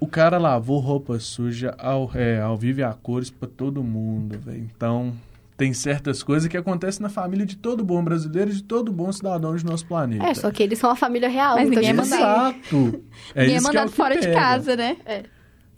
o 0.00 0.06
cara 0.08 0.38
lavou 0.38 0.80
roupa 0.80 1.20
suja 1.20 1.72
ao, 1.78 2.10
é, 2.14 2.40
ao 2.40 2.56
vivo 2.56 2.80
e 2.80 2.82
a 2.82 2.92
cores 2.92 3.30
pra 3.30 3.48
todo 3.48 3.84
mundo, 3.84 4.36
velho. 4.40 4.68
Então, 4.74 5.14
tem 5.62 5.72
certas 5.72 6.24
coisas 6.24 6.48
que 6.48 6.56
acontecem 6.56 7.00
na 7.00 7.08
família 7.08 7.46
de 7.46 7.56
todo 7.56 7.84
bom 7.84 8.02
brasileiro 8.02 8.50
e 8.50 8.54
de 8.54 8.64
todo 8.64 8.90
bom 8.90 9.12
cidadão 9.12 9.54
de 9.54 9.64
nosso 9.64 9.86
planeta. 9.86 10.26
É, 10.26 10.34
só 10.34 10.50
que 10.50 10.60
eles 10.60 10.76
são 10.76 10.90
a 10.90 10.96
família 10.96 11.28
real. 11.28 11.54
Mas 11.54 11.68
então, 11.68 11.76
ninguém 11.76 11.90
é 11.90 11.92
mandado. 11.92 12.56
Exato. 12.56 13.04
É 13.32 13.42
Ninguém 13.42 13.44
é 13.44 13.44
isso 13.44 13.44
que 13.44 13.52
é 13.52 13.60
o 13.60 13.62
mandado 13.62 13.90
que 13.90 13.96
fora 13.96 14.14
de 14.16 14.26
pega. 14.26 14.40
casa, 14.40 14.74
né? 14.74 14.96
Se 15.06 15.22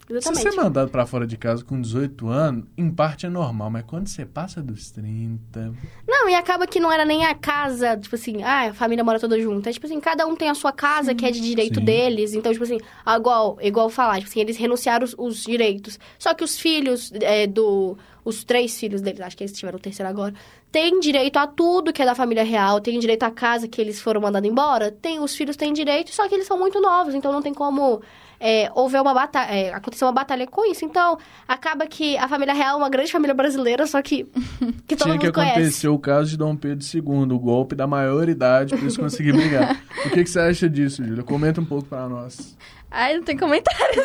Exatamente. 0.09 0.43
você 0.43 0.49
é 0.49 0.63
mandado 0.63 0.91
pra 0.91 1.05
fora 1.05 1.25
de 1.25 1.35
casa 1.35 1.63
com 1.63 1.81
18 1.81 2.27
anos, 2.27 2.65
em 2.77 2.91
parte 2.91 3.25
é 3.25 3.29
normal, 3.29 3.71
mas 3.71 3.83
quando 3.85 4.07
você 4.07 4.25
passa 4.25 4.61
dos 4.61 4.91
30. 4.91 5.73
Não, 6.07 6.29
e 6.29 6.35
acaba 6.35 6.67
que 6.67 6.79
não 6.79 6.91
era 6.91 7.03
nem 7.03 7.25
a 7.25 7.33
casa, 7.33 7.97
tipo 7.97 8.15
assim, 8.15 8.43
ah, 8.43 8.69
a 8.69 8.73
família 8.73 9.03
mora 9.03 9.19
toda 9.19 9.39
junta. 9.39 9.69
É 9.69 9.73
tipo 9.73 9.87
assim, 9.87 9.99
cada 9.99 10.27
um 10.27 10.35
tem 10.35 10.49
a 10.49 10.53
sua 10.53 10.71
casa 10.71 11.15
que 11.15 11.25
é 11.25 11.31
de 11.31 11.41
direito 11.41 11.79
Sim. 11.79 11.85
deles. 11.85 12.33
Então, 12.33 12.51
tipo 12.51 12.63
assim, 12.63 12.77
igual, 13.15 13.57
igual 13.61 13.89
falar, 13.89 14.17
tipo 14.17 14.29
assim, 14.29 14.41
eles 14.41 14.57
renunciaram 14.57 15.03
os, 15.03 15.15
os 15.17 15.43
direitos. 15.43 15.97
Só 16.19 16.33
que 16.33 16.43
os 16.43 16.57
filhos 16.59 17.11
é, 17.21 17.47
do. 17.47 17.97
Os 18.23 18.43
três 18.43 18.79
filhos 18.79 19.01
deles, 19.01 19.21
acho 19.21 19.37
que 19.37 19.43
eles 19.43 19.53
tiveram 19.53 19.77
o 19.77 19.79
terceiro 19.79 20.09
agora, 20.09 20.33
têm 20.71 20.99
direito 20.99 21.37
a 21.37 21.45
tudo 21.45 21.93
que 21.93 22.01
é 22.01 22.05
da 22.05 22.15
família 22.15 22.43
real, 22.43 22.81
têm 22.81 22.97
direito 22.97 23.21
à 23.21 23.29
casa 23.29 23.67
que 23.67 23.79
eles 23.79 24.01
foram 24.01 24.19
mandados 24.19 24.49
embora. 24.49 24.91
Tem, 24.91 25.19
os 25.19 25.35
filhos 25.35 25.55
têm 25.55 25.71
direito, 25.71 26.09
só 26.09 26.27
que 26.27 26.33
eles 26.33 26.47
são 26.47 26.57
muito 26.57 26.81
novos, 26.81 27.13
então 27.13 27.31
não 27.31 27.41
tem 27.41 27.53
como. 27.53 28.01
É, 28.39 28.69
houver 28.75 29.01
uma 29.01 29.13
batalha, 29.13 29.51
é, 29.51 29.73
acontecer 29.73 30.05
uma 30.05 30.11
batalha 30.11 30.45
com 30.47 30.69
isso. 30.69 30.85
Então, 30.85 31.17
acaba 31.47 31.87
que 31.87 32.17
a 32.17 32.27
família 32.27 32.53
real 32.53 32.75
é 32.75 32.77
uma 32.77 32.89
grande 32.89 33.11
família 33.11 33.33
brasileira, 33.33 33.85
só 33.87 34.01
que, 34.01 34.25
que 34.87 34.95
todo 34.95 35.07
Tinha 35.07 35.17
que 35.19 35.25
mundo 35.25 35.33
conhece. 35.35 35.51
acontecer 35.59 35.87
o 35.87 35.99
caso 35.99 36.29
de 36.29 36.37
Dom 36.37 36.55
Pedro 36.55 36.85
II, 36.93 37.33
o 37.35 37.39
golpe 37.39 37.75
da 37.75 37.87
maioridade 37.87 38.73
pra 38.73 38.81
eles 38.81 38.97
conseguirem 38.97 39.39
brigar. 39.39 39.81
o 40.05 40.09
que, 40.09 40.23
que 40.23 40.29
você 40.29 40.39
acha 40.39 40.69
disso, 40.69 41.03
Júlia? 41.03 41.23
Comenta 41.23 41.61
um 41.61 41.65
pouco 41.65 41.85
pra 41.85 42.07
nós. 42.07 42.57
Ai, 42.91 43.15
não 43.17 43.23
tem 43.23 43.37
comentário. 43.37 44.03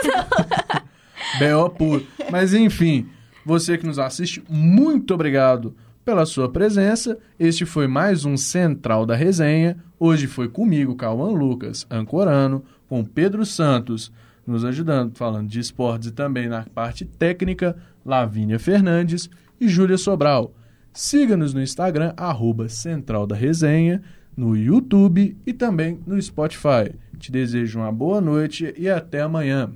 B.O. 1.39 1.71
puro. 1.71 2.07
Mas 2.31 2.55
enfim, 2.55 3.09
você 3.45 3.79
que 3.79 3.87
nos 3.87 3.99
assiste, 3.99 4.43
muito 4.49 5.15
obrigado 5.15 5.75
pela 6.05 6.27
sua 6.27 6.49
presença. 6.51 7.19
Este 7.39 7.65
foi 7.65 7.87
mais 7.87 8.25
um 8.25 8.37
Central 8.37 9.07
da 9.07 9.15
Resenha. 9.15 9.77
Hoje 9.99 10.27
foi 10.27 10.49
comigo, 10.49 10.97
Cauã 10.97 11.31
Lucas, 11.31 11.87
ancorano, 11.91 12.65
com 12.91 13.05
Pedro 13.05 13.47
Santos 13.47 14.13
nos 14.45 14.65
ajudando, 14.65 15.17
falando 15.17 15.49
de 15.49 15.61
esportes 15.61 16.09
e 16.09 16.13
também 16.13 16.49
na 16.49 16.65
parte 16.75 17.05
técnica, 17.05 17.77
Lavínia 18.05 18.59
Fernandes 18.59 19.31
e 19.61 19.69
Júlia 19.69 19.97
Sobral. 19.97 20.53
Siga-nos 20.93 21.55
no 21.55 21.63
Instagram, 21.63 22.13
arroba 22.17 22.69
Central 22.69 23.29
da 23.29 23.37
Resenha, 23.37 24.03
no 24.37 24.57
YouTube 24.57 25.37
e 25.47 25.53
também 25.53 26.01
no 26.05 26.21
Spotify. 26.21 26.93
Te 27.17 27.31
desejo 27.31 27.79
uma 27.79 27.93
boa 27.93 28.21
noite 28.21 28.75
e 28.77 28.89
até 28.89 29.21
amanhã. 29.21 29.71